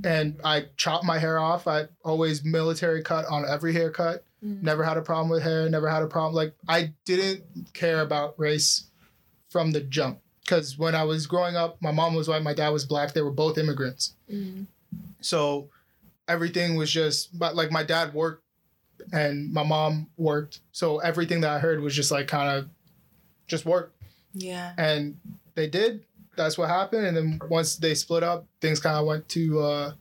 And 0.04 0.40
I 0.44 0.66
chopped 0.78 1.06
my 1.06 1.18
hair 1.20 1.40
off. 1.40 1.68
I 1.68 1.88
always 2.04 2.44
military 2.44 3.02
cut 3.04 3.26
on 3.26 3.46
every 3.48 3.74
haircut. 3.74 4.24
Mm. 4.44 4.62
Never 4.62 4.84
had 4.84 4.98
a 4.98 5.02
problem 5.02 5.30
with 5.30 5.44
hair. 5.44 5.70
Never 5.70 5.90
had 5.90 6.04
a 6.04 6.08
problem. 6.08 6.34
Like 6.34 6.54
I 6.68 6.94
didn't 7.06 7.44
care 7.74 8.02
about 8.02 8.38
race 8.40 8.86
from 9.50 9.72
the 9.72 9.82
jump. 9.82 10.20
Because 10.50 10.80
when 10.80 10.96
I 10.96 11.04
was 11.04 11.28
growing 11.28 11.56
up, 11.56 11.80
my 11.80 11.92
mom 11.92 12.16
was 12.16 12.28
white, 12.28 12.42
my 12.42 12.56
dad 12.56 12.70
was 12.70 12.84
black. 12.86 13.14
They 13.14 13.22
were 13.22 13.30
both 13.30 13.60
immigrants. 13.60 14.16
Mm. 14.32 14.66
So 15.22 15.70
everything 16.28 16.76
was 16.76 16.92
just, 16.92 17.38
but 17.38 17.56
like 17.56 17.70
my 17.72 17.84
dad 17.84 18.16
worked 18.16 18.44
and 19.14 19.54
my 19.54 19.62
mom 19.62 20.08
worked. 20.18 20.62
So 20.72 20.98
everything 21.00 21.42
that 21.42 21.52
I 21.52 21.60
heard 21.60 21.82
was 21.82 21.96
just 21.96 22.10
like 22.10 22.28
kind 22.28 22.50
of 22.58 22.70
just 23.48 23.64
work 23.66 23.94
Yeah. 24.34 24.74
and 24.78 25.18
they 25.54 25.68
did. 25.68 26.04
That's 26.36 26.58
what 26.58 26.70
happened. 26.70 27.06
And 27.06 27.16
then 27.18 27.40
once 27.48 27.76
they 27.76 27.94
split 27.94 28.24
up, 28.24 28.48
things 28.60 28.80
kind 28.80 28.98
of 28.98 29.06
went 29.06 29.30
to 29.30 29.60
uh, 29.60 29.94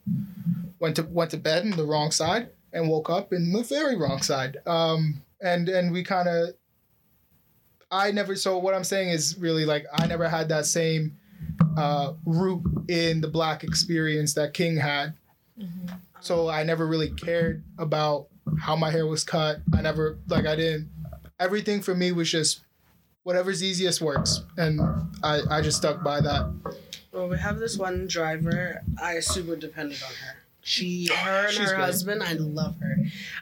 went 0.78 0.96
to 0.96 1.02
went 1.02 1.30
to 1.32 1.36
bed 1.36 1.64
in 1.64 1.72
the 1.72 1.84
wrong 1.84 2.10
side 2.10 2.48
and 2.72 2.88
woke 2.88 3.10
up 3.10 3.32
in 3.34 3.52
the 3.52 3.62
very 3.64 3.96
wrong 3.96 4.22
side. 4.22 4.56
Um, 4.66 5.22
and 5.42 5.68
and 5.68 5.92
we 5.92 6.02
kind 6.04 6.28
of, 6.28 6.54
I 7.90 8.10
never. 8.10 8.36
So 8.36 8.58
what 8.58 8.74
I'm 8.74 8.84
saying 8.84 9.08
is 9.10 9.36
really 9.38 9.64
like 9.64 9.86
I 9.94 10.06
never 10.06 10.28
had 10.28 10.48
that 10.50 10.66
same 10.66 11.16
uh, 11.76 12.12
root 12.24 12.62
in 12.88 13.20
the 13.20 13.28
black 13.28 13.64
experience 13.64 14.34
that 14.34 14.52
King 14.54 14.76
had. 14.76 15.14
Mhm. 15.58 15.98
So 16.20 16.48
I 16.48 16.62
never 16.64 16.86
really 16.86 17.10
cared 17.10 17.62
about 17.78 18.26
how 18.60 18.76
my 18.76 18.90
hair 18.90 19.06
was 19.06 19.24
cut. 19.24 19.60
I 19.74 19.80
never 19.82 20.18
like 20.28 20.46
I 20.46 20.56
didn't. 20.56 20.90
Everything 21.40 21.80
for 21.80 21.94
me 21.94 22.12
was 22.12 22.30
just 22.30 22.60
whatever's 23.22 23.62
easiest 23.62 24.00
works, 24.00 24.42
and 24.56 24.80
I 25.22 25.40
I 25.50 25.62
just 25.62 25.78
stuck 25.78 26.02
by 26.02 26.20
that. 26.20 26.52
Well, 27.12 27.28
we 27.28 27.38
have 27.38 27.58
this 27.58 27.78
one 27.78 28.06
driver. 28.06 28.82
I 29.02 29.20
super 29.20 29.56
depended 29.56 29.98
on 30.02 30.10
her. 30.10 30.36
She, 30.60 31.06
her 31.06 31.44
and 31.46 31.50
She's 31.50 31.70
her 31.70 31.76
great. 31.76 31.80
husband, 31.86 32.22
I 32.22 32.34
love 32.34 32.76
her. 32.80 32.96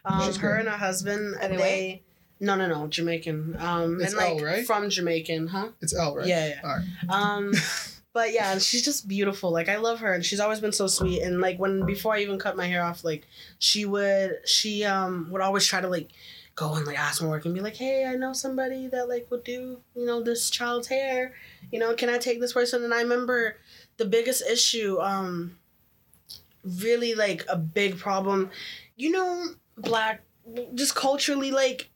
Um, 0.04 0.22
She's 0.26 0.36
her 0.36 0.50
great. 0.50 0.60
and 0.60 0.68
her 0.68 0.76
husband, 0.76 1.34
Are 1.42 1.48
they 1.48 1.56
they. 1.56 2.02
No, 2.38 2.54
no, 2.54 2.66
no, 2.66 2.86
Jamaican. 2.86 3.56
Um, 3.58 4.00
It's 4.00 4.12
and 4.12 4.20
like 4.20 4.30
Elle, 4.30 4.44
right? 4.44 4.66
from 4.66 4.90
Jamaican, 4.90 5.46
huh? 5.48 5.68
It's 5.80 5.94
L, 5.94 6.16
right? 6.16 6.26
Yeah, 6.26 6.48
yeah. 6.48 6.60
All 6.62 6.76
right. 6.76 6.84
Um, 7.08 7.52
but 8.12 8.32
yeah, 8.32 8.58
she's 8.58 8.82
just 8.82 9.08
beautiful. 9.08 9.50
Like 9.50 9.68
I 9.68 9.76
love 9.76 10.00
her, 10.00 10.12
and 10.12 10.24
she's 10.24 10.40
always 10.40 10.60
been 10.60 10.72
so 10.72 10.86
sweet. 10.86 11.22
And 11.22 11.40
like 11.40 11.58
when 11.58 11.84
before 11.86 12.14
I 12.14 12.20
even 12.20 12.38
cut 12.38 12.56
my 12.56 12.66
hair 12.66 12.82
off, 12.82 13.04
like 13.04 13.26
she 13.58 13.84
would 13.84 14.38
she 14.46 14.84
um 14.84 15.28
would 15.30 15.42
always 15.42 15.66
try 15.66 15.80
to 15.80 15.88
like 15.88 16.10
go 16.54 16.74
and 16.74 16.86
like 16.86 16.98
ask 16.98 17.22
my 17.22 17.28
work 17.28 17.44
and 17.44 17.54
be 17.54 17.60
like, 17.60 17.76
hey, 17.76 18.06
I 18.06 18.16
know 18.16 18.32
somebody 18.32 18.88
that 18.88 19.08
like 19.08 19.30
would 19.30 19.44
do 19.44 19.80
you 19.94 20.06
know 20.06 20.22
this 20.22 20.50
child's 20.50 20.88
hair. 20.88 21.34
You 21.70 21.78
know, 21.78 21.94
can 21.94 22.08
I 22.08 22.18
take 22.18 22.40
this 22.40 22.52
person? 22.54 22.84
And 22.84 22.92
I 22.94 23.02
remember 23.02 23.56
the 23.98 24.06
biggest 24.06 24.42
issue, 24.50 24.98
um, 25.00 25.58
really 26.64 27.14
like 27.14 27.44
a 27.48 27.56
big 27.56 27.98
problem. 27.98 28.50
You 28.96 29.10
know, 29.10 29.44
black 29.76 30.22
just 30.74 30.94
culturally 30.94 31.50
like. 31.50 31.90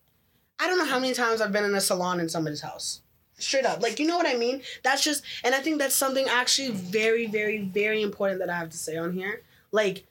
I 0.60 0.66
don't 0.66 0.78
know 0.78 0.84
how 0.84 0.98
many 0.98 1.14
times 1.14 1.40
I've 1.40 1.52
been 1.52 1.64
in 1.64 1.74
a 1.74 1.80
salon 1.80 2.20
in 2.20 2.28
somebody's 2.28 2.60
house. 2.60 3.00
Straight 3.38 3.64
up. 3.64 3.80
Like, 3.80 3.98
you 3.98 4.06
know 4.06 4.18
what 4.18 4.28
I 4.28 4.36
mean? 4.36 4.60
That's 4.84 5.02
just, 5.02 5.24
and 5.42 5.54
I 5.54 5.60
think 5.60 5.78
that's 5.78 5.94
something 5.94 6.26
actually 6.28 6.72
very, 6.72 7.26
very, 7.26 7.62
very 7.62 8.02
important 8.02 8.40
that 8.40 8.50
I 8.50 8.58
have 8.58 8.68
to 8.70 8.76
say 8.76 8.98
on 8.98 9.14
here. 9.14 9.40
Like, 9.72 10.06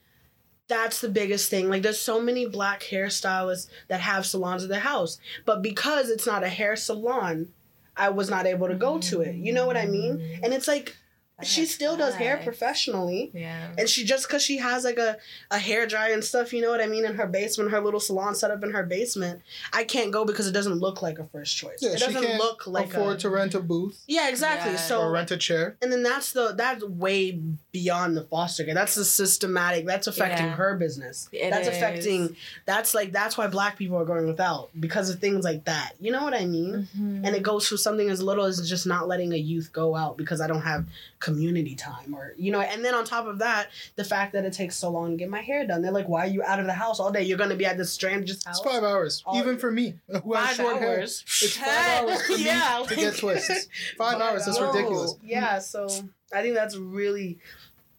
that's 0.68 1.02
the 1.02 1.10
biggest 1.10 1.50
thing. 1.50 1.70
Like, 1.70 1.84
there's 1.84 2.02
so 2.02 2.20
many 2.20 2.48
black 2.48 2.82
hairstylists 2.82 3.68
that 3.88 4.02
have 4.02 4.26
salons 4.26 4.64
at 4.64 4.70
their 4.70 4.80
house. 4.80 5.20
But 5.46 5.62
because 5.62 6.10
it's 6.10 6.26
not 6.26 6.44
a 6.44 6.50
hair 6.50 6.76
salon, 6.76 7.50
I 7.96 8.10
was 8.10 8.30
not 8.30 8.48
able 8.48 8.68
to 8.68 8.76
go 8.76 8.98
to 8.98 9.22
it. 9.22 9.36
You 9.36 9.54
know 9.54 9.68
what 9.68 9.78
I 9.78 9.86
mean? 9.86 10.40
And 10.42 10.54
it's 10.54 10.68
like, 10.68 10.96
she 11.44 11.66
still 11.66 11.96
does 11.98 12.16
hair 12.16 12.38
professionally. 12.44 13.32
Yeah. 13.34 13.70
And 13.78 13.88
she 13.90 14.04
just 14.04 14.28
because 14.28 14.44
she 14.44 14.58
has 14.58 14.84
like 14.84 14.98
a, 14.98 15.18
a 15.52 15.58
hair 15.60 15.88
dryer 15.88 16.14
and 16.14 16.24
stuff, 16.24 16.54
you 16.54 16.62
know 16.62 16.70
what 16.70 16.82
I 16.82 16.88
mean, 16.88 17.06
in 17.06 17.16
her 17.16 17.28
basement, 17.28 17.72
her 17.72 17.80
little 17.82 18.00
salon 18.00 18.36
set 18.36 18.52
up 18.52 18.64
in 18.64 18.72
her 18.72 18.84
basement, 18.84 19.42
I 19.74 19.84
can't 19.84 20.12
go 20.12 20.26
because 20.26 20.48
it 20.48 20.52
doesn't 20.52 20.76
look 20.80 21.02
like 21.02 21.20
a 21.20 21.26
first 21.26 21.56
choice. 21.56 21.78
Yeah, 21.82 21.92
it 21.92 22.00
doesn't 22.00 22.22
can't 22.22 22.38
look 22.40 22.68
like 22.68 22.94
afford 22.94 23.16
a, 23.18 23.20
to 23.20 23.30
rent 23.30 23.56
a 23.56 23.60
booth 23.60 24.02
Yeah, 24.08 24.30
exactly. 24.30 24.72
Yeah. 24.74 24.78
So 24.78 25.02
or 25.02 25.12
rent 25.12 25.32
a 25.32 25.38
chair. 25.38 25.76
and 25.82 25.92
then 25.92 26.04
that's 26.04 26.32
the 26.34 26.54
that's 26.56 26.84
way 26.84 27.40
beyond 27.72 28.18
the 28.18 28.24
foster 28.24 28.64
care. 28.64 28.74
That's 28.74 28.96
the 28.96 29.06
systematic. 29.06 29.86
That's 29.86 30.08
affecting 30.08 30.48
Yeah. 30.48 30.56
her 30.56 30.76
business. 30.76 31.30
It 31.32 31.50
that's 31.52 31.68
is. 31.68 31.76
affecting. 31.78 32.36
That's 32.66 32.94
like 32.94 33.12
that's 33.12 33.38
why 33.38 33.48
black 33.48 33.78
people 33.78 33.98
are 33.98 34.06
going 34.06 34.28
without 34.28 34.70
because 34.80 35.10
of 35.10 35.20
things 35.20 35.44
like 35.44 35.66
that. 35.66 35.94
You 36.00 36.12
know 36.12 36.24
what 36.24 36.34
I 36.34 36.46
mean? 36.46 36.88
Mhm. 36.98 37.26
And 37.26 37.36
it 37.36 37.44
goes 37.44 37.68
through 37.68 37.78
something 37.78 38.10
as 38.10 38.22
little 38.22 38.46
as 38.46 38.68
just 38.68 38.86
not 38.88 39.08
letting 39.08 39.34
a 39.34 39.38
youth 39.38 39.72
go 39.72 39.96
out 39.96 40.18
because 40.18 40.42
I 40.42 40.48
don't 40.48 40.62
have 40.62 40.86
community 41.30 41.76
time 41.76 42.14
or 42.14 42.34
you 42.38 42.52
know. 42.52 42.62
And 42.62 42.84
then 42.84 42.94
on 42.94 43.06
top 43.06 43.28
of 43.28 43.40
that, 43.40 43.70
the 43.96 44.04
fact 44.04 44.34
that 44.34 44.46
it 44.46 44.54
takes 44.54 44.76
so 44.76 44.90
long 44.90 45.12
to 45.12 45.18
get 45.18 45.30
my 45.30 45.42
hair 45.42 45.66
done. 45.66 45.82
They're 45.82 45.92
like, 45.92 46.08
"Why 46.10 46.26
are 46.26 46.30
you 46.30 46.44
out 46.44 46.60
of 46.60 46.66
the 46.66 46.74
house 46.74 47.00
all 47.00 47.12
day? 47.12 47.24
You're 47.24 47.38
gonna 47.38 47.56
be 47.56 47.66
at 47.66 47.78
this 47.78 47.92
stranger's 47.92 48.44
house." 48.46 48.60
It's 48.60 48.68
five 48.72 48.84
hours, 48.84 49.24
All- 49.26 49.38
even 49.38 49.58
for 49.58 49.72
me 49.72 49.96
who 50.24 50.34
has 50.34 50.48
Five 50.48 50.56
short 50.56 50.78
hair. 50.78 51.00
hours. 51.00 51.24
It's 51.42 51.58
five 51.58 52.04
hours 52.10 52.22
for 52.26 52.34
me 52.34 52.44
Yeah, 52.46 52.84
to 52.88 52.96
get 52.96 53.06
like- 53.12 53.18
twists. 53.18 53.68
Five 53.98 54.14
Five 54.14 54.22
hours. 54.22 54.46
That's 54.46 54.58
hours. 54.60 54.76
ridiculous. 54.76 55.16
Yeah, 55.24 55.60
so 55.60 55.88
I 56.34 56.42
think 56.42 56.56
that's 56.56 56.76
really 56.76 57.40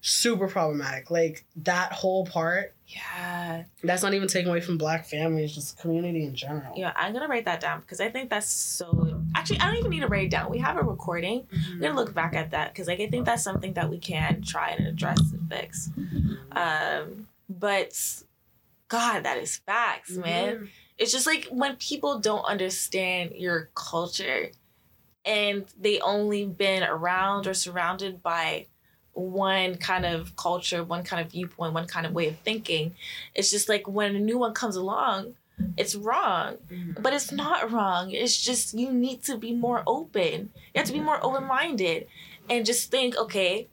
super 0.03 0.49
problematic. 0.49 1.11
Like 1.11 1.45
that 1.65 1.93
whole 1.93 2.25
part. 2.27 2.75
Yeah. 2.89 3.65
That's 3.85 4.03
not 4.03 4.15
even 4.15 4.27
taken 4.27 4.49
away 4.51 4.61
from 4.61 4.79
black 4.79 5.07
families, 5.07 5.55
just 5.55 5.79
community 5.79 6.25
in 6.25 6.35
general. 6.35 6.75
Yeah, 6.77 6.93
I'm 6.97 7.13
gonna 7.13 7.29
write 7.29 7.45
that 7.45 7.61
down 7.61 7.81
because 7.83 8.01
I 8.01 8.09
think 8.09 8.31
that's 8.31 8.49
so. 8.51 9.20
Actually, 9.35 9.61
I 9.61 9.67
don't 9.67 9.77
even 9.79 9.91
need 9.91 10.01
to 10.01 10.09
write 10.09 10.25
it 10.25 10.31
down. 10.31 10.51
We 10.51 10.59
have 10.59 10.77
a 10.77 10.83
recording. 10.83 11.47
I'm 11.53 11.59
Mhm. 11.59 11.81
gonna 11.83 11.95
look 11.95 12.15
back 12.15 12.35
at 12.35 12.51
that 12.51 12.73
because 12.73 12.87
like 12.89 13.01
I 13.01 13.09
think 13.09 13.27
that's 13.27 13.43
something 13.43 13.73
that 13.75 13.89
we 13.89 13.99
can 13.99 14.43
try 14.43 14.71
and 14.71 14.87
address 14.87 15.21
and 15.33 15.49
fix. 15.49 15.91
Um, 16.53 17.29
but 17.49 17.95
God, 18.89 19.23
that 19.25 19.39
is 19.39 19.57
facts, 19.59 20.11
man. 20.17 20.57
Mhm. 20.57 20.69
It's 20.99 21.13
just 21.13 21.27
like 21.27 21.47
when 21.51 21.77
people 21.77 22.19
don't 22.19 22.45
understand 22.45 23.33
your 23.35 23.71
culture 23.75 24.51
and 25.25 25.67
they 25.81 26.01
only 26.01 26.45
been 26.47 26.83
around 26.83 27.47
or 27.47 27.55
surrounded 27.55 28.23
by 28.23 28.67
one 29.13 29.77
kind 29.77 30.07
of 30.07 30.35
culture, 30.37 30.83
one 30.85 31.03
kind 31.05 31.25
of 31.25 31.31
viewpoint, 31.33 31.73
one 31.75 31.87
kind 31.87 32.07
of 32.07 32.13
way 32.13 32.29
of 32.29 32.39
thinking. 32.41 32.95
It's 33.35 33.51
just 33.51 33.69
like 33.69 33.87
when 33.89 34.15
a 34.17 34.21
new 34.21 34.39
one 34.39 34.55
comes 34.55 34.77
along, 34.77 35.35
it's 35.77 35.95
wrong. 35.95 36.57
Mhm. 36.71 37.03
But 37.03 37.13
it's 37.13 37.33
not 37.33 37.71
wrong. 37.73 38.11
It's 38.11 38.41
just 38.41 38.75
you 38.75 38.93
need 38.93 39.23
to 39.25 39.37
be 39.37 39.53
more 39.53 39.83
open. 39.87 40.51
You 40.75 40.79
have 40.81 40.87
to 40.87 40.93
be 40.93 41.01
more 41.01 41.25
open 41.25 41.45
minded 41.47 42.07
and 42.49 42.67
just 42.67 42.91
think, 42.91 43.17
okay, 43.17 43.69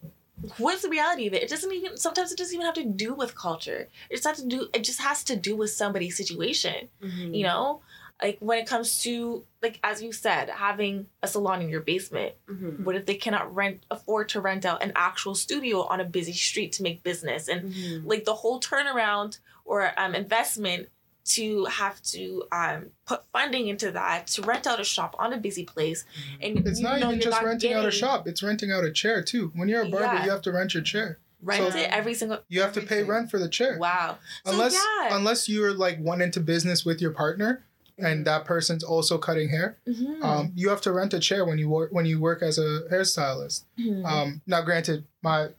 what's 0.57 0.83
the 0.83 0.89
reality 0.89 1.27
of 1.27 1.33
it? 1.33 1.43
It 1.43 1.49
doesn't 1.49 1.71
even 1.71 1.97
sometimes 1.97 2.31
it 2.31 2.37
doesn't 2.37 2.53
even 2.53 2.65
have 2.65 2.75
to 2.75 2.85
do 2.85 3.13
with 3.13 3.35
culture. 3.35 3.89
It 4.09 4.15
just 4.15 4.27
has 4.27 4.37
to 4.41 4.47
do 4.47 4.67
it 4.73 4.83
just 4.83 5.01
has 5.01 5.23
to 5.25 5.35
do 5.35 5.55
with 5.55 5.71
somebody's 5.71 6.15
situation. 6.17 6.89
Mhm. 7.01 7.35
You 7.35 7.43
know? 7.43 7.81
Like 8.21 8.37
when 8.39 8.57
it 8.57 8.65
comes 8.67 9.03
to 9.03 9.45
like 9.61 9.79
as 9.83 10.01
you 10.01 10.11
said, 10.11 10.49
having 10.49 11.07
a 11.21 11.27
salon 11.27 11.61
in 11.61 11.69
your 11.69 11.81
basement. 11.81 12.33
Mhm. 12.49 12.83
What 12.83 12.95
if 12.95 13.05
they 13.05 13.15
cannot 13.15 13.53
rent 13.53 13.83
afford 13.91 14.29
to 14.29 14.41
rent 14.41 14.65
out 14.65 14.81
an 14.83 14.91
actual 14.95 15.35
studio 15.35 15.81
on 15.83 15.99
a 15.99 16.05
busy 16.05 16.33
street 16.33 16.71
to 16.73 16.83
make 16.83 17.03
business 17.03 17.47
and 17.47 17.73
Mhm. 17.73 18.05
like 18.05 18.25
the 18.25 18.35
whole 18.35 18.59
turnaround 18.59 19.39
or 19.65 19.91
um, 19.99 20.15
investment 20.15 20.89
to 21.27 21.65
have 21.65 22.01
to 22.03 22.43
um, 22.51 22.87
put 23.05 23.21
funding 23.33 23.67
into 23.67 23.91
that 23.91 24.27
to 24.27 24.41
rent 24.41 24.65
out 24.65 24.79
a 24.79 24.83
shop 24.83 25.15
on 25.19 25.33
a 25.33 25.37
busy 25.37 25.65
place 25.65 26.05
and 26.41 26.65
It's 26.67 26.79
not 26.79 26.99
even 26.99 27.19
just 27.19 27.31
not 27.41 27.43
renting 27.45 27.73
out 27.73 27.85
a 27.85 27.91
shop. 27.91 28.27
It's 28.27 28.41
renting 28.41 28.71
out 28.71 28.83
a 28.85 28.91
chair 28.91 29.21
too. 29.23 29.51
When 29.55 29.67
you're 29.69 29.81
a 29.81 29.89
barber, 29.89 30.05
Yeah. 30.15 30.23
you 30.25 30.31
have 30.31 30.41
to 30.43 30.51
rent 30.51 30.73
your 30.73 30.83
chair. 30.83 31.19
rent 31.41 31.71
So- 31.73 31.77
it 31.79 31.89
every 31.91 32.13
single 32.15 32.39
You 32.47 32.61
have 32.61 32.73
to 32.73 32.81
pay 32.81 33.03
rent 33.03 33.29
for 33.29 33.37
the 33.39 33.47
chair. 33.47 33.77
wow 33.77 34.17
so 34.43 34.51
Unless 34.53 34.73
yeah 34.73 35.15
unless 35.15 35.47
you're 35.47 35.71
like 35.73 35.99
one 35.99 36.19
into 36.19 36.39
business 36.39 36.83
with 36.83 36.99
your 36.99 37.11
partner 37.11 37.63
and 37.99 38.25
that 38.25 38.45
person's 38.45 38.83
also 38.83 39.17
cutting 39.19 39.49
hair, 39.49 39.77
Mhm. 39.87 40.23
um, 40.23 40.51
you 40.55 40.69
have 40.69 40.81
to 40.81 40.91
rent 40.91 41.13
a 41.13 41.19
chair 41.19 41.45
when 41.45 41.57
you 41.59 41.67
work 41.69 41.91
when 41.91 42.05
you 42.07 42.19
work 42.19 42.41
as 42.41 42.57
a 42.57 42.81
hairstylist. 42.91 43.63
Mhm. 43.79 44.05
Um, 44.05 44.41
now, 44.47 44.61
granted, 44.61 45.05
my 45.23 45.49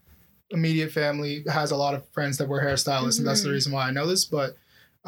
immediate 0.50 0.90
family 0.92 1.44
has 1.48 1.70
a 1.70 1.76
lot 1.76 1.94
of 1.94 2.08
friends 2.10 2.38
that 2.38 2.48
were 2.48 2.60
hairstylists, 2.62 3.18
and 3.18 3.26
that's 3.26 3.42
the 3.42 3.48
Mhm. 3.48 3.52
reason 3.52 3.72
why 3.72 3.86
I 3.88 3.90
know 3.90 4.06
this. 4.06 4.24
But 4.24 4.56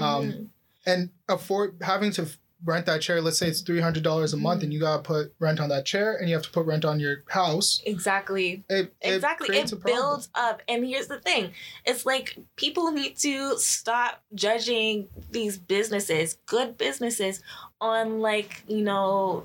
um, 0.03 0.25
Mhm. 0.33 0.49
and 0.87 1.11
afford 1.29 1.77
having 1.83 2.11
to 2.13 2.27
rent 2.65 2.85
that 2.85 3.01
chair. 3.01 3.23
Let's 3.23 3.39
say 3.39 3.49
it's 3.49 3.63
three 3.63 3.81
hundred 3.81 4.03
dollars 4.03 4.35
a 4.35 4.37
month, 4.37 4.61
Mhm. 4.61 4.65
and 4.65 4.73
you 4.75 4.81
gotta 4.81 5.03
put 5.03 5.33
rent 5.39 5.61
on 5.61 5.71
that 5.71 5.87
chair, 5.87 6.17
and 6.17 6.29
you 6.29 6.35
have 6.35 6.45
to 6.45 6.51
put 6.51 6.67
rent 6.67 6.85
on 6.85 7.01
your 7.01 7.23
house. 7.29 7.81
exactly 7.87 8.65
It, 8.69 8.93
it 9.01 9.15
exactly 9.15 9.57
it 9.57 9.73
a 9.73 9.77
builds 9.77 10.29
up 10.35 10.61
and 10.69 10.85
here's 10.85 11.07
the 11.07 11.19
thing 11.21 11.53
it's 11.87 12.05
like 12.05 12.37
people 12.57 12.91
need 12.93 13.17
to 13.19 13.57
stop 13.59 14.23
judging 14.35 15.09
these 15.31 15.57
businesses 15.57 16.37
good 16.47 16.77
businesses 16.77 17.43
on 17.81 18.21
like 18.21 18.63
you 18.69 18.83
know 18.83 19.45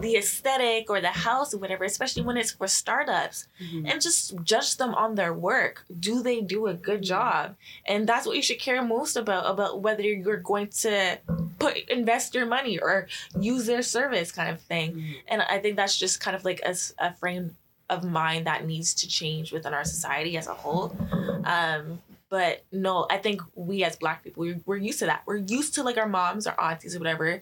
the 0.00 0.16
aesthetic 0.16 0.88
or 0.90 1.00
the 1.00 1.08
house 1.08 1.52
or 1.54 1.58
whatever 1.58 1.84
especially 1.84 2.22
when 2.22 2.36
it's 2.36 2.52
for 2.52 2.66
startups 2.68 3.46
Mhm. 3.60 3.90
and 3.90 4.00
just 4.00 4.34
judge 4.42 4.76
them 4.76 4.94
on 4.94 5.14
their 5.14 5.32
work 5.34 5.84
do 6.00 6.22
they 6.22 6.40
do 6.40 6.66
a 6.66 6.74
good 6.74 7.02
job 7.02 7.56
and 7.86 8.08
that's 8.08 8.26
what 8.26 8.36
you 8.36 8.42
should 8.42 8.58
care 8.58 8.82
most 8.82 9.16
about 9.16 9.44
about 9.46 9.80
whether 9.80 10.02
you're 10.02 10.36
going 10.38 10.68
to 10.68 11.18
put 11.58 11.76
invest 11.88 12.34
your 12.34 12.46
money 12.46 12.78
or 12.78 13.06
use 13.40 13.66
their 13.66 13.82
service 13.82 14.32
kind 14.32 14.50
of 14.50 14.60
thing 14.62 14.94
Mhm. 14.94 15.14
and 15.28 15.42
I 15.42 15.58
think 15.58 15.76
that's 15.76 15.96
just 15.98 16.20
kind 16.20 16.34
of 16.36 16.44
like 16.44 16.60
a 16.64 17.14
frame 17.14 17.56
of 17.90 18.04
mind 18.04 18.46
that 18.46 18.64
needs 18.66 18.94
to 18.94 19.06
change 19.08 19.52
within 19.52 19.74
our 19.74 19.84
society 19.84 20.38
as 20.38 20.46
a 20.46 20.54
whole. 20.54 20.96
Um, 21.44 22.00
but 22.30 22.64
no, 22.72 23.06
I 23.10 23.18
think 23.18 23.42
we 23.54 23.84
as 23.84 23.96
Black 23.96 24.24
people, 24.24 24.40
we're, 24.44 24.60
we're 24.64 24.76
used 24.78 25.00
to 25.00 25.06
that. 25.06 25.22
We're 25.26 25.36
used 25.36 25.74
to 25.74 25.82
like 25.82 25.98
our 25.98 26.08
moms, 26.08 26.46
our 26.46 26.58
aunties, 26.58 26.96
or 26.96 27.00
whatever, 27.00 27.40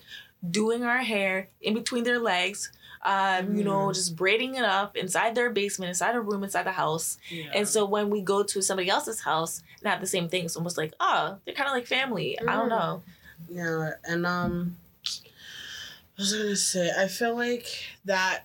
doing 0.49 0.83
our 0.85 0.99
hair 0.99 1.49
in 1.61 1.75
between 1.75 2.05
their 2.05 2.19
legs. 2.19 2.71
Um, 3.03 3.57
you 3.57 3.65
know, 3.65 3.89
Mm. 3.89 3.95
just 3.95 4.15
braiding 4.15 4.57
it 4.57 4.65
up 4.65 4.95
inside 4.97 5.35
their 5.35 5.49
basement, 5.49 5.89
inside 5.89 6.15
a 6.15 6.21
room, 6.21 6.45
inside 6.45 6.65
the 6.65 6.73
house. 6.73 7.17
Yeah. 7.31 7.51
And 7.55 7.67
so 7.67 7.87
when 7.87 8.11
we 8.11 8.21
go 8.21 8.43
to 8.43 8.61
somebody 8.61 8.91
else's 8.91 9.21
house 9.21 9.63
and 9.81 9.91
have 9.91 10.03
the 10.03 10.07
same 10.07 10.29
thing, 10.29 10.45
it's 10.45 10.55
almost 10.57 10.77
like, 10.77 10.93
oh, 11.01 11.39
they're 11.47 11.55
kind 11.55 11.69
of 11.69 11.73
like 11.75 11.87
family. 11.87 12.39
I 12.39 12.57
don't 12.57 12.67
Mm. 12.67 12.69
know. 12.69 13.03
Yeah, 13.49 13.91
and 14.05 14.27
um, 14.27 14.77
I 15.07 16.21
was 16.21 16.33
gonna 16.35 16.57
say, 16.57 16.91
I 16.97 17.09
feel 17.09 17.35
like 17.35 17.65
that 18.05 18.45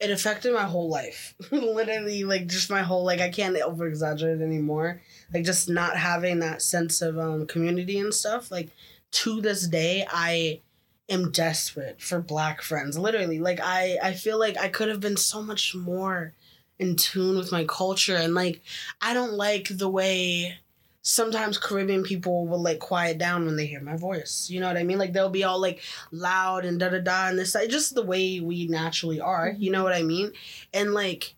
it 0.00 0.10
affected 0.10 0.52
my 0.52 0.64
whole 0.64 0.88
life. 0.90 1.34
Literally, 1.50 2.24
like 2.24 2.46
just 2.46 2.68
my 2.68 2.82
whole 2.82 3.04
like 3.04 3.20
I 3.20 3.30
can't 3.30 3.56
over 3.56 3.86
exaggerate 3.86 4.42
anymore. 4.42 5.00
Like 5.32 5.44
just 5.44 5.68
not 5.70 5.96
having 5.96 6.40
that 6.40 6.60
sense 6.60 7.00
of 7.00 7.18
um 7.18 7.46
community 7.46 7.98
and 7.98 8.12
stuff. 8.12 8.50
Like 8.50 8.68
to 9.14 9.40
this 9.40 9.66
day, 9.66 10.06
I 10.10 10.60
am 11.08 11.30
desperate 11.30 12.00
for 12.00 12.20
black 12.20 12.62
friends. 12.62 12.98
Literally, 12.98 13.38
like 13.38 13.60
I 13.62 13.98
I 14.02 14.12
feel 14.12 14.38
like 14.38 14.58
I 14.58 14.68
could 14.68 14.88
have 14.88 15.00
been 15.00 15.16
so 15.16 15.42
much 15.42 15.74
more 15.74 16.34
in 16.78 16.96
tune 16.96 17.36
with 17.36 17.52
my 17.52 17.64
culture 17.64 18.16
and 18.16 18.34
like 18.34 18.60
I 19.00 19.14
don't 19.14 19.34
like 19.34 19.68
the 19.70 19.88
way 19.88 20.58
sometimes 21.02 21.58
Caribbean 21.58 22.02
people 22.02 22.48
will 22.48 22.60
like 22.60 22.80
quiet 22.80 23.18
down 23.18 23.46
when 23.46 23.56
they 23.56 23.66
hear 23.66 23.80
my 23.80 23.96
voice. 23.96 24.48
You 24.50 24.58
know 24.58 24.66
what 24.66 24.76
I 24.76 24.82
mean? 24.82 24.98
Like 24.98 25.12
they'll 25.12 25.28
be 25.28 25.44
all 25.44 25.60
like 25.60 25.82
loud 26.10 26.64
and 26.64 26.80
da 26.80 26.88
da 26.88 26.98
da 26.98 27.28
and 27.28 27.38
this 27.38 27.56
just 27.68 27.94
the 27.94 28.02
way 28.02 28.40
we 28.40 28.66
naturally 28.66 29.20
are. 29.20 29.50
Mm-hmm. 29.50 29.62
You 29.62 29.70
know 29.70 29.84
what 29.84 29.94
I 29.94 30.02
mean? 30.02 30.32
And 30.72 30.94
like 30.94 31.36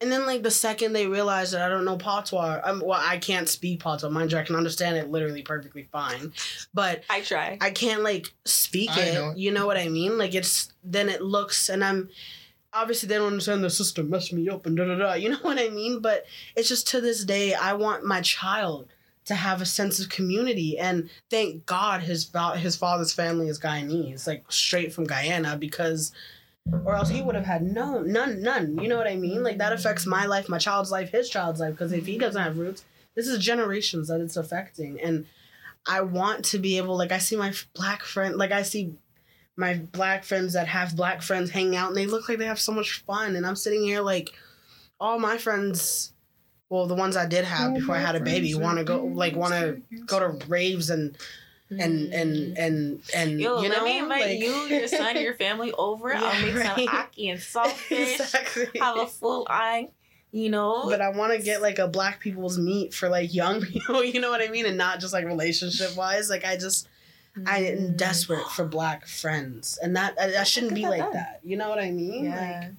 And 0.00 0.12
then 0.12 0.26
like 0.26 0.44
the 0.44 0.50
second 0.50 0.92
they 0.92 1.08
realize 1.08 1.50
that 1.50 1.62
I 1.62 1.68
don't 1.68 1.84
know 1.84 1.96
patois, 1.96 2.60
um, 2.62 2.82
well 2.84 3.00
I 3.02 3.18
can't 3.18 3.48
speak 3.48 3.80
patois. 3.82 4.08
Mind 4.10 4.30
you, 4.30 4.38
I 4.38 4.44
can 4.44 4.54
understand 4.54 4.96
it 4.96 5.10
literally 5.10 5.42
perfectly 5.42 5.88
fine, 5.90 6.32
but 6.72 7.02
I 7.10 7.20
try. 7.20 7.58
I 7.60 7.70
can't 7.70 8.02
like 8.02 8.32
speak 8.44 8.90
I 8.90 9.00
it. 9.00 9.14
know. 9.14 9.32
You 9.36 9.50
know 9.50 9.66
what 9.66 9.76
I 9.76 9.88
mean? 9.88 10.16
Like 10.16 10.34
it's 10.34 10.72
then 10.84 11.08
it 11.08 11.20
looks 11.22 11.68
and 11.68 11.82
I'm 11.84 12.08
obviously 12.72 13.08
they 13.08 13.16
don't 13.16 13.32
understand 13.32 13.64
the 13.64 13.70
system 13.70 14.08
messed 14.10 14.32
me 14.32 14.48
up 14.48 14.66
and 14.66 14.76
da 14.76 14.84
da 14.84 14.94
da. 14.94 15.12
You 15.14 15.30
know 15.30 15.38
what 15.42 15.58
I 15.58 15.68
mean? 15.68 16.00
But 16.00 16.26
it's 16.54 16.68
just 16.68 16.86
to 16.88 17.00
this 17.00 17.24
day 17.24 17.54
I 17.54 17.72
want 17.72 18.04
my 18.04 18.20
child 18.20 18.88
to 19.24 19.34
have 19.34 19.60
a 19.60 19.66
sense 19.66 20.00
of 20.00 20.08
community 20.08 20.78
and 20.78 21.10
thank 21.28 21.66
God 21.66 22.02
his 22.02 22.30
his 22.56 22.76
father's 22.76 23.12
family 23.12 23.48
is 23.48 23.58
Guyanese, 23.60 24.26
like 24.26 24.44
straight 24.50 24.92
from 24.92 25.04
Guyana 25.04 25.56
because 25.56 26.12
or 26.84 26.94
else 26.94 27.08
he 27.08 27.22
would 27.22 27.34
have 27.34 27.46
had 27.46 27.62
no 27.62 28.02
none 28.02 28.42
none. 28.42 28.78
You 28.78 28.88
know 28.88 28.96
what 28.96 29.06
I 29.06 29.16
mean? 29.16 29.42
Like 29.42 29.58
that 29.58 29.72
affects 29.72 30.06
my 30.06 30.26
life, 30.26 30.48
my 30.48 30.58
child's 30.58 30.90
life, 30.90 31.10
his 31.10 31.28
child's 31.28 31.60
life 31.60 31.72
because 31.72 31.92
if 31.92 32.06
he 32.06 32.18
doesn't 32.18 32.42
have 32.42 32.58
roots, 32.58 32.84
this 33.14 33.26
is 33.26 33.38
generations 33.38 34.08
that 34.08 34.20
it's 34.20 34.36
affecting 34.36 35.00
and 35.00 35.26
I 35.86 36.02
want 36.02 36.44
to 36.46 36.58
be 36.58 36.76
able 36.76 36.96
like 36.96 37.12
I 37.12 37.18
see 37.18 37.36
my 37.36 37.52
black 37.74 38.02
friend 38.02 38.36
like 38.36 38.52
I 38.52 38.62
see 38.62 38.94
my 39.56 39.74
black 39.74 40.24
friends 40.24 40.52
that 40.52 40.68
have 40.68 40.94
black 40.94 41.22
friends 41.22 41.50
hang 41.50 41.74
out 41.74 41.88
and 41.88 41.96
they 41.96 42.06
look 42.06 42.28
like 42.28 42.38
they 42.38 42.46
have 42.46 42.60
so 42.60 42.72
much 42.72 43.02
fun 43.06 43.36
and 43.36 43.46
I'm 43.46 43.56
sitting 43.56 43.82
here 43.82 44.00
like 44.00 44.30
all 45.00 45.18
my 45.18 45.38
friends 45.38 46.12
well 46.68 46.86
the 46.86 46.94
ones 46.94 47.16
I 47.16 47.26
did 47.26 47.44
have 47.44 47.74
before 47.74 47.96
I 47.96 48.00
had 48.00 48.16
a 48.16 48.20
baby 48.20 48.54
want 48.54 48.78
to 48.78 48.84
go 48.84 49.04
like 49.04 49.34
want 49.34 49.54
to 49.54 49.80
go 50.06 50.20
to 50.20 50.46
raves 50.46 50.90
and 50.90 51.16
and 51.70 52.12
and 52.14 52.56
and 52.58 53.00
and 53.14 53.30
Mm. 53.32 53.40
Yo, 53.40 53.62
you 53.62 53.68
know 53.68 53.74
let 53.76 53.84
me 53.84 53.98
invite 53.98 54.20
like- 54.22 54.38
you, 54.38 54.52
your 54.66 54.88
son, 54.88 55.20
your 55.20 55.34
family 55.44 55.72
over. 55.72 56.14
I'll 56.14 56.22
Yeah, 56.22 56.42
make 56.44 56.56
some 56.64 56.76
right. 56.76 56.88
aki 56.94 57.28
and 57.30 57.40
saltfish. 57.54 58.20
exactly. 58.20 58.66
Have 58.80 58.98
a 58.98 59.06
full 59.06 59.46
eye. 59.50 59.88
You 60.30 60.50
know. 60.50 60.84
but 60.90 61.00
I 61.00 61.08
want 61.08 61.32
to 61.32 61.42
get 61.42 61.62
like 61.62 61.78
a 61.78 61.88
black 61.88 62.20
people's 62.20 62.58
meet 62.58 62.92
for 62.92 63.08
like 63.08 63.32
young 63.32 63.62
people, 63.72 64.04
you 64.04 64.20
know 64.20 64.30
what 64.30 64.42
I 64.42 64.48
mean, 64.48 64.66
and 64.66 64.76
not 64.76 65.00
just 65.00 65.12
like 65.14 65.24
relationship 65.24 65.96
wise. 65.96 66.28
Like 66.30 66.44
I 66.44 66.56
just 66.56 66.86
I 67.46 67.60
Mm. 67.62 67.76
am 67.90 67.96
desperate 67.96 68.46
for 68.50 68.64
black 68.66 69.06
friends, 69.06 69.78
and 69.82 69.94
that 69.96 70.14
I, 70.20 70.40
I 70.40 70.42
shouldn't 70.44 70.74
be 70.74 70.82
Look 70.82 70.90
like 70.90 71.00
that. 71.00 71.12
that. 71.12 71.40
You 71.44 71.56
know 71.56 71.68
what 71.68 71.78
I 71.78 71.90
mean? 71.90 72.24
Yeah. 72.26 72.60
Like 72.62 72.72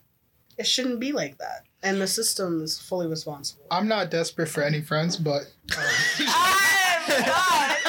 it 0.57 0.67
shouldn't 0.67 0.99
be 0.99 1.11
like 1.13 1.37
that, 1.37 1.63
and 1.81 2.01
the 2.01 2.07
system 2.07 2.61
is 2.61 2.77
fully 2.77 3.07
responsible. 3.07 3.63
I'm 3.71 3.87
not 3.87 4.11
desperate 4.11 4.49
for 4.49 4.61
any 4.61 4.81
friends, 4.81 5.15
but 5.15 5.43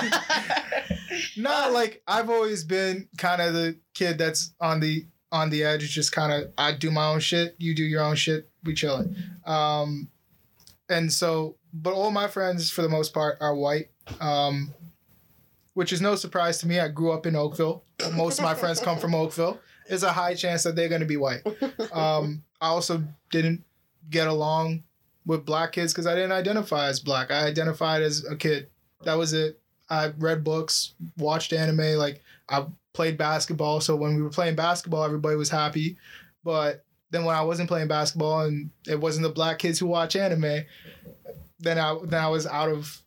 no, 1.36 1.70
like 1.72 2.02
I've 2.06 2.30
always 2.30 2.64
been 2.64 3.08
kind 3.18 3.40
of 3.42 3.54
the 3.54 3.76
kid 3.94 4.18
that's 4.18 4.52
on 4.60 4.80
the 4.80 5.06
on 5.32 5.50
the 5.50 5.64
edge. 5.64 5.88
Just 5.90 6.12
kind 6.12 6.32
of 6.32 6.52
I 6.58 6.72
do 6.72 6.90
my 6.90 7.06
own 7.06 7.20
shit, 7.20 7.54
you 7.58 7.74
do 7.74 7.84
your 7.84 8.02
own 8.02 8.16
shit, 8.16 8.48
we 8.64 8.74
chillin'. 8.74 9.14
Um, 9.46 10.08
and 10.88 11.12
so, 11.12 11.56
but 11.72 11.94
all 11.94 12.10
my 12.10 12.28
friends 12.28 12.70
for 12.70 12.82
the 12.82 12.88
most 12.88 13.14
part 13.14 13.38
are 13.40 13.54
white. 13.54 13.90
Um, 14.20 14.74
which 15.74 15.92
is 15.92 16.00
no 16.00 16.16
surprise 16.16 16.58
to 16.58 16.66
me. 16.66 16.80
I 16.80 16.88
grew 16.88 17.12
up 17.12 17.26
in 17.26 17.36
Oakville. 17.36 17.84
Most 18.12 18.38
of 18.38 18.44
my 18.44 18.54
friends 18.54 18.80
come 18.80 18.98
from 18.98 19.14
Oakville. 19.14 19.60
It's 19.86 20.02
a 20.02 20.12
high 20.12 20.34
chance 20.34 20.62
that 20.64 20.76
they're 20.76 20.88
going 20.88 21.00
to 21.00 21.06
be 21.06 21.16
white. 21.16 21.42
Um, 21.92 22.42
I 22.60 22.68
also 22.68 23.02
didn't 23.30 23.64
get 24.10 24.28
along 24.28 24.84
with 25.26 25.44
black 25.44 25.72
kids 25.72 25.92
because 25.92 26.06
I 26.06 26.14
didn't 26.14 26.32
identify 26.32 26.88
as 26.88 27.00
black. 27.00 27.30
I 27.30 27.46
identified 27.46 28.02
as 28.02 28.24
a 28.24 28.36
kid. 28.36 28.68
That 29.04 29.14
was 29.14 29.32
it. 29.32 29.59
I 29.90 30.12
read 30.18 30.44
books, 30.44 30.94
watched 31.18 31.52
anime, 31.52 31.96
like 31.98 32.22
I 32.48 32.66
played 32.92 33.18
basketball. 33.18 33.80
So 33.80 33.96
when 33.96 34.14
we 34.16 34.22
were 34.22 34.30
playing 34.30 34.54
basketball, 34.56 35.04
everybody 35.04 35.36
was 35.36 35.50
happy. 35.50 35.96
But 36.44 36.84
then 37.10 37.24
when 37.24 37.34
I 37.36 37.42
wasn't 37.42 37.68
playing 37.68 37.88
basketball 37.88 38.42
and 38.42 38.70
it 38.86 39.00
wasn't 39.00 39.24
the 39.24 39.32
black 39.32 39.58
kids 39.58 39.78
who 39.78 39.86
watch 39.86 40.14
anime, 40.16 40.64
then 41.58 41.78
I 41.78 41.96
then 42.04 42.22
I 42.22 42.28
was 42.28 42.46
out 42.46 42.70
of 42.70 43.02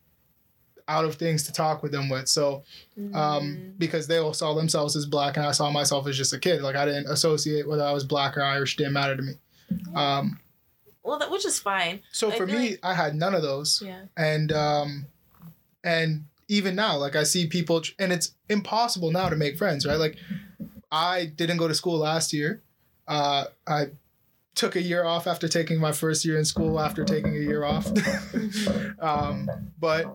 out 0.89 1.05
of 1.05 1.15
things 1.15 1.43
to 1.43 1.53
talk 1.53 1.81
with 1.81 1.93
them 1.93 2.09
with. 2.09 2.27
So 2.27 2.63
Mm. 2.99 3.15
um, 3.15 3.73
because 3.77 4.05
they 4.07 4.17
all 4.17 4.33
saw 4.33 4.53
themselves 4.53 4.95
as 4.97 5.05
black 5.05 5.37
and 5.37 5.45
I 5.45 5.51
saw 5.53 5.71
myself 5.71 6.05
as 6.07 6.17
just 6.17 6.33
a 6.33 6.39
kid. 6.39 6.61
Like 6.61 6.75
I 6.75 6.85
didn't 6.85 7.07
associate 7.07 7.67
whether 7.67 7.83
I 7.83 7.91
was 7.93 8.03
black 8.03 8.37
or 8.37 8.43
Irish 8.43 8.75
didn't 8.75 8.91
matter 8.93 9.15
to 9.15 9.21
me. 9.23 9.33
Um, 9.95 10.39
well, 11.03 11.17
that 11.19 11.31
which 11.31 11.45
is 11.45 11.57
fine. 11.59 12.01
so 12.11 12.31
I 12.31 12.35
for 12.37 12.45
me, 12.45 12.71
like- 12.71 12.79
I 12.83 12.93
had 12.93 13.15
none 13.15 13.33
of 13.33 13.41
those, 13.41 13.81
Yeah. 13.83 14.01
and 14.17 14.51
um, 14.51 15.05
and 15.83 16.25
even 16.47 16.75
now, 16.75 16.97
like 16.97 17.15
I 17.15 17.23
see 17.23 17.47
people, 17.47 17.81
and 17.99 18.11
it's 18.11 18.35
impossible 18.49 19.11
now 19.11 19.29
to 19.29 19.35
make 19.35 19.57
friends, 19.57 19.85
right? 19.85 19.99
Like 19.99 20.17
I 20.91 21.25
didn't 21.25 21.57
go 21.57 21.67
to 21.67 21.73
school 21.73 21.97
last 21.97 22.33
year. 22.33 22.61
Uh, 23.07 23.45
I 23.67 23.87
took 24.55 24.75
a 24.75 24.81
year 24.81 25.03
off 25.03 25.25
after 25.27 25.47
taking 25.47 25.79
my 25.79 25.91
first 25.91 26.23
year 26.23 26.37
in 26.37 26.45
school 26.45 26.79
after 26.79 27.03
taking 27.03 27.35
a 27.35 27.39
year 27.39 27.63
off. 27.63 27.87
um, 28.99 29.49
but 29.79 30.05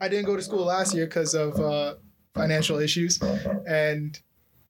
I 0.00 0.08
didn't 0.08 0.26
go 0.26 0.36
to 0.36 0.42
school 0.42 0.64
last 0.64 0.94
year 0.94 1.06
because 1.06 1.34
of 1.34 1.58
uh, 1.60 1.94
financial 2.34 2.78
issues, 2.78 3.20
and 3.66 4.18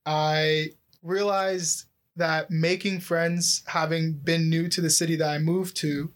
I 0.04 0.70
realized 1.02 1.86
that 2.16 2.50
making 2.50 3.00
friends, 3.00 3.62
having 3.66 4.12
been 4.12 4.48
new 4.48 4.68
to 4.68 4.80
the 4.80 4.90
city 4.90 5.16
that 5.16 5.28
I 5.28 5.38
moved 5.38 5.76
to, 5.78 6.12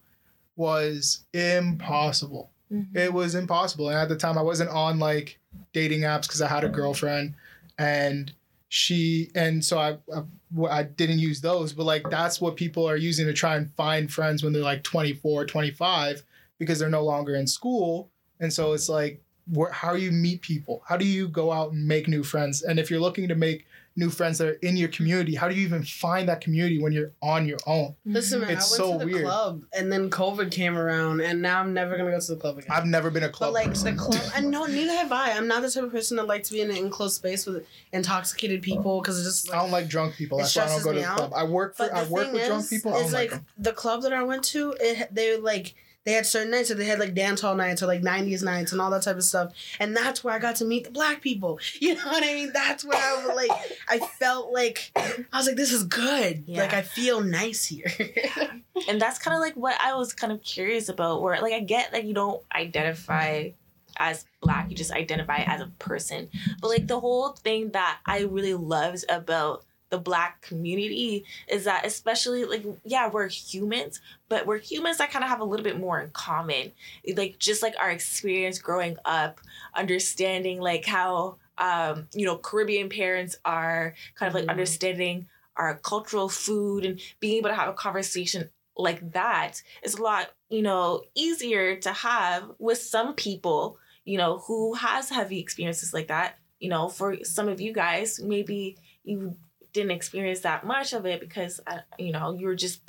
was 0.56 1.24
impossible. 1.32 2.50
Mhm. 2.72 2.96
It 2.96 3.12
was 3.12 3.34
impossible, 3.34 3.88
and 3.88 3.98
at 3.98 4.08
the 4.08 4.16
time 4.16 4.36
I 4.38 4.42
wasn't 4.42 4.70
on 4.70 4.98
like 4.98 5.38
dating 5.72 6.00
apps 6.02 6.22
because 6.22 6.42
I 6.42 6.48
had 6.48 6.64
a 6.64 6.68
girlfriend, 6.68 7.34
and 7.78 8.32
she 8.68 9.30
and 9.34 9.64
so 9.64 9.78
I, 9.78 9.98
I 10.14 10.22
I 10.70 10.82
didn't 10.82 11.18
use 11.20 11.40
those, 11.40 11.72
but 11.72 11.84
like 11.84 12.08
that's 12.10 12.40
what 12.40 12.56
people 12.56 12.88
are 12.88 12.96
using 12.96 13.26
to 13.26 13.32
try 13.32 13.56
and 13.56 13.70
find 13.74 14.12
friends 14.12 14.42
when 14.42 14.52
they're 14.52 14.62
like 14.62 14.82
24, 14.82 15.46
25 15.46 16.22
because 16.58 16.78
they're 16.78 16.90
no 16.90 17.04
longer 17.04 17.34
in 17.36 17.46
school. 17.46 18.10
And 18.40 18.52
so 18.52 18.72
it's 18.72 18.88
like 18.88 19.22
where, 19.52 19.70
how 19.72 19.94
do 19.94 20.00
you 20.00 20.10
meet 20.12 20.42
people? 20.42 20.82
How 20.86 20.96
do 20.96 21.06
you 21.06 21.28
go 21.28 21.52
out 21.52 21.72
and 21.72 21.86
make 21.86 22.08
new 22.08 22.22
friends? 22.22 22.62
And 22.62 22.78
if 22.78 22.90
you're 22.90 23.00
looking 23.00 23.28
to 23.28 23.34
make 23.34 23.66
new 23.98 24.08
friends 24.10 24.38
that 24.38 24.46
are 24.48 24.52
in 24.62 24.76
your 24.76 24.88
community, 24.88 25.34
how 25.34 25.48
do 25.48 25.54
you 25.54 25.62
even 25.62 25.82
find 25.82 26.28
that 26.28 26.40
community 26.40 26.78
when 26.80 26.92
you're 26.92 27.12
on 27.20 27.46
your 27.48 27.58
own? 27.66 27.94
Listen, 28.04 28.40
man, 28.40 28.50
It's 28.50 28.72
I 28.78 28.82
went 28.82 28.90
so 28.92 28.92
to 28.98 29.04
the 29.04 29.12
weird. 29.12 29.24
club, 29.26 29.64
and 29.76 29.90
then 29.92 30.08
COVID 30.08 30.50
came 30.52 30.78
around, 30.78 31.20
and 31.20 31.42
now 31.42 31.60
I'm 31.60 31.74
never 31.74 31.96
gonna 31.98 32.10
go 32.12 32.20
to 32.20 32.34
the 32.34 32.40
club 32.40 32.58
again. 32.58 32.70
I've 32.70 32.86
never 32.86 33.10
been 33.10 33.24
a 33.24 33.28
But 33.28 33.34
club 33.34 33.54
like 33.54 33.68
person. 33.68 33.96
the 33.96 34.00
club, 34.02 34.22
and 34.36 34.50
no, 34.50 34.66
neither 34.66 34.92
have 34.92 35.10
I. 35.12 35.32
I'm 35.32 35.48
not 35.48 35.62
the 35.62 35.70
type 35.70 35.82
of 35.84 35.90
person 35.90 36.16
that 36.18 36.26
likes 36.26 36.48
to 36.48 36.54
be 36.54 36.60
in 36.60 36.70
an 36.70 36.76
enclosed 36.76 37.16
space 37.16 37.44
with 37.44 37.66
intoxicated 37.92 38.62
people 38.62 39.00
because 39.00 39.18
it's 39.18 39.42
just 39.42 39.50
I 39.50 39.56
like. 39.56 39.62
don't 39.62 39.70
like 39.72 39.88
drunk 39.88 40.14
people. 40.16 40.38
That's 40.38 40.54
why 40.54 40.64
I 40.64 40.68
don't 40.68 40.82
go 40.84 40.92
to 40.92 40.98
the 41.00 41.04
out. 41.06 41.16
club. 41.18 41.32
I 41.34 41.44
work 41.44 41.76
for 41.76 41.88
But 41.88 41.94
I 41.94 42.04
work 42.04 42.24
thing 42.26 42.34
with 42.34 42.46
drunk 42.46 42.68
people. 42.70 42.94
I 42.94 42.98
is 42.98 43.02
don't 43.04 43.12
like, 43.12 43.30
like 43.32 43.40
them. 43.40 43.46
the 43.58 43.72
club 43.72 44.02
that 44.02 44.12
I 44.12 44.22
went 44.22 44.44
to. 44.44 44.74
It 44.80 45.14
they 45.14 45.36
were 45.36 45.42
like 45.42 45.74
they 46.08 46.14
had 46.14 46.24
certain 46.24 46.50
nights, 46.50 46.68
so 46.68 46.74
they 46.74 46.86
had 46.86 46.98
like 46.98 47.12
dance 47.14 47.42
hall 47.42 47.54
nights 47.54 47.82
or 47.82 47.86
like 47.86 48.00
'90s 48.00 48.42
nights 48.42 48.72
and 48.72 48.80
all 48.80 48.90
that 48.90 49.02
type 49.02 49.16
of 49.16 49.24
stuff. 49.24 49.52
And 49.78 49.94
that's 49.94 50.24
where 50.24 50.32
I 50.32 50.38
got 50.38 50.56
to 50.56 50.64
meet 50.64 50.84
the 50.84 50.90
black 50.90 51.20
people. 51.20 51.60
You 51.80 51.94
know 51.94 52.06
what 52.06 52.24
I 52.24 52.34
mean? 52.34 52.50
That's 52.52 52.84
where 52.84 52.98
I 52.98 53.24
was 53.24 53.36
like, 53.36 53.50
I 53.88 53.98
felt 53.98 54.52
like 54.52 54.90
I 54.96 55.36
was 55.36 55.46
like, 55.46 55.56
this 55.56 55.72
is 55.72 55.84
good. 55.84 56.44
Yeah. 56.46 56.62
Like 56.62 56.72
I 56.72 56.82
feel 56.82 57.20
nice 57.20 57.64
here. 57.64 57.90
and 58.88 59.00
that's 59.00 59.18
kind 59.18 59.34
of 59.34 59.40
like 59.40 59.54
what 59.54 59.80
I 59.80 59.94
was 59.94 60.12
kind 60.12 60.32
of 60.32 60.42
curious 60.42 60.88
about. 60.88 61.22
Where 61.22 61.40
like 61.40 61.52
I 61.52 61.60
get 61.60 61.92
that 61.92 62.04
you 62.04 62.14
don't 62.14 62.42
identify 62.54 63.50
as 63.98 64.24
black, 64.40 64.70
you 64.70 64.76
just 64.76 64.92
identify 64.92 65.38
as 65.38 65.60
a 65.60 65.66
person. 65.78 66.28
But 66.60 66.68
like 66.68 66.86
the 66.86 67.00
whole 67.00 67.30
thing 67.30 67.70
that 67.72 67.98
I 68.06 68.20
really 68.20 68.54
loved 68.54 69.04
about 69.08 69.64
the 69.90 69.98
black 69.98 70.40
community 70.42 71.24
is 71.48 71.64
that 71.64 71.86
especially 71.86 72.44
like 72.44 72.64
yeah 72.84 73.08
we're 73.10 73.28
humans 73.28 74.00
but 74.28 74.46
we're 74.46 74.58
humans 74.58 74.98
that 74.98 75.10
kind 75.10 75.24
of 75.24 75.30
have 75.30 75.40
a 75.40 75.44
little 75.44 75.64
bit 75.64 75.78
more 75.78 76.00
in 76.00 76.10
common 76.10 76.70
like 77.16 77.38
just 77.38 77.62
like 77.62 77.74
our 77.80 77.90
experience 77.90 78.58
growing 78.58 78.96
up 79.04 79.40
understanding 79.74 80.60
like 80.60 80.84
how 80.84 81.36
um 81.58 82.06
you 82.12 82.26
know 82.26 82.36
caribbean 82.36 82.88
parents 82.88 83.36
are 83.44 83.94
kind 84.14 84.28
of 84.28 84.34
like 84.34 84.44
Mhm. 84.44 84.50
understanding 84.50 85.26
our 85.56 85.76
cultural 85.78 86.28
food 86.28 86.84
and 86.84 87.00
being 87.20 87.36
able 87.38 87.48
to 87.50 87.54
have 87.56 87.68
a 87.68 87.72
conversation 87.72 88.48
like 88.76 89.12
that 89.12 89.62
is 89.82 89.94
a 89.94 90.02
lot 90.02 90.30
you 90.50 90.62
know 90.62 91.02
easier 91.14 91.76
to 91.76 91.92
have 91.92 92.50
with 92.58 92.78
some 92.78 93.14
people 93.14 93.78
you 94.04 94.16
know 94.16 94.38
who 94.38 94.74
has 94.74 95.08
heavy 95.10 95.40
experiences 95.40 95.92
like 95.92 96.08
that 96.08 96.38
you 96.60 96.68
know 96.68 96.88
for 96.88 97.16
some 97.24 97.48
of 97.48 97.60
you 97.60 97.72
guys 97.72 98.20
maybe 98.20 98.76
you 99.04 99.34
didn't 99.78 99.96
experience 99.96 100.40
that 100.40 100.64
much 100.64 100.92
of 100.92 101.06
it 101.06 101.20
because 101.20 101.60
uh, 101.66 101.78
you 101.98 102.12
know 102.12 102.32
you 102.32 102.46
were 102.46 102.54
just 102.54 102.80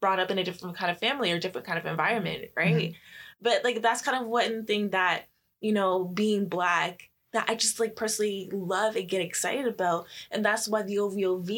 brought 0.00 0.20
up 0.20 0.30
in 0.30 0.38
a 0.38 0.44
different 0.44 0.76
kind 0.76 0.90
of 0.90 0.98
family 0.98 1.30
or 1.30 1.38
different 1.38 1.66
kind 1.66 1.78
of 1.78 1.86
environment 1.86 2.50
right? 2.56 2.94
But 3.42 3.64
like 3.64 3.82
that's 3.82 4.02
kind 4.02 4.20
of 4.20 4.28
one 4.28 4.64
thing 4.66 4.90
that 4.90 5.28
you 5.60 5.72
know 5.72 6.04
being 6.04 6.48
black 6.48 7.10
that 7.32 7.48
i 7.48 7.54
just 7.54 7.78
like 7.78 7.94
personally 7.94 8.48
love 8.52 8.96
and 8.96 9.08
get 9.08 9.22
excited 9.22 9.66
about 9.66 10.06
and 10.30 10.44
that's 10.44 10.66
why 10.66 10.82
the 10.82 10.98
ovov 10.98 11.48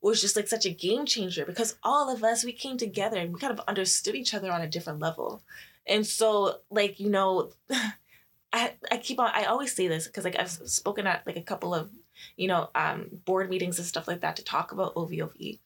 was 0.00 0.20
just 0.20 0.36
like 0.36 0.48
such 0.48 0.64
a 0.64 0.70
game 0.70 1.04
changer 1.04 1.44
because 1.44 1.76
all 1.82 2.12
of 2.12 2.24
us 2.24 2.44
we 2.44 2.52
came 2.52 2.78
together 2.78 3.18
and 3.18 3.32
we 3.32 3.40
kind 3.40 3.52
of 3.52 3.60
understood 3.68 4.14
each 4.14 4.32
other 4.32 4.50
on 4.50 4.62
a 4.62 4.68
different 4.68 4.98
level. 4.98 5.42
And 5.86 6.06
so 6.06 6.60
like 6.70 6.98
you 7.00 7.10
know 7.10 7.50
I, 8.52 8.72
I 8.90 8.96
keep 8.96 9.20
on 9.20 9.30
i 9.32 9.44
always 9.44 9.72
say 9.72 9.86
this 9.86 10.08
because 10.08 10.24
like 10.24 10.36
i've 10.36 10.50
spoken 10.50 11.06
at 11.06 11.24
like 11.24 11.36
a 11.36 11.42
couple 11.42 11.72
of 11.72 11.88
you 12.36 12.48
know, 12.48 12.70
um, 12.74 13.06
board 13.24 13.50
meetings 13.50 13.78
and 13.78 13.86
stuff 13.86 14.08
like 14.08 14.20
that 14.20 14.36
to 14.36 14.44
talk 14.44 14.72
about 14.72 14.94
OVOV. 14.94 15.58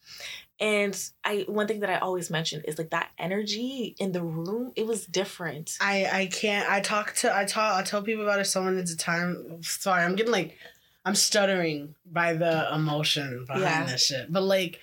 And 0.60 0.96
I 1.24 1.44
one 1.48 1.66
thing 1.66 1.80
that 1.80 1.90
I 1.90 1.98
always 1.98 2.30
mention 2.30 2.62
is 2.66 2.78
like 2.78 2.90
that 2.90 3.10
energy 3.18 3.96
in 3.98 4.12
the 4.12 4.22
room, 4.22 4.72
it 4.76 4.86
was 4.86 5.04
different. 5.06 5.76
I 5.80 6.06
I 6.12 6.26
can't. 6.26 6.70
I 6.70 6.80
talk 6.80 7.14
to 7.16 7.36
I 7.36 7.44
talk 7.44 7.74
I 7.78 7.82
tell 7.82 8.02
people 8.02 8.22
about 8.22 8.38
it 8.40 8.44
so 8.44 8.62
many 8.62 8.84
time. 8.96 9.62
Sorry, 9.62 10.02
I'm 10.04 10.14
getting 10.14 10.32
like 10.32 10.56
I'm 11.04 11.16
stuttering 11.16 11.96
by 12.06 12.34
the 12.34 12.72
emotion 12.72 13.44
behind 13.46 13.62
Yeah. 13.64 13.84
this 13.84 14.06
shit. 14.06 14.32
But 14.32 14.44
like 14.44 14.78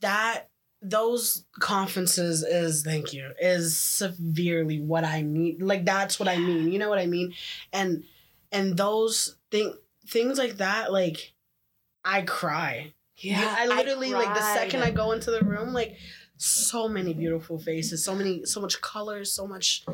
that 0.00 0.48
those 0.80 1.44
conferences 1.60 2.42
is 2.42 2.82
thank 2.82 3.12
you 3.12 3.30
is 3.40 3.78
severely 3.78 4.80
what 4.80 5.04
I 5.04 5.20
need. 5.20 5.62
Like 5.62 5.84
that's 5.84 6.18
what 6.18 6.28
I 6.28 6.38
mean. 6.38 6.72
You 6.72 6.78
know 6.78 6.88
what 6.88 6.98
I 6.98 7.06
mean? 7.06 7.34
And 7.72 8.02
and 8.50 8.76
those 8.76 9.36
thing 9.50 9.74
things 10.08 10.38
like 10.38 10.58
that 10.58 10.92
like 10.92 11.32
I 12.04 12.22
cry. 12.22 12.92
Yeah, 13.16 13.54
I 13.56 13.66
literally 13.66 14.12
like 14.12 14.34
the 14.34 14.54
second 14.54 14.82
I 14.82 14.90
go 14.90 15.12
into 15.12 15.30
the 15.30 15.44
room, 15.44 15.72
like 15.72 15.96
so 16.38 16.88
many 16.88 17.14
beautiful 17.14 17.58
faces, 17.58 18.04
so 18.04 18.14
many, 18.14 18.44
so 18.44 18.60
much 18.60 18.80
colors, 18.80 19.32
so 19.32 19.46
much 19.46 19.84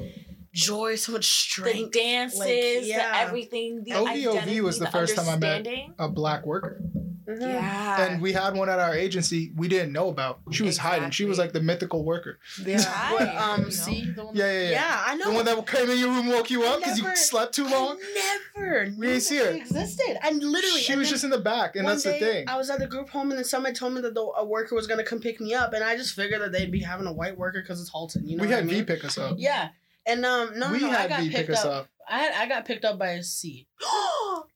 joy, 0.53 0.95
so 0.95 1.13
much 1.13 1.27
strength. 1.27 1.73
the 1.73 1.79
strength. 1.79 1.93
dances, 1.93 2.39
like, 2.39 2.87
yeah. 2.87 3.13
the 3.13 3.19
everything, 3.19 3.85
the 3.85 3.91
OVOV 3.91 4.09
identity, 4.09 4.61
was 4.61 4.79
the 4.79 4.87
the 4.87 4.91
first 4.91 5.17
time 5.17 5.29
I 5.29 5.37
met- 5.37 5.67
A 5.99 6.09
black 6.09 6.47
worker. 6.47 6.81
Mhm. 7.29 7.41
Yeah, 7.43 8.01
And 8.07 8.23
we 8.23 8.33
had 8.33 8.55
one 8.55 8.71
at 8.71 8.79
our 8.79 8.95
agency 8.95 9.53
we 9.55 9.69
didn't 9.69 9.93
know 9.93 10.09
about. 10.09 10.41
She 10.51 10.63
was 10.63 10.79
hiding. 10.79 11.11
She 11.11 11.27
was 11.27 11.37
like 11.39 11.53
the 11.53 11.61
mythical 11.61 12.03
worker. 12.05 12.39
Yeah. 12.65 12.77
Right, 12.79 13.13
What, 13.13 13.33
you 13.35 13.39
um, 13.39 13.63
know? 13.65 13.69
see 13.69 14.11
the 14.11 14.25
one. 14.25 14.35
Yeah, 14.35 14.51
yeah, 14.51 14.61
yeah. 14.63 14.71
Yeah, 14.71 15.03
I 15.07 15.15
know. 15.17 15.29
The 15.31 15.35
one 15.35 15.45
that 15.45 15.67
came 15.67 15.91
in 15.91 15.99
your 15.99 16.09
room, 16.09 16.29
woke 16.29 16.51
you 16.51 16.65
up 16.65 16.79
because 16.81 16.99
you 16.99 17.15
slept 17.17 17.55
too 17.55 17.69
long. 17.69 17.99
I 18.01 18.39
never. 18.57 18.95
We 18.97 19.07
didn't 19.09 19.21
see 19.23 19.37
her. 19.39 19.53
she 19.53 19.59
existed. 19.59 20.19
And 20.23 20.43
literally, 20.43 20.81
She 20.81 20.93
and 20.93 21.01
was 21.01 21.11
just 21.11 21.25
in 21.25 21.31
the 21.31 21.39
back, 21.39 21.77
and 21.77 21.85
one 21.85 21.93
that's 21.95 22.05
the 22.05 22.13
thing. 22.15 22.49
I 22.49 22.57
was 22.57 22.71
at 22.71 22.79
the 22.79 22.87
group 22.87 23.11
home, 23.11 23.31
and 23.31 23.39
then 23.39 23.45
somebody 23.45 23.75
told 23.75 23.93
me 23.95 24.01
that 24.01 24.15
the, 24.15 24.23
a 24.23 24.45
worker 24.47 24.75
was 24.75 24.87
gonna 24.87 25.05
come 25.05 25.21
pick 25.21 25.39
me 25.41 25.53
up, 25.55 25.75
and 25.75 25.85
I 25.85 25.97
just 25.97 26.15
figured 26.15 26.41
that 26.41 26.53
they'd 26.53 26.73
be 26.73 26.81
having 26.81 27.07
a 27.07 27.13
white 27.13 27.37
worker 27.37 27.61
because 27.61 27.81
it's 27.81 27.91
Halton. 27.91 28.27
You 28.27 28.37
know, 28.39 28.45
we 28.45 28.49
had 28.51 28.61
I 28.61 28.63
mean? 28.63 28.77
V 28.77 28.83
pick 28.85 29.05
us 29.05 29.19
up. 29.19 29.37
Yeah, 29.39 29.69
and 30.07 30.25
um, 30.25 30.59
no, 30.59 30.73
we 30.73 30.81
no, 30.81 30.89
I 30.91 30.95
had 30.95 31.11
got 31.11 31.21
V 31.21 31.27
picked 31.31 31.49
pick 31.49 31.57
us 31.57 31.65
up. 31.65 31.73
up. 31.73 31.89
I 32.09 32.19
had 32.21 32.33
I 32.35 32.49
got 32.49 32.65
picked 32.65 32.87
up 32.87 32.99
by 32.99 33.11
a 33.11 33.23
C. 33.23 33.67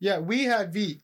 Yeah, 0.00 0.18
we 0.18 0.44
had 0.44 0.72
V. 0.72 1.00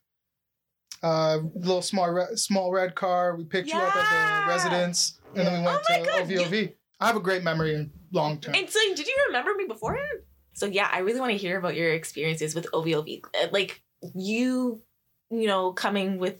Uh, 1.01 1.39
little 1.55 1.81
small 1.81 2.09
re- 2.11 2.35
small 2.35 2.71
red 2.71 2.95
car. 2.95 3.35
We 3.35 3.45
picked 3.45 3.69
you 3.69 3.77
up 3.77 3.95
at 3.95 4.45
the 4.45 4.49
residence, 4.51 5.19
and 5.35 5.47
then 5.47 5.53
we 5.53 5.59
Oh 5.59 5.71
went 5.71 5.81
my 5.89 5.97
to 5.99 6.05
God, 6.05 6.27
OVOV. 6.27 6.73
I 6.99 7.07
have 7.07 7.15
a 7.15 7.21
great 7.21 7.43
memory 7.43 7.75
in 7.75 7.91
long 8.11 8.39
term. 8.39 8.55
And 8.55 8.69
so, 8.69 8.79
did 8.95 9.07
you 9.07 9.15
remember 9.27 9.53
me 9.55 9.65
beforehand? 9.65 10.19
So 10.53 10.65
yeah, 10.65 10.89
I 10.91 10.99
really 10.99 11.21
want 11.21 11.31
to 11.31 11.37
hear 11.37 11.57
about 11.57 11.75
your 11.75 11.93
experiences 11.93 12.53
with 12.53 12.67
OVOV. 12.73 13.23
Uh, 13.41 13.47
Like 13.51 13.81
you, 14.13 14.81
you 15.29 15.47
know, 15.47 15.71
coming 15.71 16.17
with 16.17 16.35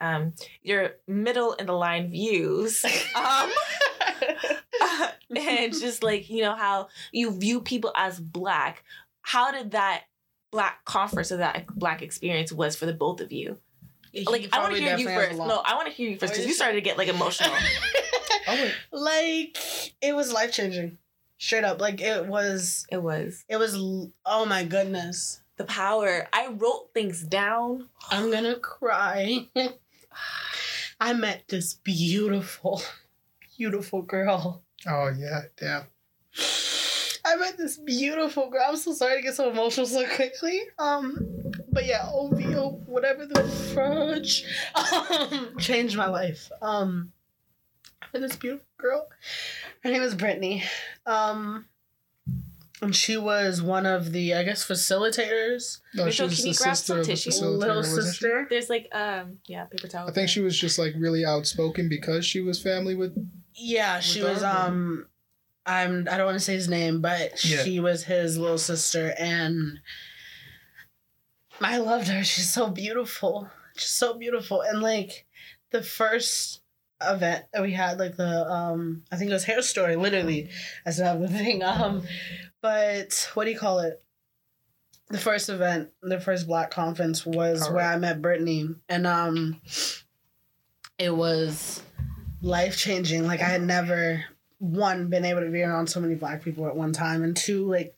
um 0.00 0.32
your 0.62 0.92
middle 1.08 1.54
in 1.54 1.66
the 1.66 1.72
line 1.72 2.10
views. 2.10 2.84
Um 3.16 3.50
and 5.36 5.72
just 5.72 6.02
like, 6.02 6.28
you 6.30 6.42
know, 6.42 6.54
how 6.54 6.88
you 7.12 7.32
view 7.36 7.60
people 7.60 7.92
as 7.96 8.20
black. 8.20 8.84
How 9.22 9.50
did 9.50 9.72
that 9.72 10.04
black 10.50 10.84
conference 10.84 11.30
or 11.32 11.38
that 11.38 11.66
black 11.68 12.02
experience 12.02 12.52
was 12.52 12.76
for 12.76 12.86
the 12.86 12.92
both 12.92 13.20
of 13.20 13.32
you? 13.32 13.58
Like 14.26 14.48
I 14.52 14.60
want 14.60 14.74
to 14.74 14.80
hear 14.80 14.96
you 14.96 15.06
first. 15.06 15.38
No, 15.38 15.62
I 15.64 15.74
want 15.74 15.86
to 15.86 15.94
hear 15.94 16.10
you 16.10 16.18
first 16.18 16.32
because 16.32 16.44
you 16.44 16.50
you 16.50 16.54
started 16.54 16.74
to 16.74 16.80
get 16.80 16.98
like 16.98 17.08
emotional. 17.08 17.52
Oh, 18.48 18.70
like 18.90 19.56
it 20.00 20.16
was 20.16 20.32
life 20.32 20.50
changing, 20.50 20.98
straight 21.38 21.62
up. 21.62 21.80
Like 21.80 22.00
it 22.00 22.26
was. 22.26 22.86
it 22.90 23.00
was 23.00 23.44
It 23.48 23.58
was. 23.58 23.76
Oh 24.26 24.46
my 24.46 24.64
goodness. 24.64 25.40
the 25.56 25.64
power. 25.64 26.26
I 26.32 26.48
wrote 26.48 26.88
things 26.94 27.22
down. 27.22 27.88
I'm 28.10 28.30
gonna 28.30 28.56
cry. 28.56 29.46
I 31.00 31.12
met 31.12 31.44
this 31.48 31.74
beautiful, 31.74 32.82
beautiful 33.56 34.02
girl. 34.02 34.62
Oh 34.88 35.08
yeah, 35.16 35.42
damn. 35.56 35.84
I 37.32 37.36
met 37.36 37.56
this 37.56 37.76
beautiful 37.78 38.50
girl. 38.50 38.64
I'm 38.68 38.76
so 38.76 38.92
sorry 38.92 39.16
to 39.16 39.22
get 39.22 39.34
so 39.34 39.50
emotional 39.50 39.86
so 39.86 40.06
quickly. 40.16 40.60
Um, 40.78 41.18
but 41.72 41.86
yeah, 41.86 42.08
OVO, 42.12 42.80
whatever 42.86 43.26
the 43.26 43.42
fudge, 43.74 44.44
um, 44.74 45.56
changed 45.58 45.96
my 45.96 46.08
life. 46.08 46.50
Um, 46.60 47.12
I 48.02 48.06
met 48.12 48.22
this 48.28 48.36
beautiful 48.36 48.66
girl. 48.78 49.06
Her 49.84 49.90
name 49.90 50.02
is 50.02 50.14
Brittany. 50.14 50.64
Um, 51.06 51.66
and 52.82 52.96
she 52.96 53.16
was 53.16 53.60
one 53.62 53.86
of 53.86 54.10
the, 54.12 54.34
I 54.34 54.42
guess, 54.42 54.66
facilitators. 54.66 55.80
No, 55.94 56.06
Rachel, 56.06 56.28
she 56.28 56.30
was 56.30 56.36
can 56.36 56.42
the 56.44 56.50
you 56.50 56.56
grab 56.56 56.76
sister 56.76 56.86
some 56.92 56.98
of 57.00 57.06
the 57.06 57.12
tissue? 57.12 57.30
facilitator, 57.30 57.58
Little 57.58 57.76
wasn't 57.76 58.04
she? 58.06 58.10
sister. 58.10 58.46
There's 58.48 58.70
like 58.70 58.88
um 58.92 59.38
yeah 59.46 59.64
paper 59.66 59.86
towel. 59.86 60.08
I 60.08 60.12
think 60.12 60.28
she 60.30 60.40
was 60.40 60.58
just 60.58 60.78
like 60.78 60.94
really 60.96 61.24
outspoken 61.24 61.88
because 61.90 62.24
she 62.24 62.40
was 62.40 62.60
family 62.62 62.94
with. 62.94 63.14
Yeah, 63.54 64.00
she 64.00 64.22
With 64.22 64.32
was. 64.34 64.42
our- 64.42 64.68
Um, 64.68 65.06
I'm. 65.66 66.08
I 66.10 66.16
don't 66.16 66.26
want 66.26 66.38
to 66.38 66.44
say 66.44 66.54
his 66.54 66.68
name, 66.68 67.00
but 67.00 67.44
Yeah. 67.44 67.62
she 67.62 67.80
was 67.80 68.04
his 68.04 68.38
little 68.38 68.58
sister, 68.58 69.14
and 69.18 69.80
I 71.60 71.78
loved 71.78 72.08
her. 72.08 72.24
She's 72.24 72.50
so 72.52 72.68
beautiful. 72.70 73.48
She's 73.76 73.90
so 73.90 74.14
beautiful, 74.14 74.62
and 74.62 74.80
like 74.80 75.26
the 75.70 75.82
first 75.82 76.60
event 77.02 77.44
that 77.52 77.62
we 77.62 77.72
had, 77.72 77.98
like 77.98 78.16
the 78.16 78.50
um, 78.50 79.04
I 79.12 79.16
think 79.16 79.30
it 79.30 79.34
was 79.34 79.44
hair 79.44 79.62
story. 79.62 79.96
Literally, 79.96 80.50
I 80.86 80.90
still 80.90 81.06
have 81.06 81.20
the 81.20 81.28
thing. 81.38 81.62
Um, 81.62 82.02
but 82.62 83.30
what 83.34 83.44
do 83.44 83.50
you 83.50 83.58
call 83.58 83.80
it? 83.80 84.02
The 85.08 85.18
first 85.18 85.48
event, 85.48 85.90
the 86.02 86.20
first 86.20 86.46
Black 86.46 86.70
conference 86.70 87.26
was 87.26 87.68
where 87.68 87.84
I 87.86 87.96
met 87.96 88.22
Brittany, 88.22 88.68
and 88.88 89.06
um, 89.06 89.60
it 90.98 91.14
was 91.14 91.82
life 92.42 92.76
changing. 92.76 93.26
Like 93.26 93.40
I 93.40 93.48
had 93.48 93.62
never 93.62 94.24
one 94.60 95.08
been 95.08 95.24
able 95.24 95.40
to 95.40 95.50
be 95.50 95.62
around 95.62 95.88
so 95.88 96.00
many 96.00 96.14
black 96.14 96.42
people 96.42 96.66
at 96.66 96.76
one 96.76 96.92
time, 96.92 97.24
and 97.24 97.36
two 97.36 97.68
like 97.68 97.96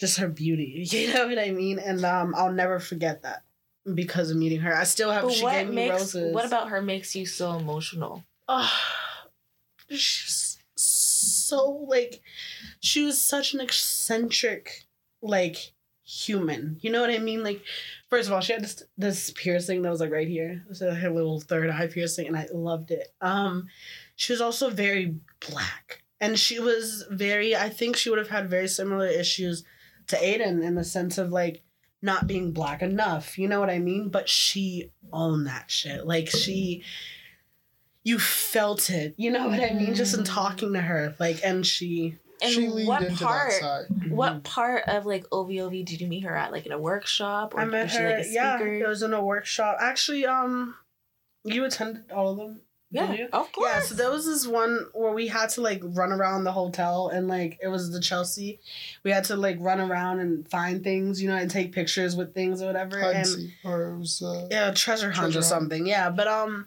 just 0.00 0.18
her 0.18 0.28
beauty. 0.28 0.86
You 0.90 1.12
know 1.14 1.28
what 1.28 1.38
I 1.38 1.50
mean? 1.50 1.78
And 1.78 2.04
um, 2.04 2.34
I'll 2.36 2.52
never 2.52 2.80
forget 2.80 3.22
that 3.22 3.44
because 3.94 4.30
of 4.30 4.36
meeting 4.36 4.60
her. 4.60 4.74
I 4.74 4.84
still 4.84 5.10
have. 5.10 5.22
But 5.24 5.34
she 5.34 5.42
what 5.44 5.52
gave 5.52 5.68
me 5.68 5.74
makes 5.74 5.92
roses. 5.92 6.34
what 6.34 6.46
about 6.46 6.70
her 6.70 6.82
makes 6.82 7.14
you 7.14 7.26
so 7.26 7.52
emotional? 7.52 8.24
Oh, 8.48 8.72
she's 9.90 10.58
so 10.74 11.84
like 11.88 12.20
she 12.80 13.04
was 13.04 13.20
such 13.20 13.54
an 13.54 13.60
eccentric 13.60 14.84
like 15.22 15.72
human. 16.04 16.78
You 16.80 16.90
know 16.90 17.00
what 17.00 17.10
I 17.10 17.18
mean? 17.18 17.42
Like 17.42 17.62
first 18.08 18.28
of 18.28 18.34
all, 18.34 18.40
she 18.40 18.52
had 18.52 18.62
this 18.62 18.82
this 18.96 19.30
piercing 19.30 19.82
that 19.82 19.90
was 19.90 20.00
like 20.00 20.12
right 20.12 20.28
here. 20.28 20.64
So 20.72 20.94
her 20.94 21.10
little 21.10 21.40
third 21.40 21.70
eye 21.70 21.88
piercing, 21.88 22.26
and 22.26 22.36
I 22.36 22.46
loved 22.52 22.90
it. 22.90 23.12
Um, 23.20 23.68
she 24.16 24.32
was 24.32 24.40
also 24.40 24.70
very 24.70 25.16
black, 25.50 26.02
and 26.20 26.38
she 26.38 26.58
was 26.58 27.04
very. 27.10 27.54
I 27.56 27.68
think 27.68 27.96
she 27.96 28.10
would 28.10 28.18
have 28.18 28.28
had 28.30 28.48
very 28.48 28.68
similar 28.68 29.06
issues 29.06 29.64
to 30.08 30.16
Aiden 30.16 30.62
in 30.62 30.74
the 30.74 30.84
sense 30.84 31.18
of 31.18 31.30
like 31.30 31.62
not 32.02 32.26
being 32.26 32.52
black 32.52 32.82
enough. 32.82 33.38
You 33.38 33.48
know 33.48 33.60
what 33.60 33.70
I 33.70 33.78
mean? 33.78 34.10
But 34.10 34.28
she 34.28 34.92
owned 35.12 35.46
that 35.46 35.70
shit. 35.70 36.06
Like 36.06 36.28
she 36.28 36.82
you 38.02 38.18
felt 38.18 38.90
it. 38.90 39.14
You 39.16 39.30
know 39.30 39.48
what 39.48 39.60
I 39.60 39.72
mean? 39.72 39.94
Just 39.94 40.14
in 40.14 40.20
Mm. 40.20 40.26
talking 40.26 40.72
to 40.74 40.80
her. 40.80 41.14
Like 41.18 41.40
and 41.42 41.66
she 41.66 42.18
And 42.42 42.50
she 42.52 42.68
what 42.68 43.02
into 43.02 43.24
part? 43.24 43.50
that 43.52 43.60
side. 43.60 44.10
What 44.10 44.44
part 44.44 44.84
of 44.88 45.06
like 45.06 45.24
OVOV 45.30 45.84
did 45.86 46.00
you 46.02 46.06
meet 46.08 46.24
her 46.24 46.36
at? 46.36 46.52
Like 46.52 46.66
in 46.66 46.72
a 46.72 46.78
workshop 46.78 47.54
or 47.54 47.60
I 47.60 47.64
met 47.64 47.84
was 47.84 47.92
she 47.92 47.98
her 47.98 48.10
like 48.16 48.26
a 48.26 48.28
yeah, 48.28 48.56
speaker? 48.58 48.74
it 48.74 48.86
was 48.88 49.02
in 49.02 49.14
a 49.14 49.24
workshop. 49.24 49.78
Actually, 49.80 50.26
um 50.26 50.74
you 51.44 51.64
attended 51.64 52.10
all 52.12 52.30
of 52.32 52.36
them? 52.36 52.60
Yeah, 52.94 53.26
of 53.32 53.50
course. 53.52 53.70
Yeah, 53.72 53.80
so 53.80 53.94
there 53.94 54.10
was 54.10 54.24
this 54.24 54.46
one 54.46 54.86
where 54.94 55.12
we 55.12 55.26
had 55.26 55.50
to 55.50 55.60
like 55.60 55.80
run 55.82 56.12
around 56.12 56.44
the 56.44 56.52
hotel 56.52 57.08
and 57.08 57.26
like 57.28 57.58
it 57.60 57.68
was 57.68 57.90
the 57.90 58.00
Chelsea. 58.00 58.60
We 59.02 59.10
had 59.10 59.24
to 59.24 59.36
like 59.36 59.56
run 59.60 59.80
around 59.80 60.20
and 60.20 60.48
find 60.48 60.82
things, 60.82 61.20
you 61.20 61.28
know, 61.28 61.36
and 61.36 61.50
take 61.50 61.72
pictures 61.72 62.14
with 62.16 62.32
things 62.34 62.62
or 62.62 62.66
whatever. 62.66 63.00
Hide 63.00 63.16
and 63.16 63.26
and 63.26 63.52
or 63.64 63.90
it 63.90 63.98
was. 63.98 64.22
Uh, 64.22 64.46
yeah, 64.50 64.70
treasure 64.70 65.10
hunt 65.10 65.32
Treasure 65.32 65.38
or 65.38 65.42
hunt. 65.42 65.44
something. 65.44 65.86
Yeah, 65.86 66.10
but 66.10 66.28
um, 66.28 66.66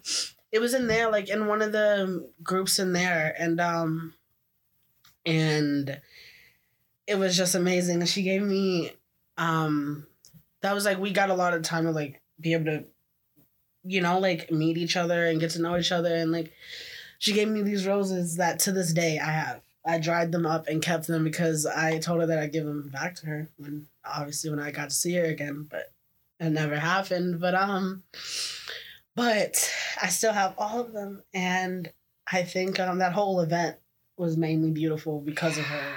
it 0.52 0.60
was 0.60 0.74
in 0.74 0.86
there, 0.86 1.10
like 1.10 1.28
in 1.28 1.46
one 1.46 1.62
of 1.62 1.72
the 1.72 2.28
groups 2.42 2.78
in 2.78 2.92
there, 2.92 3.34
and 3.38 3.60
um, 3.60 4.14
and 5.26 6.00
it 7.06 7.18
was 7.18 7.36
just 7.36 7.54
amazing. 7.54 8.04
She 8.04 8.22
gave 8.22 8.42
me, 8.42 8.92
um, 9.38 10.06
that 10.60 10.74
was 10.74 10.84
like 10.84 10.98
we 10.98 11.10
got 11.10 11.30
a 11.30 11.34
lot 11.34 11.54
of 11.54 11.62
time 11.62 11.84
to 11.84 11.90
like 11.90 12.20
be 12.40 12.52
able 12.52 12.66
to, 12.66 12.84
you 13.84 14.00
know, 14.00 14.18
like 14.18 14.50
meet 14.50 14.76
each 14.76 14.96
other 14.96 15.26
and 15.26 15.40
get 15.40 15.50
to 15.52 15.62
know 15.62 15.76
each 15.76 15.92
other, 15.92 16.14
and 16.14 16.32
like 16.32 16.52
she 17.18 17.32
gave 17.32 17.48
me 17.48 17.62
these 17.62 17.86
roses 17.86 18.36
that 18.36 18.58
to 18.60 18.72
this 18.72 18.92
day 18.92 19.18
I 19.18 19.30
have. 19.30 19.60
I 19.84 19.98
dried 19.98 20.32
them 20.32 20.44
up 20.44 20.66
and 20.68 20.82
kept 20.82 21.06
them 21.06 21.24
because 21.24 21.64
I 21.64 21.98
told 21.98 22.20
her 22.20 22.26
that 22.26 22.38
I'd 22.38 22.52
give 22.52 22.66
them 22.66 22.90
back 22.92 23.14
to 23.16 23.26
her 23.26 23.48
when 23.56 23.86
obviously 24.04 24.50
when 24.50 24.58
I 24.58 24.70
got 24.70 24.90
to 24.90 24.94
see 24.94 25.14
her 25.14 25.24
again, 25.24 25.66
but 25.70 25.92
it 26.38 26.50
never 26.50 26.78
happened. 26.78 27.40
But 27.40 27.54
um 27.54 28.02
but 29.16 29.72
I 30.02 30.08
still 30.08 30.32
have 30.32 30.54
all 30.58 30.80
of 30.80 30.92
them 30.92 31.22
and 31.32 31.90
I 32.30 32.42
think 32.42 32.78
um 32.78 32.98
that 32.98 33.14
whole 33.14 33.40
event 33.40 33.76
was 34.18 34.36
mainly 34.36 34.70
beautiful 34.70 35.20
because 35.20 35.56
of 35.56 35.64
her. 35.64 35.94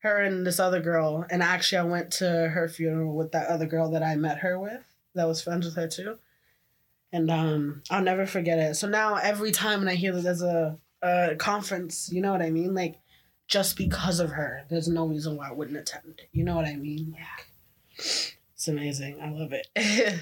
Her 0.00 0.22
and 0.22 0.46
this 0.46 0.60
other 0.60 0.80
girl. 0.80 1.24
And 1.30 1.42
actually 1.42 1.78
I 1.78 1.84
went 1.84 2.10
to 2.14 2.48
her 2.48 2.68
funeral 2.68 3.16
with 3.16 3.32
that 3.32 3.48
other 3.48 3.66
girl 3.66 3.90
that 3.92 4.02
I 4.02 4.16
met 4.16 4.38
her 4.38 4.58
with. 4.58 4.82
that 5.14 5.26
was 5.26 5.42
friends 5.42 5.64
with 5.64 5.76
her 5.76 5.88
too. 5.88 6.18
And 7.16 7.30
um, 7.30 7.82
I'll 7.90 8.02
never 8.02 8.26
forget 8.26 8.58
it. 8.58 8.74
So 8.74 8.86
now 8.86 9.14
every 9.14 9.50
time 9.50 9.78
when 9.78 9.88
I 9.88 9.94
hear 9.94 10.12
that 10.12 10.20
there's 10.20 10.42
a, 10.42 10.76
a 11.00 11.34
conference, 11.36 12.10
you 12.12 12.20
know 12.20 12.30
what 12.30 12.42
I 12.42 12.50
mean? 12.50 12.74
Like, 12.74 12.96
just 13.48 13.78
because 13.78 14.20
of 14.20 14.30
her, 14.32 14.64
there's 14.68 14.86
no 14.86 15.06
reason 15.06 15.34
why 15.36 15.48
I 15.48 15.52
wouldn't 15.52 15.78
attend. 15.78 16.20
You 16.32 16.44
know 16.44 16.54
what 16.54 16.66
I 16.66 16.76
mean? 16.76 17.16
Yeah. 17.16 18.04
It's 18.54 18.68
amazing. 18.68 19.18
I 19.22 19.30
love 19.30 19.54
it. 19.54 19.66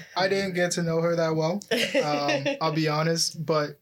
I 0.15 0.29
didn't 0.29 0.53
get 0.53 0.71
to 0.71 0.83
know 0.83 1.01
her 1.01 1.17
that 1.17 1.35
well. 1.35 1.59
Um, 2.01 2.55
I'll 2.61 2.71
be 2.71 2.87
honest, 2.87 3.45
but 3.45 3.77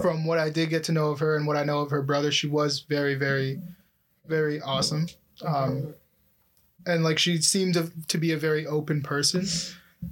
from 0.00 0.24
what 0.24 0.38
I 0.38 0.50
did 0.50 0.70
get 0.70 0.84
to 0.84 0.92
know 0.92 1.10
of 1.10 1.18
her 1.18 1.36
and 1.36 1.48
what 1.48 1.56
I 1.56 1.64
know 1.64 1.80
of 1.80 1.90
her 1.90 2.02
brother, 2.02 2.30
she 2.30 2.46
was 2.46 2.80
very, 2.80 3.16
very, 3.16 3.60
very 4.28 4.60
awesome. 4.60 5.08
Um, 5.44 5.94
and 6.86 7.02
like 7.02 7.18
she 7.18 7.38
seemed 7.42 7.74
to, 7.74 7.90
to 8.06 8.18
be 8.18 8.30
a 8.30 8.36
very 8.36 8.68
open 8.68 9.02
person. 9.02 9.46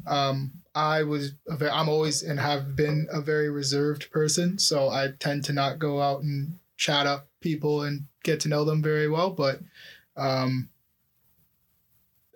Um, 0.07 0.51
I 0.79 1.03
was 1.03 1.33
a 1.49 1.57
very, 1.57 1.73
I'm 1.73 1.89
always 1.89 2.23
and 2.23 2.39
have 2.39 2.77
been 2.77 3.09
a 3.11 3.21
very 3.21 3.51
reserved 3.51 4.13
person, 4.13 4.59
so 4.59 4.89
I 4.89 5.09
tend 5.19 5.45
to 5.47 5.53
not 5.53 5.81
go 5.81 6.01
out 6.01 6.23
and 6.23 6.57
chat 6.77 7.05
up 7.05 7.27
people 7.41 7.83
and 7.83 8.05
get 8.23 8.39
to 8.41 8.49
know 8.49 8.65
them 8.65 8.81
very 8.81 9.09
well. 9.09 9.31
But 9.31 9.59
um, 10.17 10.69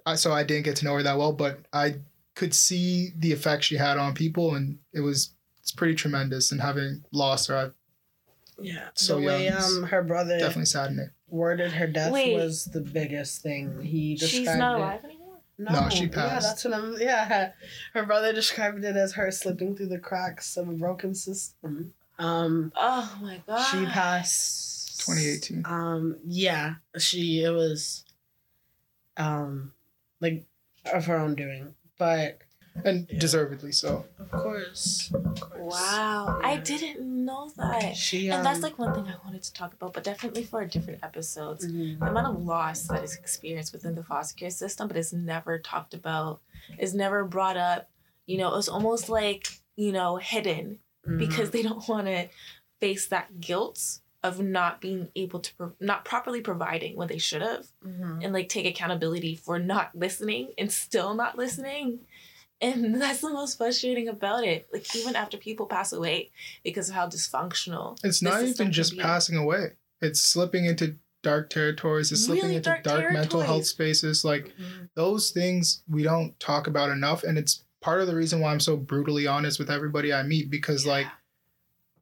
I, 0.05 0.17
so 0.17 0.33
I 0.33 0.43
didn't 0.43 0.65
get 0.65 0.75
to 0.77 0.85
know 0.85 0.95
her 0.95 1.05
that 1.05 1.17
well, 1.17 1.33
but 1.33 1.61
I 1.73 1.97
could 2.35 2.53
see 2.53 3.13
the 3.17 3.33
effect 3.33 3.63
she 3.63 3.77
had 3.77 3.97
on 3.97 4.13
people, 4.13 4.57
and 4.57 4.79
it 4.93 5.01
was 5.03 5.35
it's 5.61 5.71
pretty 5.71 5.95
tremendous. 5.95 6.51
And 6.51 6.61
having 6.61 7.05
lost 7.13 7.47
her, 7.47 7.57
I 7.57 7.69
yeah. 8.61 8.89
So 8.95 9.21
the 9.21 9.27
way 9.27 9.45
young 9.45 9.63
um 9.63 9.83
her 9.85 10.03
brother 10.03 10.37
definitely 10.41 10.65
saddened. 10.67 11.11
worded 11.29 11.71
her 11.75 11.87
death 11.87 12.11
Wait. 12.11 12.35
was 12.35 12.65
the 12.65 12.81
biggest 12.81 13.41
thing. 13.41 13.83
He 13.83 14.17
described 14.17 14.33
She's 14.33 14.57
not 14.57 14.75
it. 14.75 14.83
alive 14.83 15.05
anymore. 15.05 15.22
No, 15.65 15.73
No, 15.83 15.89
she 15.89 16.09
passed. 16.09 16.33
Yeah, 16.33 16.41
that's 16.41 16.65
what 16.65 16.75
I'm. 16.75 16.97
Yeah, 17.01 17.53
her 17.95 18.05
brother 18.07 18.33
described 18.33 18.85
it 18.85 18.97
as 18.97 19.13
her 19.15 19.31
slipping 19.31 19.77
through 19.77 19.89
the 19.89 19.99
cracks 19.99 20.57
of 20.57 20.69
a 20.69 20.73
broken 20.73 21.15
system. 21.15 21.95
Um, 22.19 22.73
Oh 22.77 23.19
my 23.23 23.43
god. 23.47 23.63
she 23.65 23.85
passed 23.87 25.01
2018. 25.07 25.63
Um, 25.65 26.17
yeah, 26.27 26.75
she 26.99 27.43
it 27.43 27.51
was, 27.51 28.05
um, 29.17 29.73
like 30.21 30.45
of 30.93 31.07
her 31.07 31.17
own 31.17 31.35
doing, 31.35 31.75
but 31.99 32.39
and 32.85 33.07
Yeah. 33.11 33.19
deservedly 33.19 33.73
so. 33.73 34.05
of 34.19 34.31
course, 34.31 35.11
of 35.15 35.41
course. 35.41 35.59
Wow. 35.75 36.41
I 36.43 36.57
didn't 36.57 37.01
know 37.25 37.51
that. 37.57 37.97
She 37.97 38.29
And 38.29 38.45
that's 38.45 38.57
um, 38.59 38.63
like 38.63 38.79
one 38.79 38.95
thing 38.95 39.07
I 39.07 39.17
wanted 39.25 39.43
to 39.43 39.53
talk 39.53 39.75
about, 39.75 39.93
but 39.93 40.05
definitely 40.05 40.45
for 40.45 40.65
different 40.65 41.03
episodes. 41.05 41.67
mhm. 41.67 41.99
The 41.99 42.07
amount 42.07 42.27
of 42.37 42.43
loss 42.43 42.83
that 42.89 43.03
is 43.05 43.15
experienced 43.17 43.73
within 43.73 43.95
the 43.95 44.03
foster 44.03 44.35
care 44.37 44.51
system, 44.51 44.89
but 44.89 44.97
is 44.97 45.13
never 45.13 45.59
talked 45.59 45.95
about, 45.95 46.41
is 46.79 46.95
never 46.95 47.25
brought 47.25 47.57
up. 47.57 47.89
You 48.27 48.39
know, 48.39 48.57
it's 48.57 48.69
almost 48.69 49.09
like, 49.09 49.49
you 49.77 49.93
know, 49.93 50.17
hidden 50.17 50.79
because 51.19 51.51
they 51.51 51.63
don't 51.63 51.87
want 51.89 52.07
to 52.07 52.29
face 52.81 53.07
that 53.09 53.41
guilt 53.41 53.99
of 54.23 54.41
not 54.41 54.81
being 54.81 55.09
able 55.17 55.41
to, 55.41 55.55
pro- 55.57 55.73
not 55.81 56.05
properly 56.05 56.41
providing 56.41 56.95
when 56.97 57.09
they 57.09 57.19
should 57.19 57.43
have, 57.43 57.67
Mhm. 57.85 58.23
and 58.23 58.33
like 58.33 58.49
take 58.49 58.65
accountability 58.67 59.35
for 59.35 59.59
not 59.59 59.91
listening 59.97 60.53
and 60.57 60.71
still 60.73 61.13
not 61.15 61.37
listening. 61.37 62.01
And 62.63 62.95
that's 63.03 63.21
the 63.21 63.31
most 63.31 63.59
frustrating 63.59 64.09
about 64.09 64.45
it. 64.45 64.69
Like, 64.73 64.95
even 64.95 65.17
after 65.17 65.37
people 65.37 65.67
pass 65.67 65.93
away 65.93 66.31
because 66.65 66.89
of 66.89 66.95
how 66.95 67.09
dysfunctional 67.09 67.99
It's 68.05 68.23
not 68.23 68.43
even 68.45 68.73
just 68.73 68.97
passing 68.97 69.37
away. 69.37 69.73
It's 70.01 70.21
slipping 70.21 70.65
into 70.65 70.97
dark 71.23 71.51
territories. 71.51 72.11
It's 72.11 72.23
slipping 72.25 72.45
Really 72.45 72.57
into 72.57 72.71
dark 72.71 72.85
dark, 72.85 73.11
mental 73.11 73.43
health 73.43 73.67
spaces. 73.67 74.25
Like 74.25 74.53
Mhm. 74.59 74.89
those 74.95 75.31
things 75.31 75.83
we 75.89 76.03
don't 76.03 76.39
talk 76.41 76.67
about 76.67 76.91
enough, 76.91 77.23
and 77.25 77.37
it's 77.37 77.65
part 77.81 78.01
of 78.01 78.07
the 78.07 78.15
reason 78.15 78.41
why 78.41 78.53
I'm 78.53 78.61
so 78.61 78.77
brutally 78.77 79.27
honest 79.27 79.59
with 79.59 79.71
everybody 79.71 80.13
I 80.13 80.23
meet 80.23 80.51
because 80.51 80.87
like 80.87 81.09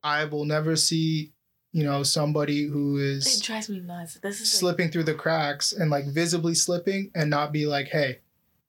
I 0.03 0.25
will 0.25 0.45
never 0.45 0.77
see, 0.77 1.33
you 1.73 1.85
know, 1.85 2.03
somebody 2.03 2.65
who 2.67 2.97
is 2.99 3.39
It 3.39 3.43
drives 3.45 3.69
me 3.69 3.81
nuts. 3.81 4.15
This 4.15 4.41
is 4.41 4.51
slipping 4.51 4.91
through 4.91 5.05
the 5.05 5.15
cracks 5.15 5.73
and 5.73 5.91
like 5.91 6.07
visibly 6.07 6.55
slipping 6.55 7.11
and 7.15 7.29
not 7.29 7.53
be 7.53 7.67
like, 7.67 7.89
hey, 7.89 8.21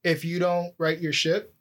if 0.04 0.24
you 0.24 0.38
don't 0.38 0.74
write 0.78 1.00
your 1.00 1.12
ship, 1.12 1.51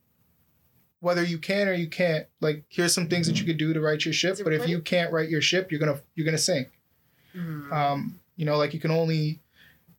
whether 1.02 1.24
you 1.24 1.38
can 1.38 1.68
or 1.68 1.74
you 1.74 1.88
can't, 1.88 2.28
like 2.40 2.64
here's 2.70 2.94
some 2.94 3.08
things 3.08 3.28
that 3.28 3.40
you 3.40 3.46
could 3.46 3.58
do 3.58 3.74
to 3.74 3.82
right 3.82 4.04
your 4.04 4.14
ship. 4.14 4.38
But 4.44 4.54
if 4.54 4.68
you 4.68 4.80
can't 4.82 5.12
write 5.12 5.30
your 5.30 5.42
ship, 5.42 5.72
you're 5.72 5.80
gonna 5.80 6.00
you're 6.16 6.26
gonna 6.26 6.38
sink. 6.38 6.70
Mhm. 7.36 7.72
Um, 7.72 8.20
you 8.38 8.46
know, 8.46 8.58
like 8.58 8.74
you 8.74 8.80
can 8.80 8.92
only 8.92 9.40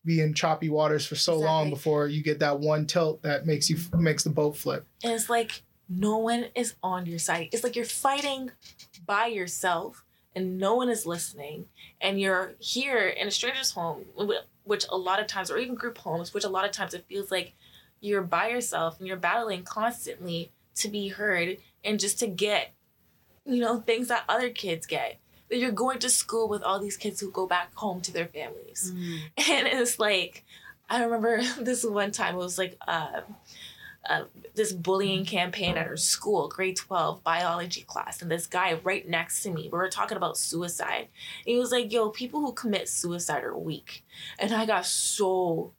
be 0.04 0.20
in 0.20 0.34
choppy 0.34 0.68
waters 0.68 1.06
for 1.06 1.14
so 1.14 1.38
long 1.38 1.70
before 1.70 2.06
you 2.08 2.22
get 2.22 2.38
that 2.40 2.58
one 2.58 2.86
tilt 2.86 3.22
that 3.22 3.46
makes 3.46 3.68
you 3.68 3.78
makes 3.96 4.24
the 4.24 4.30
boat 4.30 4.56
flip. 4.56 4.86
And 5.04 5.12
it's 5.12 5.28
like 5.28 5.62
no 5.88 6.18
one 6.18 6.46
is 6.54 6.74
on 6.82 7.06
your 7.06 7.18
side. 7.18 7.48
It's 7.52 7.62
like 7.64 7.76
you're 7.76 7.84
fighting 7.84 8.50
by 9.04 9.26
yourself 9.26 10.04
and 10.34 10.56
no 10.58 10.74
one 10.74 10.88
is 10.88 11.04
listening. 11.04 11.66
And 12.00 12.20
you're 12.20 12.54
here 12.58 13.08
in 13.08 13.28
a 13.28 13.30
stranger's 13.30 13.72
home, 13.72 14.06
which 14.64 14.86
a 14.88 14.96
lot 14.96 15.20
of 15.20 15.26
times, 15.26 15.50
or 15.50 15.58
even 15.58 15.74
group 15.74 15.98
homes, 15.98 16.32
which 16.32 16.44
a 16.44 16.48
lot 16.48 16.64
of 16.64 16.70
times 16.70 16.94
it 16.94 17.04
feels 17.08 17.30
like 17.30 17.54
you're 18.00 18.22
by 18.22 18.48
yourself 18.48 18.98
and 18.98 19.06
you're 19.06 19.16
battling 19.16 19.62
constantly 19.64 20.50
to 20.76 20.88
be 20.88 21.08
heard 21.08 21.58
and 21.84 21.98
just 22.00 22.18
to 22.20 22.26
get, 22.26 22.72
you 23.44 23.60
know, 23.60 23.80
things 23.80 24.08
that 24.08 24.24
other 24.28 24.50
kids 24.50 24.86
get. 24.86 25.18
That 25.48 25.58
you're 25.58 25.70
going 25.70 25.98
to 25.98 26.08
school 26.08 26.48
with 26.48 26.62
all 26.62 26.78
these 26.78 26.96
kids 26.96 27.20
who 27.20 27.30
go 27.30 27.46
back 27.46 27.74
home 27.74 28.00
to 28.02 28.12
their 28.12 28.26
families. 28.26 28.92
Mhm. 28.94 29.18
and 29.50 29.66
it's 29.68 29.98
like 29.98 30.44
i 30.88 31.02
remember 31.04 31.42
this 31.60 31.84
one 31.84 32.10
time 32.10 32.34
it 32.34 32.38
was 32.38 32.58
like 32.58 32.76
uh, 32.88 33.20
uh, 34.10 34.24
this 34.54 34.72
bullying 34.72 35.24
campaign 35.24 35.76
at 35.76 35.86
our 35.86 35.96
school 35.96 36.48
grade 36.48 36.76
12 36.76 37.22
biology 37.22 37.82
class 37.82 38.20
and 38.20 38.30
this 38.30 38.46
guy 38.46 38.74
right 38.82 39.08
next 39.08 39.42
to 39.42 39.50
me 39.50 39.62
we 39.64 39.78
were 39.78 39.88
talking 39.88 40.16
about 40.16 40.36
suicide 40.36 41.08
and 41.46 41.46
he 41.46 41.56
was 41.56 41.70
like 41.70 41.92
yo 41.92 42.08
people 42.08 42.40
who 42.40 42.52
commit 42.52 42.88
suicide 42.88 43.44
are 43.44 43.56
weak 43.56 44.04
and 44.38 44.52
i 44.52 44.66
got 44.66 44.84
so 44.84 45.72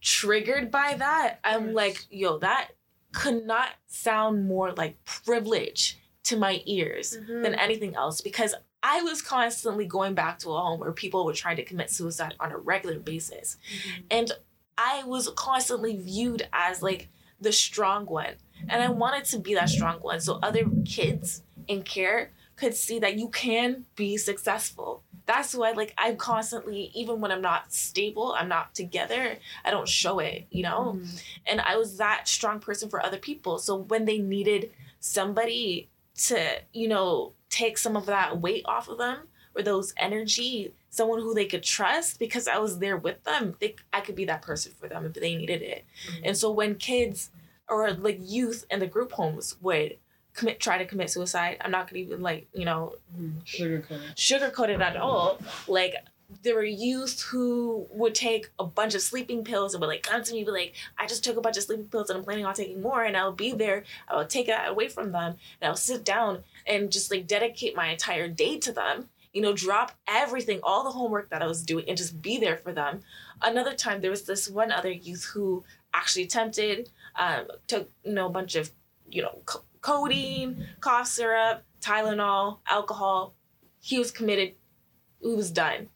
triggered 0.00 0.70
by 0.70 0.94
that 0.94 1.38
i'm 1.44 1.72
like 1.74 2.06
yo 2.10 2.38
that 2.38 2.68
could 3.16 3.46
not 3.46 3.70
sound 3.86 4.46
more 4.46 4.72
like 4.72 5.02
privilege 5.06 5.98
to 6.24 6.36
my 6.36 6.60
ears 6.66 7.16
Mhm. 7.16 7.42
than 7.42 7.54
anything 7.54 7.94
else 7.96 8.20
because 8.20 8.54
I 8.82 9.00
was 9.00 9.22
constantly 9.22 9.86
going 9.86 10.14
back 10.14 10.38
to 10.40 10.50
a 10.50 10.60
home 10.60 10.80
where 10.80 10.92
people 10.92 11.24
were 11.24 11.32
trying 11.32 11.56
to 11.56 11.64
commit 11.64 11.90
suicide 11.90 12.34
on 12.38 12.52
a 12.52 12.58
regular 12.58 12.98
basis. 12.98 13.56
Mhm. 13.72 14.04
And 14.10 14.32
I 14.76 15.02
was 15.04 15.30
constantly 15.34 15.96
viewed 15.96 16.46
as 16.52 16.82
like 16.82 17.08
the 17.40 17.52
strong 17.52 18.04
one. 18.04 18.34
And 18.68 18.82
I 18.82 18.88
wanted 18.88 19.24
to 19.26 19.38
be 19.38 19.54
that 19.54 19.70
strong 19.70 19.98
one 20.00 20.20
so 20.20 20.38
other 20.42 20.64
kids 20.84 21.42
in 21.66 21.82
care 21.84 22.32
could 22.56 22.74
see 22.74 22.98
that 22.98 23.16
you 23.16 23.28
can 23.28 23.86
be 23.96 24.18
successful. 24.18 25.04
That's 25.26 25.54
why 25.54 25.72
like 25.72 25.92
I'm 25.98 26.16
constantly 26.16 26.90
even 26.94 27.20
when 27.20 27.32
I'm 27.32 27.42
not 27.42 27.72
stable, 27.72 28.34
I'm 28.38 28.48
not 28.48 28.74
together, 28.74 29.38
I 29.64 29.70
don't 29.70 29.88
show 29.88 30.20
it, 30.20 30.46
you 30.50 30.62
know? 30.62 30.98
Mhm. 31.00 31.22
and 31.46 31.60
I 31.60 31.76
was 31.76 31.96
that 31.98 32.28
strong 32.28 32.60
person 32.60 32.88
for 32.88 33.04
other 33.04 33.18
people. 33.18 33.58
So 33.58 33.76
when 33.76 34.04
they 34.04 34.18
needed 34.18 34.70
somebody 35.00 35.88
to, 36.28 36.60
you 36.72 36.88
know, 36.88 37.32
take 37.50 37.78
some 37.78 37.96
of 37.96 38.06
that 38.06 38.40
weight 38.40 38.64
off 38.66 38.88
of 38.88 38.98
them 38.98 39.28
or 39.54 39.62
those 39.62 39.92
energy, 39.96 40.72
someone 40.90 41.20
who 41.20 41.34
they 41.34 41.46
could 41.46 41.62
trust 41.62 42.18
because 42.18 42.48
I 42.48 42.58
was 42.58 42.78
there 42.78 42.96
with 42.96 43.22
them, 43.24 43.56
they, 43.60 43.76
I 43.92 44.00
could 44.00 44.14
be 44.14 44.24
that 44.26 44.42
person 44.42 44.72
for 44.78 44.88
them 44.88 45.04
if 45.06 45.14
they 45.14 45.34
needed 45.34 45.62
it. 45.62 45.84
And 46.24 46.36
so 46.36 46.50
when 46.50 46.74
kids 46.76 47.30
or 47.68 47.92
like 47.92 48.18
youth 48.20 48.64
in 48.70 48.78
the 48.80 48.86
group 48.86 49.12
homes 49.12 49.56
would 49.60 49.98
commit 50.36 50.60
try 50.60 50.78
to 50.78 50.84
commit 50.84 51.10
suicide, 51.10 51.56
I'm 51.60 51.70
not 51.70 51.88
gonna 51.88 52.00
even 52.00 52.22
like, 52.22 52.46
you 52.52 52.64
know. 52.64 52.96
Sugarcoat 53.44 53.90
it. 53.90 54.16
sugarcoat 54.16 54.68
it 54.68 54.80
at 54.80 54.96
all. 54.96 55.38
Like 55.66 55.94
there 56.42 56.56
were 56.56 56.64
youth 56.64 57.22
who 57.22 57.86
would 57.90 58.14
take 58.14 58.50
a 58.58 58.64
bunch 58.64 58.94
of 58.94 59.00
sleeping 59.00 59.44
pills 59.44 59.74
and 59.74 59.80
would 59.80 59.86
like 59.86 60.02
come 60.02 60.22
to 60.24 60.32
me, 60.32 60.42
be 60.44 60.50
like, 60.50 60.74
I 60.98 61.06
just 61.06 61.22
took 61.22 61.36
a 61.36 61.40
bunch 61.40 61.56
of 61.56 61.62
sleeping 61.62 61.86
pills 61.86 62.10
and 62.10 62.18
I'm 62.18 62.24
planning 62.24 62.44
on 62.44 62.54
taking 62.54 62.82
more, 62.82 63.04
and 63.04 63.16
I'll 63.16 63.32
be 63.32 63.52
there. 63.52 63.84
I 64.08 64.16
will 64.16 64.26
take 64.26 64.48
that 64.48 64.68
away 64.68 64.88
from 64.88 65.12
them, 65.12 65.36
and 65.60 65.68
I'll 65.68 65.76
sit 65.76 66.04
down 66.04 66.42
and 66.66 66.90
just 66.90 67.10
like 67.10 67.26
dedicate 67.26 67.76
my 67.76 67.88
entire 67.88 68.28
day 68.28 68.58
to 68.58 68.72
them. 68.72 69.08
You 69.32 69.42
know, 69.42 69.52
drop 69.52 69.92
everything, 70.08 70.60
all 70.62 70.82
the 70.82 70.90
homework 70.90 71.28
that 71.30 71.42
I 71.42 71.46
was 71.46 71.62
doing, 71.62 71.84
and 71.88 71.96
just 71.96 72.20
be 72.22 72.38
there 72.38 72.56
for 72.56 72.72
them. 72.72 73.02
Another 73.42 73.74
time, 73.74 74.00
there 74.00 74.10
was 74.10 74.22
this 74.24 74.48
one 74.48 74.72
other 74.72 74.90
youth 74.90 75.24
who 75.34 75.62
actually 75.92 76.24
attempted, 76.24 76.90
um, 77.16 77.46
took 77.68 77.90
you 78.02 78.14
know 78.14 78.26
a 78.26 78.30
bunch 78.30 78.56
of, 78.56 78.70
you 79.10 79.22
know, 79.22 79.38
co- 79.44 79.62
codeine, 79.86 80.66
cough 80.80 81.06
syrup, 81.06 81.62
Tylenol, 81.80 82.58
alcohol. 82.68 83.36
He 83.80 83.98
was 84.00 84.10
committed. 84.10 84.54
He 85.20 85.34
was 85.34 85.52
done, 85.52 85.88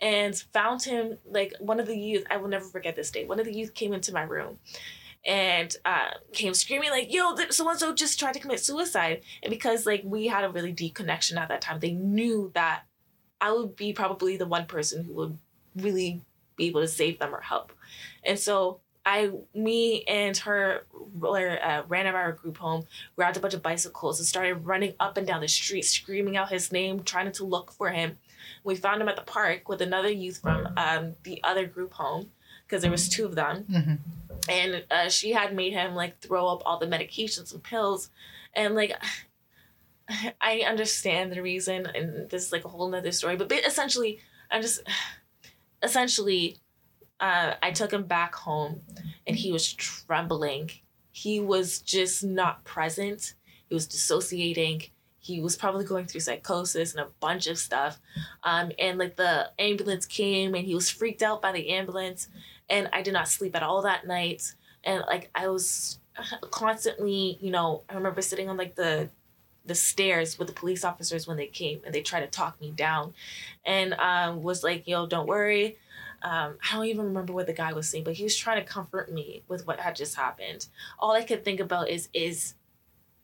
and 0.00 0.34
found 0.52 0.82
him 0.82 1.18
like 1.24 1.54
one 1.60 1.78
of 1.78 1.86
the 1.86 1.96
youth. 1.96 2.26
I 2.28 2.38
will 2.38 2.48
never 2.48 2.64
forget 2.64 2.96
this 2.96 3.12
day. 3.12 3.24
One 3.24 3.38
of 3.38 3.46
the 3.46 3.54
youth 3.54 3.72
came 3.72 3.92
into 3.92 4.12
my 4.12 4.22
room, 4.22 4.58
and 5.24 5.74
uh, 5.84 6.10
came 6.32 6.54
screaming 6.54 6.90
like, 6.90 7.14
"Yo, 7.14 7.36
so 7.50 7.68
and 7.68 7.78
so 7.78 7.94
just 7.94 8.18
tried 8.18 8.34
to 8.34 8.40
commit 8.40 8.58
suicide!" 8.58 9.22
And 9.44 9.50
because 9.50 9.86
like 9.86 10.02
we 10.04 10.26
had 10.26 10.44
a 10.44 10.50
really 10.50 10.72
deep 10.72 10.96
connection 10.96 11.38
at 11.38 11.48
that 11.48 11.60
time, 11.60 11.78
they 11.78 11.92
knew 11.92 12.50
that 12.54 12.82
I 13.40 13.52
would 13.52 13.76
be 13.76 13.92
probably 13.92 14.36
the 14.36 14.46
one 14.46 14.66
person 14.66 15.04
who 15.04 15.14
would 15.14 15.38
really 15.76 16.20
be 16.56 16.66
able 16.66 16.80
to 16.80 16.88
save 16.88 17.20
them 17.20 17.32
or 17.32 17.42
help. 17.42 17.72
And 18.24 18.38
so 18.38 18.80
I, 19.06 19.30
me 19.54 20.02
and 20.02 20.36
her 20.38 20.84
uh, 21.22 21.82
ran 21.88 22.06
out 22.06 22.10
of 22.10 22.14
our 22.16 22.32
group 22.32 22.56
home, 22.58 22.86
grabbed 23.14 23.36
a 23.36 23.40
bunch 23.40 23.54
of 23.54 23.62
bicycles, 23.62 24.18
and 24.18 24.26
started 24.26 24.66
running 24.66 24.94
up 24.98 25.16
and 25.16 25.26
down 25.26 25.40
the 25.40 25.48
street, 25.48 25.82
screaming 25.84 26.36
out 26.36 26.50
his 26.50 26.72
name, 26.72 27.04
trying 27.04 27.30
to 27.30 27.44
look 27.44 27.70
for 27.72 27.90
him. 27.90 28.18
We 28.64 28.74
found 28.74 29.00
him 29.00 29.08
at 29.08 29.14
the 29.16 29.22
park 29.22 29.68
with 29.68 29.80
another 29.80 30.10
youth 30.10 30.38
from 30.38 30.68
um, 30.76 31.14
the 31.22 31.40
other 31.44 31.66
group 31.66 31.94
home, 31.94 32.32
because 32.66 32.82
there 32.82 32.90
was 32.90 33.08
two 33.08 33.24
of 33.24 33.36
them, 33.36 33.64
Mhm. 33.70 33.98
and 34.48 34.84
uh, 34.90 35.08
she 35.08 35.32
had 35.32 35.54
made 35.54 35.72
him 35.72 35.94
like 35.94 36.18
throw 36.20 36.48
up 36.48 36.62
all 36.66 36.78
the 36.78 36.86
medications 36.86 37.52
and 37.54 37.62
pills, 37.62 38.10
and 38.54 38.74
like. 38.74 38.92
I 40.40 40.60
understand 40.60 41.32
the 41.32 41.42
reason, 41.42 41.86
and 41.86 42.30
this 42.30 42.46
is 42.46 42.52
like 42.52 42.64
a 42.64 42.68
whole 42.68 42.88
nother 42.88 43.10
story. 43.10 43.34
But 43.36 43.50
essentially, 43.50 44.20
I'm 44.52 44.62
just 44.62 44.80
essentially, 45.82 46.58
uh, 47.20 47.54
I 47.62 47.70
took 47.70 47.92
him 47.92 48.04
back 48.04 48.34
home, 48.34 48.82
and 49.26 49.36
he 49.36 49.52
was 49.52 49.72
trembling. 49.72 50.70
He 51.12 51.40
was 51.40 51.80
just 51.80 52.22
not 52.22 52.64
present. 52.64 53.34
He 53.68 53.74
was 53.74 53.86
dissociating. 53.86 54.82
He 55.18 55.40
was 55.40 55.56
probably 55.56 55.84
going 55.84 56.06
through 56.06 56.20
psychosis 56.20 56.94
and 56.94 57.00
a 57.00 57.10
bunch 57.20 57.46
of 57.46 57.58
stuff. 57.58 57.98
Um, 58.44 58.70
and 58.78 58.98
like 58.98 59.16
the 59.16 59.50
ambulance 59.58 60.06
came, 60.06 60.54
and 60.54 60.64
he 60.64 60.74
was 60.74 60.90
freaked 60.90 61.22
out 61.22 61.42
by 61.42 61.52
the 61.52 61.70
ambulance. 61.70 62.28
And 62.68 62.88
I 62.92 63.02
did 63.02 63.14
not 63.14 63.28
sleep 63.28 63.56
at 63.56 63.62
all 63.62 63.82
that 63.82 64.06
night. 64.06 64.54
And 64.84 65.02
like 65.06 65.30
I 65.34 65.48
was 65.48 65.98
constantly, 66.50 67.38
you 67.40 67.50
know, 67.50 67.82
I 67.88 67.94
remember 67.94 68.22
sitting 68.22 68.48
on 68.48 68.56
like 68.56 68.74
the 68.74 69.08
the 69.64 69.74
stairs 69.74 70.38
with 70.38 70.46
the 70.46 70.54
police 70.54 70.84
officers 70.84 71.26
when 71.26 71.36
they 71.36 71.46
came 71.46 71.80
and 71.84 71.92
they 71.92 72.00
tried 72.00 72.20
to 72.20 72.28
talk 72.28 72.60
me 72.60 72.70
down 72.70 73.12
and 73.64 73.94
um, 73.94 74.42
was 74.42 74.62
like, 74.62 74.86
yo, 74.86 75.06
don't 75.06 75.26
worry. 75.26 75.76
Um, 76.26 76.58
I 76.60 76.74
don't 76.74 76.86
even 76.86 77.06
remember 77.06 77.32
what 77.32 77.46
the 77.46 77.52
guy 77.52 77.72
was 77.72 77.88
saying, 77.88 78.02
but 78.02 78.14
he 78.14 78.24
was 78.24 78.36
trying 78.36 78.60
to 78.60 78.68
comfort 78.68 79.12
me 79.12 79.44
with 79.46 79.64
what 79.64 79.78
had 79.78 79.94
just 79.94 80.16
happened. 80.16 80.66
All 80.98 81.12
I 81.12 81.22
could 81.22 81.44
think 81.44 81.60
about 81.60 81.88
is, 81.88 82.08
is 82.12 82.54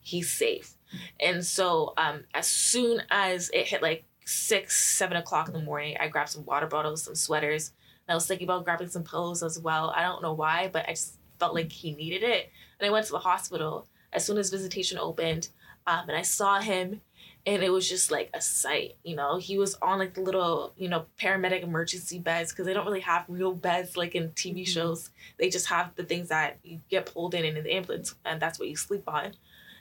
he 0.00 0.22
safe? 0.22 0.76
And 1.18 1.44
so 1.44 1.94
um, 1.96 2.24
as 2.32 2.46
soon 2.46 3.02
as 3.10 3.50
it 3.52 3.66
hit 3.66 3.82
like 3.82 4.04
six, 4.24 4.78
seven 4.78 5.16
o'clock 5.16 5.48
in 5.48 5.52
the 5.52 5.62
morning, 5.62 5.96
I 5.98 6.06
grabbed 6.06 6.30
some 6.30 6.44
water 6.44 6.68
bottles, 6.68 7.02
some 7.02 7.16
sweaters. 7.16 7.72
I 8.08 8.14
was 8.14 8.28
thinking 8.28 8.46
about 8.46 8.64
grabbing 8.64 8.88
some 8.88 9.02
pillows 9.02 9.42
as 9.42 9.58
well. 9.58 9.92
I 9.96 10.02
don't 10.02 10.22
know 10.22 10.34
why, 10.34 10.70
but 10.72 10.88
I 10.88 10.92
just 10.92 11.16
felt 11.40 11.54
like 11.54 11.72
he 11.72 11.96
needed 11.96 12.22
it. 12.22 12.50
And 12.78 12.86
I 12.86 12.92
went 12.92 13.06
to 13.06 13.12
the 13.12 13.18
hospital 13.18 13.88
as 14.12 14.24
soon 14.24 14.38
as 14.38 14.50
visitation 14.50 14.96
opened. 14.96 15.48
Um, 15.88 16.08
and 16.08 16.16
I 16.16 16.22
saw 16.22 16.60
him 16.60 17.00
and 17.44 17.62
it 17.62 17.70
was 17.70 17.88
just 17.88 18.10
like 18.10 18.30
a 18.34 18.40
sight 18.40 18.96
you 19.04 19.16
know? 19.16 19.38
He 19.38 19.58
was 19.58 19.74
on 19.82 19.98
like 19.98 20.14
the 20.14 20.20
little 20.20 20.72
you 20.76 20.88
know 20.88 21.06
paramedic 21.20 21.62
emergency 21.62 22.18
beds 22.18 22.52
because 22.52 22.66
they 22.66 22.74
don't 22.74 22.86
really 22.86 23.00
have 23.00 23.24
real 23.28 23.52
beds 23.52 23.96
like 23.96 24.14
in 24.14 24.30
tv 24.30 24.66
shows. 24.66 25.10
They 25.38 25.48
just 25.48 25.66
have 25.66 25.94
the 25.94 26.04
things 26.04 26.28
that 26.28 26.58
you 26.62 26.80
get 26.88 27.12
pulled 27.12 27.34
in 27.34 27.44
in 27.44 27.62
the 27.62 27.72
ambulance 27.72 28.14
and 28.24 28.40
that's 28.40 28.58
what 28.58 28.68
you 28.68 28.76
sleep 28.76 29.04
on. 29.06 29.32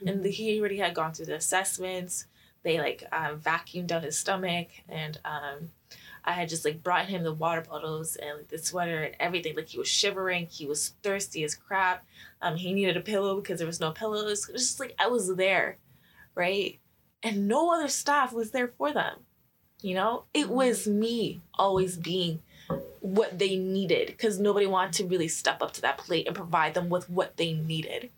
And 0.04 0.22
the, 0.24 0.30
he 0.30 0.58
already 0.58 0.78
had 0.78 0.94
gone 0.94 1.12
through 1.12 1.26
the 1.26 1.36
assessments. 1.36 2.26
They 2.64 2.78
like 2.78 3.04
um, 3.12 3.40
vacuumed 3.40 3.86
down 3.86 4.02
his 4.02 4.18
stomach 4.18 4.68
and 4.88 5.18
um, 5.24 5.70
i 6.24 6.32
had 6.32 6.48
just 6.48 6.64
like 6.64 6.82
brought 6.82 7.06
him 7.06 7.24
the 7.24 7.32
water 7.32 7.62
bottles 7.68 8.14
and 8.16 8.38
like 8.38 8.48
the 8.48 8.58
sweater 8.58 9.02
and 9.02 9.16
everything. 9.20 9.54
Like 9.54 9.68
he 9.68 9.78
was 9.78 9.88
shivering. 9.88 10.46
He 10.46 10.66
was 10.66 10.94
thirsty 11.02 11.44
as 11.44 11.54
crap. 11.54 12.04
Um, 12.40 12.56
he 12.56 12.72
needed 12.72 12.96
a 12.96 13.00
pillow 13.00 13.36
because 13.36 13.58
there 13.58 13.66
was 13.66 13.80
no 13.80 13.92
pillows. 13.92 14.48
It 14.48 14.52
was 14.52 14.62
just 14.62 14.80
like 14.80 14.94
i 14.98 15.06
was 15.06 15.34
there 15.36 15.78
right 16.34 16.78
and 17.22 17.48
no 17.48 17.72
other 17.72 17.88
staff 17.88 18.32
was 18.32 18.50
there 18.50 18.68
for 18.68 18.92
them. 18.92 19.20
You 19.80 19.94
know, 19.94 20.24
it 20.32 20.48
was 20.48 20.86
mm-hmm. 20.86 21.00
me 21.00 21.40
always 21.54 21.96
being 21.96 22.40
what 23.00 23.38
they 23.38 23.56
needed 23.56 24.06
because 24.06 24.38
nobody 24.38 24.66
wanted 24.66 24.92
to 24.94 25.06
really 25.06 25.28
step 25.28 25.60
up 25.60 25.72
to 25.72 25.80
that 25.82 25.98
plate 25.98 26.26
and 26.26 26.36
provide 26.36 26.74
them 26.74 26.88
with 26.88 27.10
what 27.10 27.36
they 27.36 27.52
needed. 27.52 28.10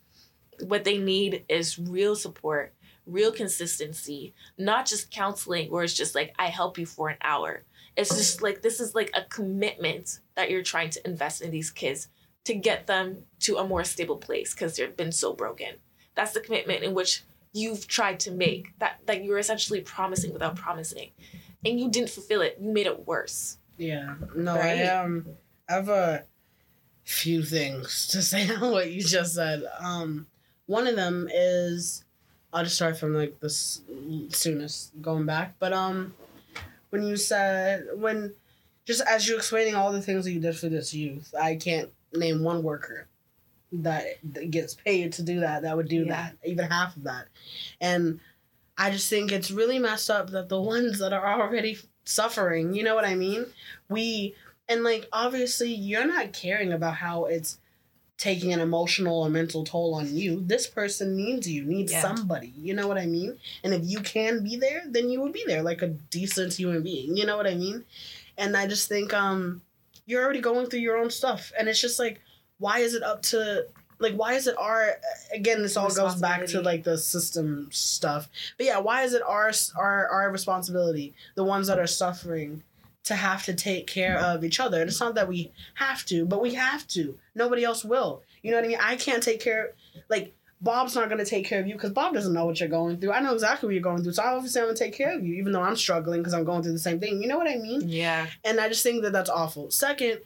What 0.61 0.84
they 0.84 0.98
need 0.98 1.44
is 1.48 1.78
real 1.78 2.14
support, 2.14 2.74
real 3.07 3.32
consistency, 3.32 4.34
not 4.59 4.86
just 4.86 5.11
counseling 5.11 5.70
where 5.70 5.84
it's 5.84 5.94
just 5.94 6.14
like, 6.14 6.34
I 6.38 6.48
help 6.48 6.78
you 6.78 6.86
for 6.86 7.09
an 7.09 7.16
hour. 7.22 7.62
It's 7.96 8.14
just 8.14 8.42
like, 8.42 8.61
this 8.61 8.78
is 8.78 8.94
like 8.94 9.11
a 9.14 9.24
commitment 9.24 10.20
that 10.34 10.50
you're 10.50 10.62
trying 10.62 10.90
to 10.90 11.07
invest 11.07 11.40
in 11.40 11.50
these 11.50 11.70
kids 11.70 12.09
to 12.44 12.55
get 12.55 12.86
them 12.86 13.24
to 13.40 13.57
a 13.57 13.66
more 13.66 13.84
stable 13.84 14.16
place 14.16 14.52
because 14.52 14.76
they've 14.76 14.96
been 14.96 15.12
so 15.12 15.32
broken. 15.32 15.76
That's 16.14 16.32
the 16.32 16.40
commitment 16.40 16.82
in 16.82 16.94
which 16.94 17.22
you've 17.55 17.86
tried 17.86 18.20
to 18.20 18.30
make 18.30 18.78
that 18.80 18.98
that 19.07 19.22
you 19.24 19.30
were 19.30 19.38
essentially 19.38 19.80
promising 19.80 20.32
without 20.32 20.57
promising 20.57 21.11
and 21.64 21.80
you 21.80 21.88
didn't 21.88 22.11
fulfill 22.11 22.42
it 22.42 22.59
you 22.61 22.70
made 22.70 22.86
it 22.86 23.07
worse 23.07 23.57
Yeah. 23.78 24.16
No, 24.36 24.57
Right? 24.57 24.80
I 24.84 24.88
um 25.02 25.26
I 25.68 25.72
have 25.74 25.88
a 25.88 26.24
few 27.05 27.42
things 27.42 28.09
to 28.09 28.20
say 28.20 28.48
on 28.55 28.72
what 28.72 28.90
you 28.90 29.02
just 29.02 29.34
said. 29.34 29.62
Um 29.80 30.26
one 30.66 30.86
of 30.86 30.96
them 30.96 31.28
is 31.32 32.05
I'll 32.52 32.64
just 32.64 32.76
start 32.76 32.98
from 32.98 33.14
like 33.14 33.40
the 33.40 33.50
soonest 33.50 34.92
going 35.00 35.26
back. 35.26 35.55
But 35.59 35.72
um 35.72 36.14
when 36.90 37.02
you 37.05 37.16
said 37.16 37.86
when 37.94 38.34
just 38.84 39.02
as 39.09 39.26
you 39.26 39.36
explaining 39.36 39.74
all 39.74 39.92
the 39.92 40.02
things 40.02 40.24
that 40.24 40.32
you 40.32 40.40
did 40.40 40.57
for 40.57 40.68
this 40.68 40.92
youth, 40.92 41.34
I 41.40 41.57
can't 41.57 41.90
name 42.12 42.42
one 42.42 42.62
worker 42.62 43.07
that, 43.82 44.04
that 44.32 44.50
gets 44.50 44.74
paid 44.74 45.12
to 45.14 45.22
do 45.22 45.40
that 45.40 45.62
that 45.62 45.76
would 45.76 45.88
do 45.88 46.04
Yeah. 46.04 46.12
that, 46.12 46.36
even 46.44 46.66
half 46.70 46.96
of 46.96 47.04
that. 47.04 47.26
And 47.80 48.20
I 48.76 48.90
just 48.90 49.08
think 49.10 49.32
it's 49.32 49.50
really 49.50 49.78
messed 49.78 50.10
up 50.10 50.30
that 50.30 50.48
the 50.48 50.60
ones 50.60 50.98
that 50.98 51.12
are 51.12 51.40
already 51.40 51.78
suffering, 52.04 52.74
you 52.74 52.82
know 52.82 52.94
what 52.94 53.04
I 53.04 53.14
mean? 53.14 53.46
We 53.88 54.34
and 54.68 54.82
like 54.82 55.06
obviously 55.12 55.72
you're 55.74 56.06
not 56.06 56.32
caring 56.32 56.72
about 56.72 56.94
how 56.94 57.26
it's 57.26 57.58
taking 58.16 58.52
an 58.52 58.60
emotional 58.60 59.22
or 59.22 59.28
mental 59.28 59.64
toll 59.64 59.94
on 59.94 60.14
you. 60.16 60.40
This 60.40 60.66
person 60.66 61.16
needs 61.16 61.48
you, 61.50 61.64
needs 61.64 61.92
Yeah. 61.92 62.00
somebody. 62.00 62.52
You 62.56 62.72
know 62.74 62.86
what 62.88 62.96
I 62.98 63.06
mean? 63.06 63.38
And 63.62 63.74
if 63.74 63.82
you 63.84 64.00
can 64.00 64.42
be 64.42 64.56
there, 64.56 64.82
then 64.86 65.10
you 65.10 65.20
would 65.20 65.32
be 65.32 65.44
there 65.46 65.62
like 65.62 65.82
a 65.82 65.88
decent 65.88 66.54
human 66.54 66.82
being. 66.82 67.16
You 67.16 67.26
know 67.26 67.36
what 67.36 67.46
I 67.46 67.54
mean? 67.54 67.84
And 68.38 68.56
I 68.56 68.66
just 68.66 68.88
think 68.88 69.12
um 69.12 69.62
you're 70.06 70.22
already 70.24 70.40
going 70.40 70.66
through 70.68 70.80
your 70.80 70.96
own 70.98 71.10
stuff 71.10 71.52
and 71.58 71.68
it's 71.68 71.80
just 71.80 71.98
like 71.98 72.20
why 72.59 72.78
is 72.78 72.94
it 72.94 73.02
up 73.02 73.22
to 73.22 73.66
like 73.98 74.14
why 74.14 74.34
is 74.34 74.46
it 74.46 74.57
our 74.59 74.96
again 75.32 75.62
this 75.62 75.76
all 75.76 75.92
goes 75.92 76.16
back 76.16 76.46
to 76.46 76.61
like 76.61 76.84
the 76.84 76.98
system 76.98 77.68
stuff. 77.72 78.28
But 78.57 78.66
yeah 78.66 78.78
why 78.78 79.02
is 79.02 79.14
it 79.14 79.22
our 79.26 79.52
our 79.76 80.09
our 80.09 80.30
responsibility 80.30 81.14
the 81.34 81.44
ones 81.44 81.66
that 81.68 81.78
are 81.78 81.86
suffering 81.86 82.62
to 83.05 83.14
have 83.14 83.44
to 83.44 83.55
take 83.55 83.86
care 83.86 84.18
of 84.18 84.44
each 84.44 84.61
other? 84.61 84.80
And 84.80 84.88
it's 84.88 85.00
not 85.00 85.14
that 85.14 85.28
we 85.28 85.52
have 85.74 86.05
to 86.07 86.24
but 86.26 86.42
we 86.42 86.55
have 86.55 86.86
to. 86.88 87.18
Nobody 87.34 87.64
else 87.64 87.84
will. 87.84 88.22
You 88.42 88.50
know 88.50 88.59
what 88.59 88.64
i 88.64 88.68
mean? 88.68 88.78
I 88.80 88.96
can't 88.96 89.22
take 89.22 89.40
care 89.40 89.72
like 90.09 90.34
bob's 90.61 90.94
not 90.94 91.09
going 91.11 91.18
to 91.18 91.26
take 91.26 91.46
care 91.46 91.61
of 91.61 91.66
you 91.66 91.74
because 91.74 91.92
bob 91.92 92.14
doesn't 92.14 92.32
know 92.32 92.46
what 92.46 92.59
you're 92.59 92.68
going 92.68 92.98
through. 92.98 93.12
I 93.12 93.20
know 93.20 93.34
exactly 93.34 93.66
what 93.66 93.74
you're 93.74 93.82
going 93.82 94.02
through 94.02 94.12
so 94.12 94.22
obviously 94.22 94.61
i'm 94.61 94.66
going 94.66 94.76
to 94.76 94.84
take 94.84 94.94
care 94.94 95.16
of 95.16 95.24
you 95.24 95.34
even 95.34 95.52
though 95.52 95.62
i'm 95.62 95.76
struggling 95.76 96.20
because 96.20 96.34
i'm 96.34 96.44
going 96.44 96.62
through 96.62 96.72
the 96.72 96.78
same 96.78 97.00
thing. 97.00 97.22
You 97.22 97.28
know 97.28 97.38
what 97.38 97.48
i 97.48 97.57
mean? 97.57 97.88
Yeah. 97.88 98.26
And 98.44 98.61
I 98.61 98.68
just 98.68 98.82
think 98.82 99.02
that 99.02 99.12
that's 99.12 99.30
awful. 99.30 99.70
Second, 99.70 100.20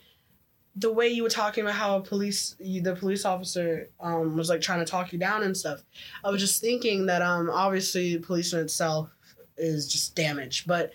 the 0.79 0.93
way 0.93 1.09
you 1.09 1.23
were 1.23 1.29
talking 1.29 1.65
about 1.65 1.75
how 1.75 1.97
a 1.97 2.01
police, 2.01 2.55
you, 2.61 2.81
the 2.81 2.95
police 2.95 3.25
officer, 3.25 3.89
um, 4.01 4.37
was 4.37 4.49
like 4.49 4.61
trying 4.61 4.79
to 4.79 4.91
talk 4.91 5.13
you 5.13 5.19
down 5.19 5.43
and 5.43 5.57
stuff. 5.57 5.83
I 6.25 6.31
was 6.31 6.41
just 6.41 6.61
thinking 6.61 7.07
that 7.07 7.21
um, 7.21 7.51
obviously 7.51 8.17
police 8.19 8.53
in 8.53 8.61
itself 8.61 9.11
is 9.57 9.91
just 9.91 10.15
damaged, 10.15 10.67
but 10.67 10.93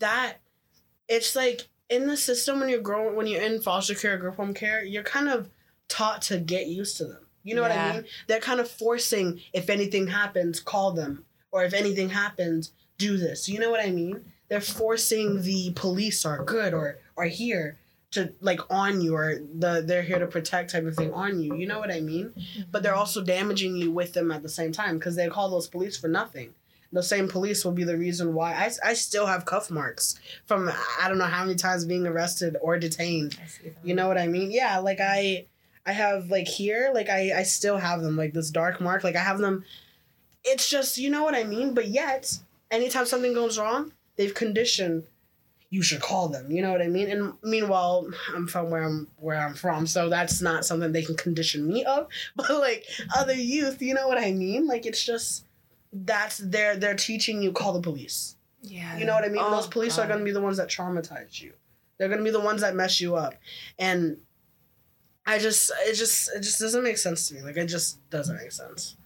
that 0.00 0.38
it's 1.08 1.36
like 1.36 1.68
in 1.88 2.06
the 2.06 2.16
system 2.16 2.58
when 2.58 2.68
you're 2.68 2.80
growing, 2.80 3.14
when 3.14 3.26
you're 3.26 3.42
in 3.42 3.60
foster 3.60 3.94
care, 3.94 4.16
group 4.16 4.36
home 4.36 4.54
care, 4.54 4.82
you're 4.82 5.02
kind 5.04 5.28
of 5.28 5.50
taught 5.88 6.22
to 6.22 6.38
get 6.38 6.66
used 6.66 6.96
to 6.96 7.04
them. 7.04 7.26
You 7.44 7.54
know 7.54 7.62
what 7.62 7.72
I 7.72 7.92
mean? 7.92 8.04
They're 8.28 8.40
kind 8.40 8.60
of 8.60 8.70
forcing 8.70 9.40
if 9.52 9.68
anything 9.68 10.06
happens, 10.06 10.60
call 10.60 10.92
them, 10.92 11.24
or 11.50 11.64
if 11.64 11.74
anything 11.74 12.08
happens, 12.08 12.72
do 12.98 13.16
this. 13.16 13.48
You 13.48 13.58
know 13.58 13.70
what 13.70 13.84
I 13.84 13.90
mean? 13.90 14.24
They're 14.48 14.60
forcing 14.60 15.42
the 15.42 15.72
police 15.74 16.24
are 16.24 16.44
good 16.44 16.72
or 16.72 16.98
are 17.16 17.26
here 17.26 17.78
to 18.12 18.32
like 18.40 18.60
on 18.70 19.00
you 19.00 19.14
or 19.14 19.40
the 19.54 19.82
they're 19.84 20.02
here 20.02 20.18
to 20.18 20.26
protect 20.26 20.70
type 20.70 20.84
of 20.84 20.94
thing 20.94 21.12
on 21.12 21.40
you. 21.40 21.54
You 21.56 21.66
know 21.66 21.78
what 21.78 21.90
I 21.90 22.00
mean? 22.00 22.30
Mm-hmm. 22.30 22.62
But 22.70 22.82
they're 22.82 22.94
also 22.94 23.22
damaging 23.22 23.76
you 23.76 23.90
with 23.90 24.12
them 24.12 24.30
at 24.30 24.42
the 24.42 24.48
same 24.48 24.72
time 24.72 24.98
because 24.98 25.16
they 25.16 25.28
call 25.28 25.50
those 25.50 25.68
police 25.68 25.96
for 25.96 26.08
nothing. 26.08 26.54
The 26.94 27.02
same 27.02 27.26
police 27.26 27.64
will 27.64 27.72
be 27.72 27.84
the 27.84 27.96
reason 27.96 28.34
why 28.34 28.52
I, 28.52 28.90
I 28.90 28.92
still 28.92 29.24
have 29.24 29.46
cuff 29.46 29.70
marks 29.70 30.20
from 30.44 30.70
I 31.00 31.08
don't 31.08 31.18
know 31.18 31.24
how 31.24 31.44
many 31.44 31.56
times 31.56 31.86
being 31.86 32.06
arrested 32.06 32.56
or 32.60 32.78
detained. 32.78 33.38
I 33.42 33.46
see 33.46 33.68
that. 33.70 33.76
You 33.82 33.94
know 33.94 34.08
what 34.08 34.18
I 34.18 34.26
mean? 34.26 34.50
Yeah, 34.50 34.78
like 34.78 35.00
I 35.00 35.46
I 35.86 35.92
have 35.92 36.30
like 36.30 36.48
here, 36.48 36.90
like 36.94 37.08
I 37.08 37.32
I 37.38 37.42
still 37.44 37.78
have 37.78 38.02
them 38.02 38.16
like 38.16 38.34
this 38.34 38.50
dark 38.50 38.80
mark, 38.80 39.04
like 39.04 39.16
I 39.16 39.22
have 39.22 39.38
them 39.38 39.64
it's 40.44 40.68
just 40.68 40.98
you 40.98 41.10
know 41.10 41.22
what 41.22 41.34
I 41.34 41.44
mean? 41.44 41.74
But 41.74 41.88
yet, 41.88 42.38
anytime 42.70 43.06
something 43.06 43.32
goes 43.32 43.58
wrong, 43.58 43.92
they've 44.16 44.34
conditioned 44.34 45.04
you 45.72 45.82
should 45.82 46.02
call 46.02 46.28
them. 46.28 46.50
You 46.50 46.60
know 46.60 46.70
what 46.70 46.82
I 46.82 46.86
mean? 46.86 47.10
And 47.10 47.32
meanwhile, 47.42 48.06
I'm 48.34 48.46
from 48.46 48.70
where 48.70 48.82
I'm 48.84 49.08
where 49.16 49.38
I'm 49.38 49.54
from, 49.54 49.86
so 49.86 50.10
that's 50.10 50.42
not 50.42 50.66
something 50.66 50.92
they 50.92 51.02
can 51.02 51.16
condition 51.16 51.66
me 51.66 51.82
of. 51.84 52.08
But 52.36 52.50
like 52.50 52.84
other 53.16 53.34
youth, 53.34 53.80
you 53.80 53.94
know 53.94 54.06
what 54.06 54.18
I 54.18 54.32
mean? 54.32 54.66
Like 54.66 54.84
it's 54.84 55.02
just 55.02 55.46
that's 55.92 56.38
they're 56.38 56.76
they're 56.76 56.94
teaching 56.94 57.42
you 57.42 57.52
call 57.52 57.72
the 57.72 57.80
police. 57.80 58.36
yeah 58.60 58.98
You 58.98 59.06
know 59.06 59.14
what 59.14 59.24
I 59.24 59.28
mean? 59.28 59.42
Oh, 59.42 59.50
Those 59.50 59.66
police 59.66 59.98
are 59.98 60.06
going 60.06 60.18
to 60.18 60.24
be 60.24 60.30
the 60.32 60.42
ones 60.42 60.58
that 60.58 60.68
traumatize 60.68 61.40
you. 61.40 61.54
They're 61.96 62.08
going 62.08 62.20
to 62.20 62.24
be 62.24 62.30
the 62.30 62.40
ones 62.40 62.60
that 62.60 62.74
mess 62.74 63.00
you 63.00 63.16
up. 63.16 63.34
And 63.78 64.18
I 65.24 65.38
just 65.38 65.72
it 65.88 65.94
just 65.94 66.30
it 66.34 66.40
just 66.40 66.58
doesn't 66.60 66.82
make 66.82 66.98
sense 66.98 67.28
to 67.28 67.34
me. 67.34 67.42
Like 67.42 67.56
it 67.56 67.66
just 67.66 67.98
doesn't 68.10 68.36
make 68.36 68.52
sense. 68.52 68.96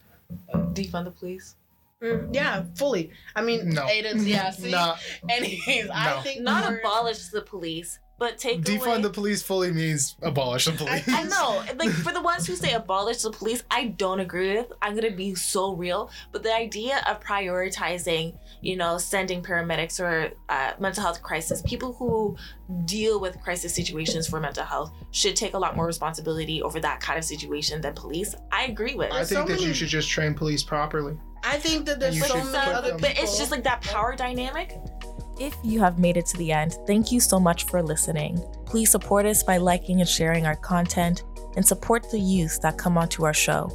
Defund 0.53 1.05
the 1.05 1.11
police. 1.12 1.56
Mm, 2.03 2.35
yeah, 2.35 2.65
fully. 2.75 3.11
I 3.35 3.43
mean, 3.43 3.71
No. 3.71 3.83
Aiden's 3.83 4.27
yeah. 4.27 4.51
See? 4.51 4.71
Nah, 4.77 4.97
Anyways, 5.31 5.89
I 5.93 6.21
think 6.23 6.43
Not 6.43 6.73
abolish 6.73 7.29
the 7.29 7.43
police, 7.43 7.99
but 8.19 8.39
take 8.39 8.67
away. 8.67 8.79
defund 8.79 9.03
the 9.03 9.11
police 9.11 9.43
fully 9.43 9.71
means 9.73 10.17
abolish 10.23 10.64
the 10.64 10.73
police. 10.73 11.07
I 11.09 11.25
know, 11.25 11.62
like 11.77 11.91
for 11.91 12.12
the 12.12 12.23
ones 12.23 12.47
who 12.47 12.57
say 12.57 12.73
abolish 12.73 13.23
the 13.23 13.31
police, 13.31 13.62
I 13.71 13.89
don't 13.89 14.21
agree 14.21 14.57
with. 14.57 14.73
I'm 14.81 14.95
gonna 14.95 15.11
be 15.11 15.35
so 15.35 15.75
real, 15.75 16.11
but 16.33 16.43
the 16.43 16.55
idea 16.55 17.03
of 17.07 17.21
prioritizing, 17.21 18.35
you 18.61 18.77
know, 18.77 18.99
sending 18.99 19.43
paramedics 19.43 20.01
or 20.01 20.33
uh, 20.49 20.73
mental 20.79 21.03
health 21.03 21.23
crisis, 21.23 21.62
people 21.62 21.93
who 21.93 22.37
deal 22.85 23.21
with 23.21 23.41
crisis 23.43 23.75
situations 23.75 24.27
for 24.27 24.41
mental 24.41 24.64
health 24.64 24.93
should 25.11 25.37
take 25.37 25.55
a 25.55 25.59
lot 25.59 25.77
more 25.77 25.87
responsibility 25.87 26.62
over 26.62 26.81
that 26.81 27.01
kind 27.01 27.19
of 27.19 27.25
situation 27.25 27.81
than 27.81 27.95
police. 27.95 28.35
I 28.51 28.64
agree 28.64 28.95
with. 28.95 29.12
I 29.12 29.25
think 29.25 29.49
so 29.49 29.55
that 29.55 29.61
you 29.61 29.75
should 29.75 29.89
just 29.89 30.09
train 30.09 30.35
police 30.35 30.62
properly. 30.62 31.19
I 31.45 31.59
think 31.59 31.87
that 31.87 32.01
there's 32.01 32.17
And 32.17 32.25
you 32.25 32.29
so 32.29 32.37
many 32.37 32.64
put 32.64 32.75
other 32.75 32.99
but 32.99 33.19
it's 33.19 33.39
just 33.39 33.51
like 33.51 33.62
that 33.64 33.83
power 33.83 34.17
dynamic. 34.17 34.79
If 35.39 35.55
you 35.62 35.80
have 35.80 35.99
made 35.99 36.16
it 36.16 36.24
to 36.26 36.37
the 36.39 36.51
end, 36.51 36.78
thank 36.87 37.12
you 37.12 37.20
so 37.20 37.39
much 37.39 37.64
for 37.64 37.82
listening. 37.82 38.43
Please 38.64 38.91
support 38.91 39.26
us 39.26 39.43
by 39.43 39.59
liking 39.59 40.01
and 40.01 40.09
sharing 40.09 40.47
our 40.47 40.57
content 40.57 41.24
and 41.57 41.66
support 41.66 42.11
the 42.11 42.18
youth 42.18 42.61
that 42.62 42.78
come 42.78 42.97
onto 42.97 43.24
our 43.24 43.34
show. 43.34 43.70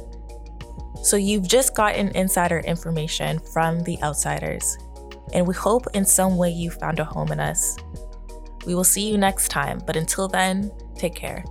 So, 1.04 1.16
you've 1.16 1.46
just 1.46 1.74
gotten 1.74 2.08
insider 2.16 2.60
information 2.60 3.40
from 3.52 3.82
the 3.84 4.00
outsiders, 4.02 4.76
and 5.34 5.46
we 5.46 5.54
hope 5.54 5.86
in 5.94 6.04
some 6.04 6.36
way 6.36 6.50
you 6.50 6.70
found 6.70 7.00
a 7.00 7.04
home 7.04 7.32
in 7.32 7.40
us. 7.40 7.76
We 8.66 8.74
will 8.74 8.84
see 8.84 9.08
you 9.10 9.18
next 9.18 9.48
time, 9.48 9.80
but 9.86 9.96
until 9.96 10.28
then, 10.28 10.70
take 10.96 11.14
care. 11.14 11.44